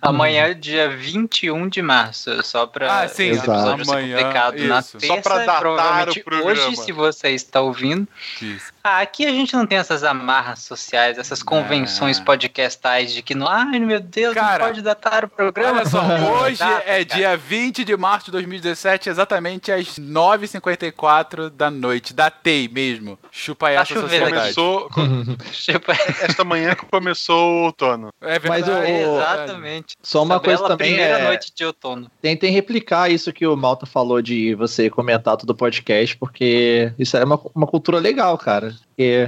Amanhã, 0.00 0.54
dia 0.54 0.88
21 0.88 1.68
de 1.68 1.82
março, 1.82 2.30
só 2.44 2.64
pra 2.68 3.00
Ah, 3.00 3.08
sim, 3.08 3.30
esse 3.30 3.40
episódio 3.40 3.84
ser 3.84 3.90
amanhã, 3.90 4.32
na 4.68 4.78
isso. 4.78 4.96
terça, 4.96 5.06
Só 5.08 5.20
pra 5.20 5.38
datar 5.38 6.08
o 6.08 6.22
programa. 6.22 6.44
hoje, 6.44 6.76
se 6.76 6.92
você 6.92 7.30
está 7.30 7.60
ouvindo. 7.60 8.06
Isso. 8.40 8.72
Ah, 8.84 9.00
aqui 9.00 9.26
a 9.26 9.30
gente 9.32 9.54
não 9.56 9.66
tem 9.66 9.76
essas 9.76 10.04
amarras 10.04 10.60
sociais, 10.60 11.18
essas 11.18 11.42
convenções 11.42 12.20
Ah. 12.20 12.22
podcastais 12.24 13.12
de 13.12 13.22
que, 13.22 13.34
não, 13.34 13.48
ai 13.48 13.80
meu 13.80 13.98
Deus, 13.98 14.34
Cara, 14.34 14.58
não 14.60 14.66
pode 14.66 14.82
datar 14.82 15.24
o 15.24 15.28
programa. 15.28 15.78
Olha 15.80 15.86
só, 15.86 16.00
hoje 16.44 16.58
Data, 16.60 16.82
é 16.86 17.04
cara. 17.04 17.18
dia 17.18 17.36
20 17.36 17.84
de 17.84 17.96
março 17.96 18.26
de 18.26 18.30
2017, 18.32 19.08
exatamente 19.08 19.72
às 19.72 19.98
9h54 19.98 21.50
da 21.50 21.70
noite. 21.72 22.14
Datei 22.14 22.68
mesmo. 22.68 23.18
Chupa 23.32 23.70
essa 23.70 23.84
chovendo 23.94 24.26
aqui. 24.26 24.52
sociedade. 24.54 24.54
Começou. 24.54 24.88
Esta 26.22 26.44
manhã 26.44 26.74
começou 26.90 27.72
outono. 27.78 28.12
É 28.20 28.38
Mas 28.48 28.66
verdade. 28.66 28.70
o- 28.70 28.84
é. 28.84 29.02
Exatamente. 29.02 29.96
Só 30.02 30.22
uma 30.22 30.40
coisa 30.40 30.62
também 30.64 30.88
primeira 30.94 31.18
é. 31.18 31.24
noite 31.24 31.52
de 31.54 31.64
outono. 31.64 32.10
Tentem 32.20 32.50
replicar 32.52 33.10
isso 33.10 33.32
que 33.32 33.46
o 33.46 33.56
Malta 33.56 33.86
falou 33.86 34.20
de 34.20 34.54
você 34.54 34.90
comentar 34.90 35.36
todo 35.36 35.50
o 35.50 35.54
podcast, 35.54 36.16
porque 36.16 36.92
isso 36.98 37.16
é 37.16 37.24
uma, 37.24 37.40
uma 37.54 37.66
cultura 37.66 37.98
legal, 37.98 38.36
cara. 38.36 38.74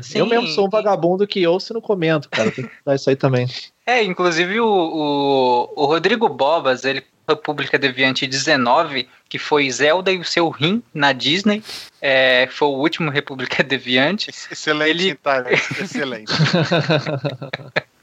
Sim. 0.03 0.19
eu 0.19 0.27
mesmo 0.27 0.49
sou 0.49 0.67
um 0.67 0.71
vagabundo 0.71 1.27
que 1.27 1.47
ouço 1.47 1.73
e 1.73 1.75
não 1.75 1.81
comento, 1.81 2.29
cara. 2.29 2.51
Tem 2.51 2.65
que 2.67 2.73
dar 2.85 2.95
isso 2.97 3.09
aí 3.09 3.17
também. 3.17 3.47
É, 3.87 4.05
inclusive 4.05 4.61
o, 4.61 4.69
o, 4.69 5.73
o 5.75 5.85
Rodrigo 5.85 6.29
Bobas, 6.29 6.85
ele 6.85 7.03
República 7.29 7.77
Deviante 7.77 8.25
19, 8.25 9.09
que 9.29 9.37
foi 9.37 9.69
Zelda 9.69 10.13
e 10.13 10.19
o 10.19 10.25
seu 10.25 10.49
rim 10.49 10.81
na 10.95 11.13
Disney, 11.13 11.61
é, 12.01 12.47
foi 12.53 12.69
o 12.69 12.73
último 12.79 13.11
República 13.11 13.63
Deviante. 13.65 14.31
Excelente, 14.31 14.91
Ele- 14.91 15.11
Itália. 15.11 15.55
Excelente. 15.81 16.33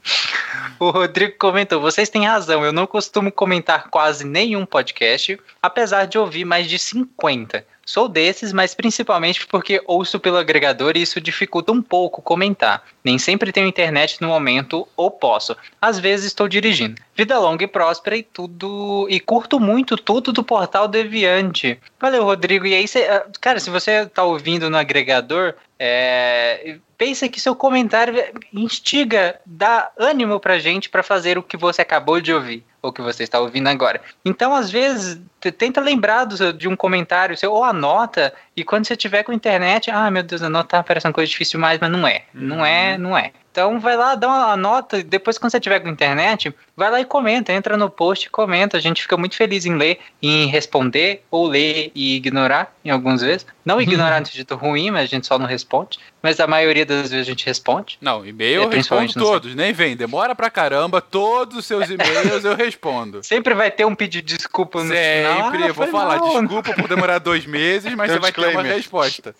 O 0.78 0.90
Rodrigo 0.90 1.36
comentou: 1.38 1.80
vocês 1.80 2.08
têm 2.08 2.26
razão, 2.26 2.64
eu 2.64 2.72
não 2.72 2.86
costumo 2.86 3.32
comentar 3.32 3.88
quase 3.90 4.24
nenhum 4.24 4.64
podcast, 4.64 5.38
apesar 5.60 6.06
de 6.06 6.18
ouvir 6.18 6.44
mais 6.44 6.68
de 6.68 6.78
50. 6.78 7.66
Sou 7.88 8.06
desses, 8.06 8.52
mas 8.52 8.74
principalmente 8.74 9.46
porque 9.46 9.80
ouço 9.86 10.20
pelo 10.20 10.36
agregador 10.36 10.94
e 10.94 11.00
isso 11.00 11.18
dificulta 11.22 11.72
um 11.72 11.80
pouco 11.80 12.20
comentar. 12.20 12.84
Nem 13.02 13.18
sempre 13.18 13.50
tenho 13.50 13.66
internet 13.66 14.20
no 14.20 14.28
momento 14.28 14.86
ou 14.94 15.10
posso. 15.10 15.56
Às 15.80 15.98
vezes 15.98 16.26
estou 16.26 16.46
dirigindo. 16.46 17.00
Vida 17.16 17.38
longa 17.38 17.64
e 17.64 17.66
próspera 17.66 18.14
e 18.14 18.22
tudo. 18.22 19.06
E 19.08 19.18
curto 19.18 19.58
muito 19.58 19.96
tudo 19.96 20.34
do 20.34 20.44
portal 20.44 20.86
Deviante. 20.86 21.80
Valeu, 21.98 22.24
Rodrigo. 22.24 22.66
E 22.66 22.74
aí, 22.74 22.86
cê, 22.86 23.04
ah, 23.04 23.24
cara, 23.40 23.58
se 23.58 23.70
você 23.70 24.04
tá 24.04 24.22
ouvindo 24.22 24.68
no 24.68 24.76
agregador, 24.76 25.54
é, 25.78 26.76
pensa 26.98 27.26
que 27.26 27.40
seu 27.40 27.56
comentário 27.56 28.22
instiga, 28.52 29.40
dá 29.46 29.90
ânimo 29.96 30.38
pra 30.38 30.58
gente 30.58 30.90
pra 30.90 31.02
fazer 31.02 31.38
o 31.38 31.42
que 31.42 31.56
você 31.56 31.80
acabou 31.80 32.20
de 32.20 32.34
ouvir, 32.34 32.66
ou 32.88 32.92
que 32.92 33.02
você 33.02 33.22
está 33.22 33.38
ouvindo 33.38 33.68
agora. 33.68 34.00
Então, 34.24 34.54
às 34.54 34.70
vezes, 34.70 35.20
tenta 35.56 35.80
lembrar 35.80 36.24
do 36.24 36.52
de 36.52 36.68
um 36.68 36.76
comentário 36.76 37.36
seu, 37.36 37.52
ou 37.52 37.64
anota, 37.64 38.32
e 38.60 38.64
quando 38.64 38.86
você 38.86 38.96
tiver 38.96 39.22
com 39.22 39.32
internet, 39.32 39.90
ah, 39.90 40.10
meu 40.10 40.22
Deus, 40.22 40.42
anotar 40.42 40.82
parece 40.84 41.06
uma 41.06 41.12
coisa 41.12 41.30
difícil 41.30 41.58
demais, 41.58 41.78
mas 41.80 41.90
não 41.90 42.06
é. 42.06 42.22
Não 42.34 42.64
é, 42.64 42.98
não 42.98 43.16
é. 43.16 43.32
Então 43.50 43.80
vai 43.80 43.96
lá, 43.96 44.14
dá 44.14 44.28
uma 44.28 44.56
nota, 44.56 45.02
depois 45.02 45.36
quando 45.36 45.50
você 45.50 45.58
tiver 45.58 45.80
com 45.80 45.88
internet, 45.88 46.54
vai 46.76 46.90
lá 46.92 47.00
e 47.00 47.04
comenta, 47.04 47.52
entra 47.52 47.76
no 47.76 47.90
post 47.90 48.26
e 48.26 48.30
comenta. 48.30 48.76
A 48.76 48.80
gente 48.80 49.02
fica 49.02 49.16
muito 49.16 49.34
feliz 49.34 49.66
em 49.66 49.74
ler, 49.74 49.98
em 50.22 50.46
responder, 50.46 51.24
ou 51.28 51.46
ler 51.48 51.90
e 51.92 52.14
ignorar, 52.16 52.72
em 52.84 52.90
algumas 52.90 53.20
vezes. 53.20 53.44
Não 53.64 53.80
ignorar 53.80 54.20
no 54.20 54.26
sentido 54.26 54.54
ruim, 54.54 54.90
mas 54.92 55.02
a 55.04 55.06
gente 55.06 55.26
só 55.26 55.38
não 55.38 55.46
responde. 55.46 55.98
Mas 56.22 56.38
a 56.40 56.46
maioria 56.46 56.84
das 56.86 57.10
vezes 57.10 57.26
a 57.26 57.30
gente 57.30 57.44
responde. 57.46 57.98
Não, 58.00 58.24
e-mail 58.24 58.62
É, 58.62 58.64
eu 58.64 58.68
respondo 58.68 59.12
todos, 59.14 59.54
nem 59.54 59.72
vem. 59.72 59.96
Demora 59.96 60.34
pra 60.34 60.50
caramba, 60.50 61.00
todos 61.00 61.58
os 61.58 61.66
seus 61.66 61.88
e-mails 61.90 62.44
eu 62.44 62.54
respondo. 62.54 63.22
Sempre 63.26 63.54
vai 63.54 63.70
ter 63.70 63.84
um 63.84 63.94
pedido 63.94 64.26
de 64.26 64.36
desculpa 64.36 64.84
no 64.84 64.90
final. 64.94 65.44
Sempre, 65.44 65.64
Ah, 65.64 65.68
eu 65.68 65.74
vou 65.74 65.86
falar, 65.88 66.18
mal. 66.18 66.40
desculpa 66.40 66.74
por 66.74 66.88
demorar 66.88 67.18
dois 67.18 67.44
meses, 67.44 67.92
mas 67.94 68.08
Tem 68.10 68.16
você 68.16 68.20
vai 68.20 68.32
ter 68.32 68.47
uma 68.50 68.62
disclaimer. 68.62 68.76
resposta. 68.76 69.34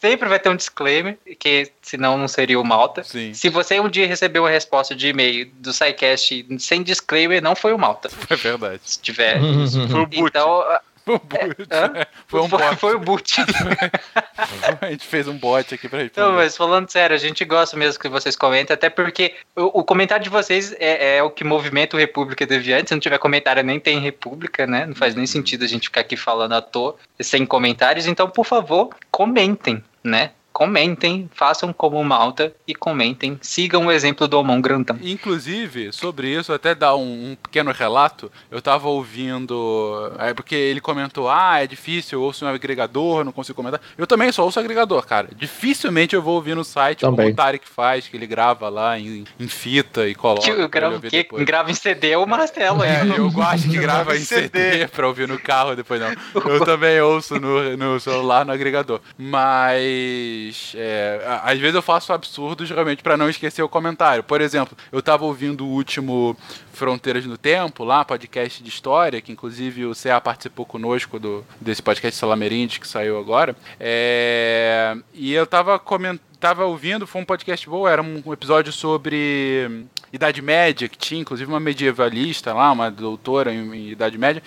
Sempre 0.00 0.28
vai 0.28 0.38
ter 0.38 0.50
um 0.50 0.56
disclaimer, 0.56 1.16
que 1.38 1.70
senão 1.80 2.18
não 2.18 2.28
seria 2.28 2.60
o 2.60 2.64
Malta. 2.64 3.02
Sim, 3.02 3.32
Se 3.32 3.48
você 3.48 3.80
um 3.80 3.88
dia 3.88 4.06
recebeu 4.06 4.42
uma 4.42 4.50
resposta 4.50 4.94
de 4.94 5.08
e-mail 5.08 5.50
do 5.54 5.72
SciCast 5.72 6.46
sem 6.58 6.82
disclaimer, 6.82 7.40
não 7.42 7.56
foi 7.56 7.72
o 7.72 7.78
Malta. 7.78 8.10
é 8.28 8.36
verdade. 8.36 8.80
Se 8.84 9.00
tiver. 9.00 9.40
Foi 9.90 10.00
o 10.02 10.06
boot. 10.06 10.28
Então, 10.28 10.62
Foi 11.04 11.14
um 11.14 11.18
boot. 11.18 11.68
hã? 11.70 12.06
Foi 12.26 12.40
um 12.40 12.48
bot. 12.48 12.76
foi 12.76 12.94
o 12.94 12.98
boot. 12.98 13.36
A 14.80 14.90
gente 14.90 15.06
fez 15.06 15.28
um 15.28 15.36
bot 15.36 15.74
aqui 15.74 15.88
pra 15.88 16.00
responder. 16.00 16.26
Não, 16.26 16.34
mas 16.34 16.56
falando 16.56 16.90
sério, 16.90 17.14
a 17.14 17.18
gente 17.18 17.44
gosta 17.44 17.76
mesmo 17.76 18.00
que 18.00 18.08
vocês 18.08 18.34
comentem, 18.34 18.72
até 18.74 18.88
porque 18.88 19.34
o, 19.54 19.80
o 19.80 19.84
comentário 19.84 20.24
de 20.24 20.30
vocês 20.30 20.74
é, 20.78 21.18
é 21.18 21.22
o 21.22 21.30
que 21.30 21.44
movimenta 21.44 21.96
o 21.96 22.00
República 22.00 22.46
Deviante. 22.46 22.88
Se 22.88 22.94
não 22.94 23.00
tiver 23.00 23.18
comentário, 23.18 23.62
nem 23.62 23.78
tem 23.78 23.98
República, 24.00 24.66
né? 24.66 24.86
Não 24.86 24.94
faz 24.94 25.14
nem 25.14 25.26
sentido 25.26 25.64
a 25.64 25.68
gente 25.68 25.88
ficar 25.88 26.00
aqui 26.00 26.16
falando 26.16 26.54
à 26.54 26.62
toa, 26.62 26.96
sem 27.20 27.44
comentários. 27.44 28.06
Então, 28.06 28.28
por 28.28 28.44
favor, 28.44 28.90
comentem, 29.10 29.82
né? 30.02 30.30
Comentem, 30.54 31.28
façam 31.34 31.72
como 31.72 32.02
Malta 32.04 32.54
e 32.64 32.76
comentem. 32.76 33.36
Sigam 33.42 33.86
o 33.86 33.90
exemplo 33.90 34.28
do 34.28 34.38
Omon 34.38 34.60
Grantão. 34.60 34.96
Inclusive, 35.02 35.92
sobre 35.92 36.28
isso, 36.28 36.52
até 36.52 36.76
dar 36.76 36.94
um, 36.94 37.32
um 37.32 37.34
pequeno 37.34 37.72
relato, 37.72 38.30
eu 38.52 38.62
tava 38.62 38.86
ouvindo. 38.88 40.12
É 40.16 40.32
porque 40.32 40.54
ele 40.54 40.80
comentou: 40.80 41.28
ah, 41.28 41.60
é 41.60 41.66
difícil, 41.66 42.20
eu 42.20 42.22
ouço 42.24 42.44
um 42.44 42.48
agregador, 42.48 43.24
não 43.24 43.32
consigo 43.32 43.56
comentar. 43.56 43.80
Eu 43.98 44.06
também 44.06 44.30
só 44.30 44.44
ouço 44.44 44.60
agregador, 44.60 45.04
cara. 45.04 45.28
Dificilmente 45.34 46.14
eu 46.14 46.22
vou 46.22 46.36
ouvir 46.36 46.54
no 46.54 46.62
site 46.62 47.04
como 47.04 47.16
Também. 47.16 47.32
o 47.32 47.36
Tarek 47.36 47.66
faz, 47.68 48.06
que 48.06 48.16
ele 48.16 48.26
grava 48.26 48.68
lá 48.68 48.96
em, 48.96 49.24
em 49.40 49.48
fita 49.48 50.06
e 50.06 50.14
coloca. 50.14 50.42
Que 50.42 50.50
eu 50.50 50.68
gravo, 50.68 51.00
que, 51.00 51.24
grava 51.44 51.72
em 51.72 51.74
CD 51.74 52.14
o 52.14 52.26
Marcelo 52.26 52.82
aí. 52.82 52.94
É, 53.04 53.18
eu 53.18 53.30
gosto 53.30 53.68
que 53.68 53.76
grava 53.76 54.16
em 54.16 54.20
CD. 54.20 54.42
CD 54.42 54.88
pra 54.88 55.08
ouvir 55.08 55.26
no 55.26 55.38
carro 55.38 55.74
depois 55.74 56.00
não. 56.00 56.14
Eu 56.48 56.64
também 56.64 57.00
ouço 57.00 57.40
no, 57.40 57.76
no 57.76 57.98
celular, 57.98 58.46
no 58.46 58.52
agregador. 58.52 59.00
Mas 59.18 60.43
é, 60.76 61.22
a- 61.26 61.50
às 61.52 61.58
vezes 61.58 61.74
eu 61.74 61.82
faço 61.82 62.12
absurdos 62.12 62.68
realmente 62.70 63.02
pra 63.02 63.16
não 63.16 63.28
esquecer 63.28 63.62
o 63.62 63.68
comentário. 63.68 64.22
Por 64.22 64.40
exemplo, 64.40 64.76
eu 64.90 65.00
tava 65.02 65.24
ouvindo 65.24 65.64
o 65.64 65.68
último 65.70 66.36
Fronteiras 66.72 67.24
no 67.26 67.38
Tempo, 67.38 67.84
lá, 67.84 68.04
podcast 68.04 68.62
de 68.62 68.68
história, 68.68 69.20
que 69.20 69.30
inclusive 69.32 69.86
o 69.86 69.92
CA 69.94 70.20
participou 70.20 70.66
conosco 70.66 71.18
do, 71.18 71.44
desse 71.60 71.82
podcast 71.82 72.18
Salamerinde 72.18 72.80
que 72.80 72.88
saiu 72.88 73.18
agora. 73.18 73.54
É, 73.80 74.96
e 75.12 75.32
eu 75.32 75.46
tava 75.46 75.78
comentando. 75.78 76.20
Tava 76.40 76.66
ouvindo, 76.66 77.06
foi 77.06 77.22
um 77.22 77.24
podcast 77.24 77.66
bom, 77.70 77.88
era 77.88 78.02
um 78.02 78.20
episódio 78.30 78.70
sobre 78.70 79.86
Idade 80.12 80.42
Média, 80.42 80.86
que 80.90 80.98
tinha 80.98 81.18
inclusive 81.22 81.50
uma 81.50 81.58
medievalista 81.58 82.52
lá, 82.52 82.70
uma 82.70 82.90
doutora 82.90 83.50
em, 83.50 83.72
em 83.74 83.88
Idade 83.92 84.18
Média, 84.18 84.42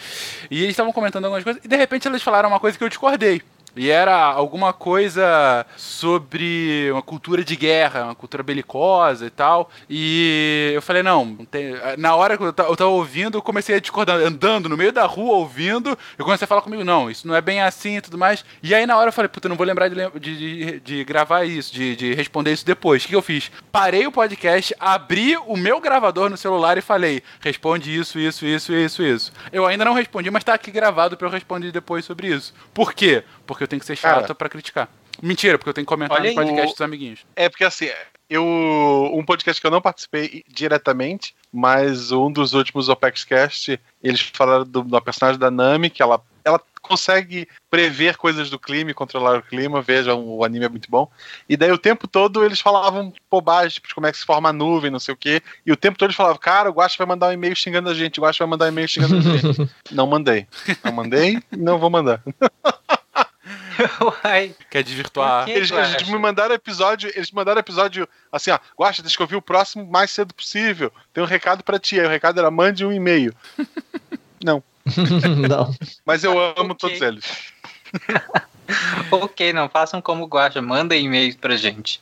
e 0.52 0.60
eles 0.60 0.72
estavam 0.72 0.94
comentando 0.94 1.26
algumas 1.26 1.44
coisas, 1.44 1.60
e 1.66 1.68
de 1.68 1.76
repente 1.76 2.08
eles 2.08 2.22
falaram 2.22 2.50
uma 2.50 2.60
coisa 2.60 2.78
que 2.78 2.84
eu 2.84 2.90
discordei. 2.90 3.42
E 3.80 3.90
era 3.90 4.16
alguma 4.16 4.74
coisa 4.74 5.66
sobre 5.76 6.90
uma 6.92 7.02
cultura 7.02 7.44
de 7.44 7.56
guerra, 7.56 8.06
uma 8.06 8.16
cultura 8.16 8.44
belicosa 8.44 9.26
e 9.26 9.30
tal. 9.30 9.70
E 9.90 10.72
eu 10.74 10.82
falei, 10.82 11.04
não, 11.04 11.36
tem- 11.50 11.76
na 11.98 12.16
hora 12.16 12.38
que 12.38 12.44
eu 12.44 12.54
ta- 12.54 12.64
eu 12.64 12.76
tava 12.76 12.90
ouvindo, 12.90 13.38
eu 13.38 13.42
comecei 13.42 13.76
a 13.76 13.80
discordar, 13.80 14.18
andando 14.20 14.70
no 14.70 14.78
meio 14.78 14.92
da 14.92 15.06
rua, 15.06 15.36
ouvindo, 15.36 15.98
eu 16.18 16.26
comecei 16.26 16.46
a 16.46 16.48
falar 16.48 16.62
comigo, 16.62 16.84
não, 16.84 17.10
isso 17.10 17.28
não 17.28 17.36
é 17.36 17.42
bem 17.42 17.62
assim 17.62 17.98
e 17.98 18.02
tudo 18.02 18.18
mais. 18.18 18.44
E 18.62 18.74
aí 18.74 18.86
na 18.86 18.98
hora 18.98 19.10
eu 19.10 19.14
falei, 19.14 19.30
puta, 19.30 19.48
não 19.50 19.56
vou 19.56 19.66
lembrar 19.66 19.88
de, 19.90 20.20
de, 20.20 20.80
de- 20.80 21.04
gravar 21.04 21.44
isso, 21.46 21.74
de, 21.74 21.96
de 21.96 22.14
responder 22.14 22.52
isso 22.54 22.66
depois. 22.66 23.04
O 23.04 23.08
que 23.08 23.16
eu 23.16 23.22
fiz? 23.22 23.52
Parei 23.72 24.06
o 24.08 24.12
podcast, 24.12 24.74
abri 24.80 25.38
o 25.46 25.56
meu 25.56 25.80
gravador 25.80 26.30
no 26.30 26.38
celular 26.38 26.78
e 26.78 26.82
falei, 26.82 27.22
responde 27.40 27.96
isso, 27.98 28.20
isso, 28.20 28.46
isso, 28.46 28.74
isso, 28.74 29.04
isso. 29.04 29.32
Eu 29.52 29.66
ainda 29.66 29.86
não 29.86 29.94
respondi, 29.94 30.30
mas 30.30 30.44
tá 30.44 30.54
aqui 30.54 30.72
gravado 30.72 31.16
pra 31.18 31.28
eu 31.28 31.32
responder 31.32 31.72
depois 31.72 32.06
sobre 32.06 32.28
isso. 32.28 32.54
Por 32.74 32.94
quê? 32.94 33.24
Porque 33.48 33.64
eu 33.64 33.68
tenho 33.68 33.80
que 33.80 33.86
ser 33.86 33.96
chato 33.96 34.22
Cara. 34.22 34.36
pra 34.36 34.50
criticar. 34.50 34.90
Mentira, 35.22 35.58
porque 35.58 35.70
eu 35.70 35.74
tenho 35.74 35.86
que 35.86 35.90
comentar 35.90 36.20
Olha 36.20 36.30
no 36.30 36.36
podcast 36.36 36.68
o- 36.68 36.74
dos 36.74 36.82
amiguinhos. 36.82 37.26
É 37.36 37.50
porque 37.50 37.64
assim, 37.64 37.90
eu 38.30 38.44
um 39.14 39.24
podcast 39.26 39.60
que 39.60 39.66
eu 39.66 39.72
não 39.72 39.82
participei 39.82 40.44
diretamente, 40.48 41.34
mas 41.52 42.12
um 42.12 42.32
dos 42.32 42.54
últimos 42.54 42.88
OpexCast, 42.90 43.80
eles 44.04 44.22
falaram 44.22 44.64
do, 44.66 44.84
da 44.84 45.02
personagem 45.02 45.40
da 45.40 45.50
Nami, 45.50 45.90
que 45.90 46.04
ela, 46.04 46.22
ela 46.46 46.62
consegue 46.82 47.48
prever 47.70 48.16
coisas 48.16 48.50
do 48.50 48.60
clima 48.60 48.92
e 48.92 48.94
controlar 48.94 49.40
o 49.40 49.42
clima, 49.42 49.82
vejam, 49.82 50.24
o 50.24 50.46
anime 50.46 50.66
é 50.66 50.70
muito 50.70 50.90
bom. 50.90 51.10
E 51.50 51.58
daí 51.58 51.72
o 51.72 51.78
tempo 51.78 52.08
todo 52.08 52.46
eles 52.46 52.62
falavam 52.62 53.12
bobagem, 53.30 53.72
tipo, 53.72 53.88
de 53.88 53.96
como 53.96 54.08
é 54.08 54.12
que 54.12 54.18
se 54.18 54.26
forma 54.26 54.50
a 54.50 54.54
nuvem, 54.54 54.92
não 54.92 55.00
sei 55.00 55.14
o 55.14 55.18
quê. 55.18 55.42
E 55.66 55.72
o 55.72 55.76
tempo 55.78 55.98
todo 55.98 56.08
eles 56.08 56.16
falavam, 56.16 56.38
cara, 56.38 56.70
o 56.70 56.74
Guacha 56.74 56.96
vai 56.98 57.08
mandar 57.08 57.30
um 57.30 57.34
e-mail 57.34 57.56
xingando 57.56 57.90
a 57.90 57.94
gente, 57.94 58.20
o 58.20 58.24
Guacha 58.24 58.40
vai 58.44 58.50
mandar 58.50 58.66
um 58.66 58.70
e-mail 58.70 58.88
xingando 58.88 59.18
a 59.18 59.22
gente. 59.22 59.70
não 59.92 60.06
mandei. 60.08 60.48
Não 60.84 60.92
mandei, 60.94 61.40
não 61.52 61.80
vou 61.80 61.90
mandar. 61.90 62.22
Uai, 64.24 64.56
Quer 64.70 64.84
desvirtuar. 64.84 65.46
Quê? 65.46 65.52
Eles, 65.52 65.72
eles 65.72 65.92
Guaxa? 65.94 66.12
me 66.12 66.18
mandaram 66.20 66.56
episódio, 66.56 67.12
eles 67.16 67.32
me 67.32 67.36
mandaram 67.36 67.60
episódio 67.60 68.08
assim, 68.32 68.52
ó, 68.52 68.60
Guaxa, 68.78 69.02
deixa 69.02 69.18
que 69.18 69.24
eu 69.24 69.28
vi 69.28 69.36
o 69.36 69.42
próximo 69.42 69.84
o 69.84 69.92
mais 69.92 70.12
cedo 70.12 70.34
possível. 70.34 70.92
Tem 71.14 71.24
um 71.24 71.28
recado 71.28 71.64
pra 71.64 71.80
ti. 71.80 72.00
Aí 72.00 72.06
o 72.06 72.10
recado 72.10 72.40
era 72.40 72.50
mande 72.52 72.86
um 72.86 72.92
e-mail. 72.92 73.34
Não, 74.44 74.64
não. 75.50 75.74
mas 76.06 76.24
eu 76.24 76.40
amo 76.40 76.74
Ok. 76.74 76.76
todos 76.78 77.02
eles. 77.02 77.26
ok, 79.10 79.52
não 79.52 79.68
façam 79.68 80.00
como 80.00 80.26
o 80.26 80.28
Guacha, 80.28 80.62
mandem 80.62 81.06
e-mails 81.06 81.36
pra 81.36 81.56
gente. 81.56 82.00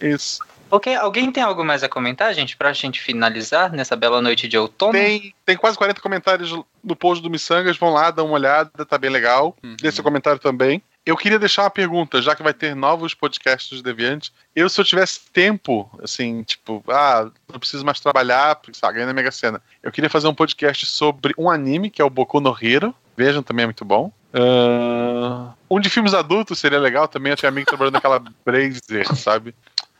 Isso. 0.00 0.40
Ok, 0.70 0.94
alguém 0.94 1.30
tem 1.30 1.42
algo 1.42 1.64
mais 1.64 1.82
a 1.82 1.88
comentar, 1.88 2.34
gente, 2.34 2.56
pra 2.56 2.72
gente 2.72 3.00
finalizar 3.00 3.72
nessa 3.72 3.94
bela 3.94 4.20
noite 4.20 4.48
de 4.48 4.58
outono? 4.58 4.92
Tem, 4.92 5.34
tem 5.44 5.56
quase 5.56 5.78
40 5.78 6.00
comentários 6.00 6.50
no 6.82 6.96
post 6.96 7.22
do 7.22 7.30
Missangas, 7.30 7.76
vão 7.76 7.92
lá, 7.92 8.10
dão 8.10 8.26
uma 8.26 8.34
olhada, 8.34 8.84
tá 8.84 8.98
bem 8.98 9.10
legal. 9.10 9.56
Uhum. 9.62 9.76
Dê 9.80 9.92
seu 9.92 10.02
comentário 10.02 10.38
também. 10.38 10.82
Eu 11.06 11.16
queria 11.18 11.38
deixar 11.38 11.64
uma 11.64 11.70
pergunta, 11.70 12.22
já 12.22 12.34
que 12.34 12.42
vai 12.42 12.54
ter 12.54 12.74
novos 12.74 13.12
podcasts 13.12 13.76
do 13.76 13.82
Deviante. 13.82 14.32
Eu, 14.56 14.70
se 14.70 14.80
eu 14.80 14.84
tivesse 14.84 15.20
tempo, 15.32 15.90
assim, 16.02 16.42
tipo, 16.42 16.82
ah, 16.88 17.30
não 17.52 17.60
preciso 17.60 17.84
mais 17.84 18.00
trabalhar, 18.00 18.56
porque, 18.56 18.78
sabe, 18.78 18.94
ganhei 18.94 19.06
na 19.06 19.12
Mega 19.12 19.30
Sena. 19.30 19.60
Eu 19.82 19.92
queria 19.92 20.08
fazer 20.08 20.28
um 20.28 20.34
podcast 20.34 20.86
sobre 20.86 21.34
um 21.36 21.50
anime, 21.50 21.90
que 21.90 22.00
é 22.00 22.04
o 22.04 22.10
Boku 22.10 22.40
no 22.40 22.56
Hero. 22.60 22.94
Vejam, 23.14 23.42
também 23.42 23.64
é 23.64 23.66
muito 23.66 23.84
bom. 23.84 24.10
Ah, 24.32 25.52
um 25.70 25.78
de 25.78 25.90
filmes 25.90 26.14
adultos 26.14 26.58
seria 26.58 26.80
legal 26.80 27.06
também. 27.06 27.32
Eu 27.32 27.36
tinha 27.36 27.50
amigo 27.50 27.66
trabalhando 27.66 27.94
naquela 27.94 28.22
Brazer, 28.44 29.14
sabe? 29.14 29.54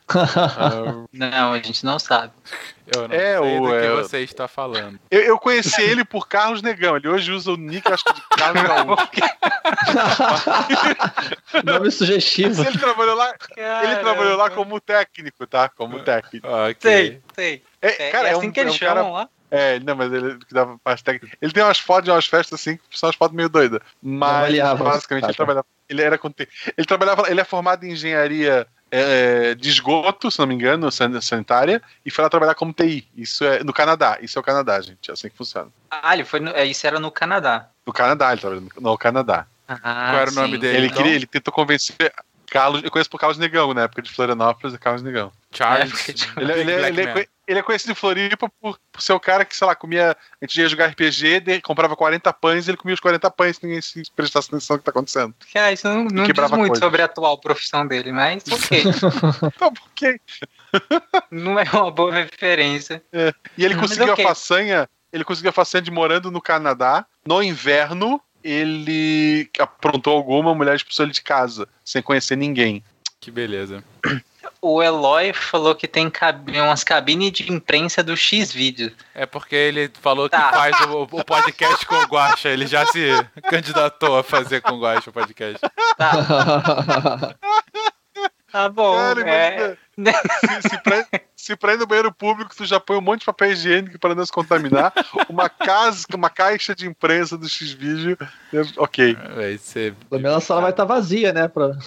Não, 1.12 1.52
a 1.52 1.56
gente 1.56 1.84
não 1.84 1.98
sabe. 1.98 2.32
Eu 2.86 3.08
não 3.08 3.14
É, 3.14 3.38
sei 3.40 3.58
o- 3.58 3.62
do 3.62 3.68
que 3.70 3.74
é, 3.86 3.92
o- 3.92 3.96
você 4.02 4.18
está 4.20 4.46
falando. 4.46 4.98
Eu, 5.10 5.20
eu 5.22 5.38
conheci 5.38 5.80
ele 5.80 6.04
por 6.04 6.28
Carlos 6.28 6.60
Negão. 6.60 6.96
Ele 6.96 7.08
hoje 7.08 7.32
usa 7.32 7.52
o 7.52 7.56
nick, 7.56 7.90
acho 7.90 8.04
que 8.04 8.12
de 8.12 8.20
Carlos 8.36 8.62
Gaúcho. 8.68 9.08
Nome 11.64 11.90
sugestivo. 11.90 12.62
Ele 12.62 12.78
trabalhou 12.78 13.16
lá, 13.16 13.34
ele 13.82 13.96
trabalhou 13.96 14.36
lá 14.36 14.50
como 14.50 14.80
técnico, 14.80 15.46
tá? 15.46 15.68
Como 15.68 16.00
técnico. 16.00 16.46
Ok. 16.46 16.76
Sei, 16.80 17.20
sei. 17.34 17.62
É, 17.80 18.08
É, 18.08 18.10
cara, 18.10 18.28
é 18.28 18.32
é 18.32 18.36
assim 18.36 18.48
um, 18.48 18.52
que 18.52 18.60
eles 18.60 18.72
é 18.72 18.76
um 18.76 18.78
cara 18.78 19.00
chamam 19.00 19.12
lá. 19.12 19.28
É, 19.50 19.78
não, 19.80 19.94
mas 19.94 20.12
ele 20.12 20.36
que 20.38 20.52
dava 20.52 20.76
parte 20.82 21.04
técnica. 21.04 21.36
Ele 21.40 21.52
tem 21.52 21.62
umas 21.62 21.78
fotos 21.78 22.04
de 22.04 22.10
umas 22.10 22.26
festas 22.26 22.60
assim, 22.60 22.76
que 22.90 22.98
são 22.98 23.08
umas 23.08 23.16
fotos 23.16 23.36
meio 23.36 23.48
doidas. 23.48 23.80
Mas 24.02 24.36
avaliava. 24.38 24.84
basicamente 24.84 25.22
Tá, 25.22 25.28
ele 25.28 25.36
trabalhava. 25.36 25.66
Ele 25.88 26.02
era 26.02 26.18
ele 26.76 26.86
trabalhava, 26.86 27.30
ele 27.30 27.40
é 27.40 27.44
formado 27.44 27.84
em 27.84 27.92
engenharia 27.92 28.66
é, 28.96 29.54
de 29.54 29.68
esgoto, 29.68 30.30
se 30.30 30.38
não 30.38 30.46
me 30.46 30.54
engano, 30.54 30.90
san- 30.92 31.20
sanitária, 31.20 31.82
e 32.06 32.10
foi 32.10 32.22
lá 32.22 32.28
trabalhar 32.30 32.54
como 32.54 32.72
TI. 32.72 33.06
Isso 33.16 33.44
é 33.44 33.62
no 33.64 33.72
Canadá. 33.72 34.18
Isso 34.20 34.38
é 34.38 34.40
o 34.40 34.44
Canadá, 34.44 34.80
gente. 34.80 35.10
É 35.10 35.12
assim 35.12 35.28
que 35.28 35.36
funciona. 35.36 35.68
Ah, 35.90 36.14
ele 36.14 36.24
foi 36.24 36.40
no, 36.40 36.50
é, 36.50 36.64
isso 36.64 36.86
era 36.86 37.00
no 37.00 37.10
Canadá. 37.10 37.68
No 37.86 37.92
Canadá, 37.92 38.30
ele 38.32 38.40
trabalhou 38.40 38.68
no, 38.80 38.98
Canadá. 38.98 39.46
Ah, 39.66 39.78
Qual 40.10 40.20
era 40.20 40.30
o 40.30 40.34
nome 40.34 40.54
sim. 40.54 40.58
dele? 40.60 40.76
Ele, 40.78 40.86
então? 40.86 40.96
queria, 40.98 41.14
ele 41.16 41.26
tentou 41.26 41.52
convencer. 41.52 42.12
Carlos, 42.50 42.84
eu 42.84 42.90
conheço 42.90 43.10
por 43.10 43.18
Carlos 43.18 43.38
Negão, 43.38 43.74
na 43.74 43.82
época 43.82 44.00
de 44.02 44.12
Florianópolis, 44.12 44.74
é 44.74 44.78
Carlos 44.78 45.02
Negão. 45.02 45.32
Charles. 45.52 45.90
É, 45.92 46.12
porque- 46.12 46.40
Ele, 46.40 46.52
ele, 46.52 46.72
ele, 46.72 47.00
é, 47.02 47.26
ele 47.46 47.58
é 47.58 47.62
conhecido 47.62 47.92
em 47.92 47.94
Floripa 47.94 48.48
por, 48.60 48.78
por 48.92 49.02
ser 49.02 49.12
o 49.12 49.20
cara 49.20 49.44
que, 49.44 49.56
sei 49.56 49.66
lá, 49.66 49.74
comia. 49.74 50.16
A 50.40 50.44
gente 50.44 50.60
ia 50.60 50.68
jogar 50.68 50.86
RPG, 50.86 51.40
de- 51.40 51.60
comprava 51.60 51.96
40 51.96 52.32
pães 52.32 52.66
e 52.66 52.70
ele 52.70 52.76
comia 52.76 52.94
os 52.94 53.00
40 53.00 53.30
pães, 53.30 53.60
ninguém 53.60 53.80
se 53.80 54.02
prestasse 54.14 54.48
atenção 54.48 54.74
no 54.74 54.78
que 54.80 54.84
tá 54.84 54.90
acontecendo. 54.90 55.34
Ah, 55.54 55.72
isso 55.72 55.86
não, 55.88 56.04
não 56.04 56.24
diz 56.24 56.36
muito 56.36 56.50
coisas. 56.50 56.78
sobre 56.78 57.02
a 57.02 57.04
atual 57.04 57.38
profissão 57.38 57.86
dele, 57.86 58.12
mas 58.12 58.44
ok. 58.50 58.84
Por 59.58 59.90
quê? 59.94 60.20
não 61.30 61.58
é 61.58 61.64
uma 61.72 61.90
boa 61.90 62.12
referência. 62.12 63.02
E 63.56 63.64
ele 63.64 63.76
conseguiu 63.76 64.12
ok. 64.12 64.24
a 64.24 64.28
façanha. 64.28 64.88
Ele 65.12 65.24
conseguiu 65.24 65.50
a 65.50 65.52
façanha 65.52 65.82
de 65.82 65.90
morando 65.90 66.30
no 66.30 66.40
Canadá. 66.40 67.06
No 67.24 67.42
inverno, 67.42 68.20
ele 68.42 69.48
aprontou 69.58 70.16
alguma, 70.16 70.54
mulher 70.54 70.74
expulsou 70.74 71.06
ele 71.06 71.12
de 71.12 71.22
casa, 71.22 71.68
sem 71.84 72.02
conhecer 72.02 72.36
ninguém. 72.36 72.82
Que 73.20 73.30
beleza. 73.30 73.82
O 74.60 74.82
Eloy 74.82 75.32
falou 75.32 75.74
que 75.74 75.86
tem 75.86 76.08
cabi- 76.10 76.58
umas 76.60 76.82
cabines 76.84 77.32
de 77.32 77.52
imprensa 77.52 78.02
do 78.02 78.16
X-Vídeo. 78.16 78.92
É 79.14 79.26
porque 79.26 79.54
ele 79.54 79.90
falou 80.00 80.28
Tá. 80.28 80.48
que 80.48 80.54
faz 80.56 80.80
o, 80.82 81.02
o 81.02 81.24
podcast 81.24 81.84
com 81.86 81.94
o 81.96 82.06
Guacha. 82.06 82.48
Ele 82.48 82.66
já 82.66 82.86
se 82.86 83.08
candidatou 83.50 84.18
a 84.18 84.22
fazer 84.22 84.60
com 84.62 84.72
o 84.74 84.80
Guacha 84.80 85.10
o 85.10 85.12
podcast. 85.12 85.58
Tá, 85.96 87.34
tá 88.50 88.68
bom. 88.68 88.96
Cara, 88.96 89.28
é, 89.30 89.76
se, 90.60 90.68
se, 90.68 90.78
pra, 90.82 91.06
se 91.36 91.56
pra 91.56 91.74
ir 91.74 91.78
no 91.78 91.86
banheiro 91.86 92.12
público, 92.12 92.54
tu 92.56 92.64
já 92.64 92.78
põe 92.80 92.96
um 92.96 93.00
monte 93.00 93.20
de 93.20 93.26
papel 93.26 93.52
higiênico 93.52 93.98
para 93.98 94.14
não 94.14 94.24
se 94.24 94.32
contaminar, 94.32 94.92
uma, 95.28 95.48
casa, 95.48 96.04
uma 96.14 96.30
caixa 96.30 96.74
de 96.74 96.86
imprensa 96.86 97.36
do 97.38 97.48
X-Vídeo, 97.48 98.16
ok. 98.76 99.16
Vai 99.36 99.58
ser. 99.58 99.94
Pelo 100.08 100.22
menos 100.22 100.38
a 100.38 100.40
sala 100.40 100.60
vai 100.62 100.70
estar 100.70 100.84
vazia, 100.84 101.32
né? 101.32 101.48
Pra... 101.48 101.70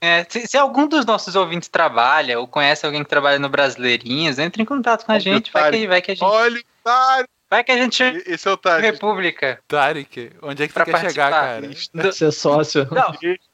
é, 0.00 0.24
se, 0.28 0.46
se 0.46 0.56
algum 0.56 0.86
dos 0.86 1.04
nossos 1.04 1.34
ouvintes 1.36 1.68
trabalha 1.68 2.38
ou 2.40 2.46
conhece 2.46 2.86
alguém 2.86 3.02
que 3.04 3.10
trabalha 3.10 3.38
no 3.38 3.48
Brasileirinhos, 3.48 4.38
entre 4.38 4.62
em 4.62 4.66
contato 4.66 5.04
com 5.04 5.12
a 5.12 5.18
gente. 5.18 5.52
Vai 5.52 5.70
que, 5.70 5.86
vai 5.86 6.02
que 6.02 6.10
a 6.10 6.14
gente, 6.14 6.24
Olha 6.24 6.58
o 6.60 6.64
Tário! 6.82 7.28
vai 7.50 7.64
que 7.64 7.72
a 7.72 7.76
gente 7.76 8.02
Esse 8.26 8.48
é 8.48 8.50
o 8.52 8.56
Tário. 8.56 8.82
República. 8.84 9.60
Tarek, 9.68 10.32
onde 10.42 10.62
é 10.64 10.68
que 10.68 10.72
Pra 10.72 10.84
você 10.84 10.92
quer 10.92 11.00
chegar, 11.10 11.30
cara? 11.30 11.68
Do- 11.94 12.12
Ser 12.12 12.32
sócio. 12.32 12.86
Não, 12.90 13.12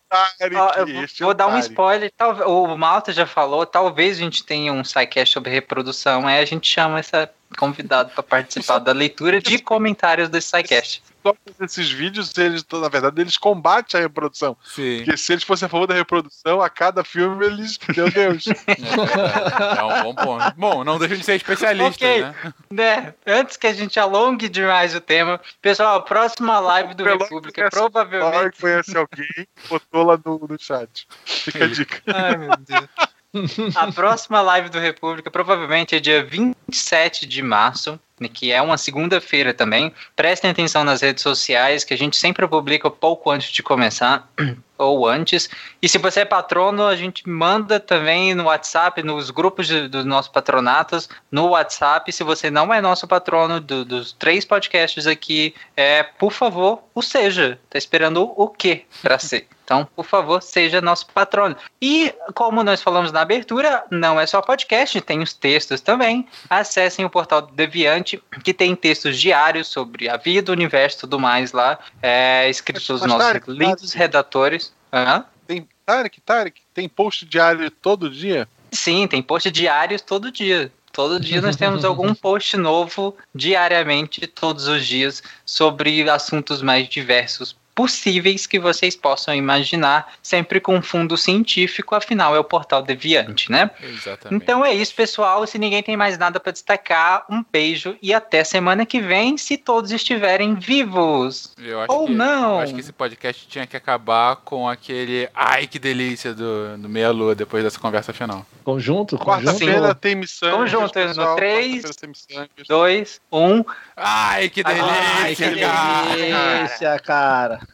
Tário, 0.09 0.59
Ó, 0.59 0.73
eu 0.77 0.87
vou- 0.87 1.03
é 1.03 1.07
vou 1.19 1.31
o 1.31 1.35
dar 1.35 1.49
um 1.49 1.59
spoiler. 1.59 2.13
Talvez, 2.17 2.47
o 2.49 2.77
Malta 2.77 3.13
já 3.13 3.27
falou, 3.27 3.67
talvez 3.67 4.17
a 4.19 4.21
gente 4.21 4.45
tenha 4.45 4.73
um 4.73 4.85
sidecast 4.85 5.33
sobre 5.35 5.51
reprodução. 5.51 6.29
Aí 6.29 6.39
a 6.41 6.45
gente 6.45 6.69
chama 6.71 7.01
essa 7.01 7.29
convidado 7.59 8.11
para 8.11 8.23
participar 8.23 8.79
da 8.79 8.93
leitura 8.93 9.41
de 9.41 9.59
comentários 9.59 10.29
desse 10.29 10.49
sidecast. 10.49 11.03
Que 11.35 11.65
esses 11.65 11.91
vídeos, 11.91 12.37
eles, 12.37 12.65
na 12.73 12.89
verdade, 12.89 13.21
eles 13.21 13.37
combatem 13.37 13.99
a 13.99 14.03
reprodução. 14.03 14.57
Sim. 14.65 14.99
Porque 14.99 15.17
se 15.17 15.33
eles 15.33 15.45
fossem 15.45 15.67
a 15.67 15.69
favor 15.69 15.87
da 15.87 15.95
reprodução, 15.95 16.61
a 16.61 16.69
cada 16.71 17.03
filme 17.05 17.45
eles. 17.47 17.79
Meu 17.97 18.11
Deus. 18.11 18.45
É, 18.67 18.75
verdade. 18.75 19.79
É 19.79 19.83
um 19.85 20.03
bom 20.03 20.15
ponto. 20.15 20.55
Bom, 20.57 20.85
não 20.85 20.99
deixa 20.99 21.17
de 21.17 21.25
ser 21.25 21.35
especialista, 21.37 22.05
Ok. 22.05 22.23
né? 22.23 22.35
Né? 22.71 23.15
Antes 23.27 23.57
que 23.57 23.67
a 23.67 23.73
gente 23.73 23.99
alongue 23.99 24.49
demais 24.49 24.95
o 24.95 25.01
tema, 25.01 25.41
pessoal, 25.63 25.97
a 25.97 26.03
próxima 26.03 26.59
live 26.61 26.95
do 26.95 27.05
Pelo 27.05 27.19
República 27.19 27.69
provavelmente. 27.71 28.53
que 28.57 28.61
conhece 28.61 28.97
alguém, 28.97 29.49
botou 29.69 30.05
lá 30.05 30.19
no, 30.25 30.39
no 30.49 30.57
chat. 30.59 31.07
Fica 31.25 31.65
a 31.65 31.69
dica. 31.69 32.03
Ai, 32.07 32.37
meu 32.37 32.51
Deus. 32.59 33.77
A 33.77 33.93
próxima 33.93 34.41
live 34.41 34.69
do 34.71 34.79
República 34.79 35.31
provavelmente 35.31 35.95
é 35.95 36.01
dia 36.01 36.25
27 36.25 37.27
de 37.27 37.43
março, 37.43 38.01
que 38.33 38.53
é 38.53 38.63
uma 38.63 38.79
segunda-feira 38.79 39.53
também. 39.53 39.93
Prestem 40.15 40.51
atenção 40.51 40.85
nas 40.85 41.03
redes 41.03 41.23
sociais, 41.23 41.85
que 41.85 41.93
a 41.93 41.99
gente 41.99 42.17
sempre 42.17 42.47
publica 42.49 42.91
pouco 42.91 43.31
antes 43.31 43.51
de 43.51 43.63
começar, 43.63 44.29
ou 44.79 45.07
antes. 45.07 45.49
E 45.81 45.89
se 45.89 45.99
você 45.99 46.21
é 46.21 46.25
patrono, 46.25 46.85
a 46.87 46.97
gente 46.97 47.29
manda 47.29 47.79
também 47.81 48.35
no 48.35 48.45
WhatsApp, 48.45 49.03
nos 49.03 49.31
grupos 49.31 49.67
de- 49.67 49.89
dos 49.89 50.05
nossos 50.05 50.31
patronatos, 50.31 51.09
no 51.31 51.49
WhatsApp. 51.49 52.11
Se 52.13 52.23
você 52.25 52.51
não 52.51 52.73
é 52.73 52.81
nosso 52.81 53.07
patrono 53.07 53.61
do- 53.61 53.85
dos 53.85 54.13
três 54.13 54.45
podcasts 54.45 55.07
aqui, 55.07 55.55
é, 55.77 56.03
por 56.03 56.33
favor, 56.33 56.81
o 56.95 57.03
seja. 57.03 57.59
Tá 57.71 57.79
esperando 57.79 58.23
o, 58.23 58.49
quê 58.49 58.85
para 59.03 59.19
ser? 59.19 59.47
Então, 59.67 59.85
por 59.97 60.05
favor, 60.05 60.41
seja 60.41 60.81
nosso 60.81 61.09
patrono. 61.09 61.57
E, 61.83 62.15
como 62.37 62.63
nós 62.63 62.81
falamos 62.81 63.11
na 63.11 63.23
abertura, 63.23 63.83
não 63.91 64.21
é 64.21 64.25
só 64.25 64.41
podcast, 64.41 65.01
tem 65.01 65.21
os 65.25 65.33
textos 65.33 65.81
também. 65.81 66.25
Acessem 66.49 67.05
o 67.05 67.11
portal 67.11 67.43
do 67.43 67.53
Deviante, 67.53 68.23
que 68.45 68.55
tem 68.55 68.77
textos 68.77 69.19
diários 69.19 69.67
sobre 69.67 70.09
a 70.09 70.17
vida, 70.17 70.53
o 70.53 70.55
universo 70.55 70.99
e 70.99 71.01
tudo 71.01 71.19
mais 71.19 71.51
lá, 71.51 71.81
é, 72.01 72.49
escritos 72.49 72.87
pelos 72.87 73.03
nossos 73.07 73.41
lindos 73.49 73.93
redatores. 73.93 74.66
Hã? 74.97 75.25
Tem, 75.47 75.69
Tarek, 75.85 76.21
Tarek, 76.23 76.63
tem 76.73 76.89
post 76.89 77.27
diário 77.27 77.71
todo 77.71 78.09
dia? 78.09 78.49
Sim, 78.73 79.07
tem 79.07 79.23
post 79.23 79.51
diários 79.51 80.01
todo 80.01 80.33
dia. 80.33 80.73
Todo 80.91 81.21
dia 81.21 81.43
nós 81.43 81.55
temos 81.55 81.85
algum 81.85 82.15
post 82.15 82.57
novo 82.57 83.15
diariamente, 83.35 84.27
todos 84.27 84.67
os 84.67 84.87
dias, 84.87 85.23
sobre 85.45 86.09
assuntos 86.09 86.63
mais 86.63 86.89
diversos 86.89 87.55
possíveis 87.77 88.47
que 88.47 88.59
vocês 88.59 88.97
possam 88.97 89.35
imaginar, 89.35 90.15
sempre 90.23 90.59
com 90.59 90.81
fundo 90.81 91.15
científico, 91.15 91.95
afinal 91.95 92.35
é 92.35 92.39
o 92.39 92.45
portal 92.45 92.83
Deviante, 92.83 93.53
né? 93.53 93.71
Exatamente. 93.83 94.43
Então 94.43 94.65
é 94.65 94.73
isso, 94.73 94.95
pessoal. 94.95 95.47
Se 95.47 95.59
ninguém 95.59 95.83
tem 95.83 95.95
mais 95.95 96.17
nada 96.17 96.41
para 96.41 96.53
destacar, 96.53 97.27
um 97.29 97.45
beijo 97.53 97.95
e 98.01 98.15
até 98.15 98.43
semana 98.43 98.87
que 98.87 98.99
vem, 98.99 99.37
se 99.37 99.59
todos 99.59 99.93
estiverem 99.93 100.55
vivos. 100.55 101.53
Eu 101.59 101.83
acho 101.83 101.93
Ou 101.93 102.07
que, 102.07 102.15
não. 102.15 102.55
Eu 102.55 102.61
acho 102.61 102.75
que 102.75 102.81
esse 102.81 102.93
podcast 102.93 103.47
tinha 103.47 103.67
que 103.67 103.77
acabar 103.77 104.37
com 104.37 104.67
aquele 104.67 105.29
ai 105.35 105.67
que 105.67 105.79
delícia 105.79 106.33
do, 106.33 106.79
do 106.79 106.89
Meia 106.89 107.11
Lua 107.11 107.35
depois 107.35 107.63
dessa 107.63 107.79
conversa 107.79 108.11
final. 108.15 108.47
Conjunto? 108.65 109.19
Conjunto? 109.19 109.25
Quarta-feira 109.27 109.95
tem 109.95 110.15
missão. 110.15 110.51
Tamo 110.51 110.67
junto, 110.67 110.93
pessoal. 110.95 111.31
no 111.31 111.37
três. 111.37 111.83
Quarta-feira 111.83 111.95
tem 111.95 112.09
Missangas. 112.09 112.67
Dois, 112.67 113.21
um. 113.31 113.63
Ai 113.95 114.49
que 114.49 114.65
delícia, 114.65 114.87
Ai, 114.89 115.35
que 115.35 115.61
cara. 115.61 116.17
delícia, 116.17 116.99
cara. 117.01 117.66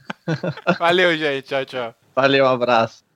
Valeu, 0.79 1.17
gente. 1.17 1.49
Tchau, 1.49 1.65
tchau. 1.65 1.95
Valeu, 2.15 2.45
um 2.45 2.49
abraço. 2.49 3.05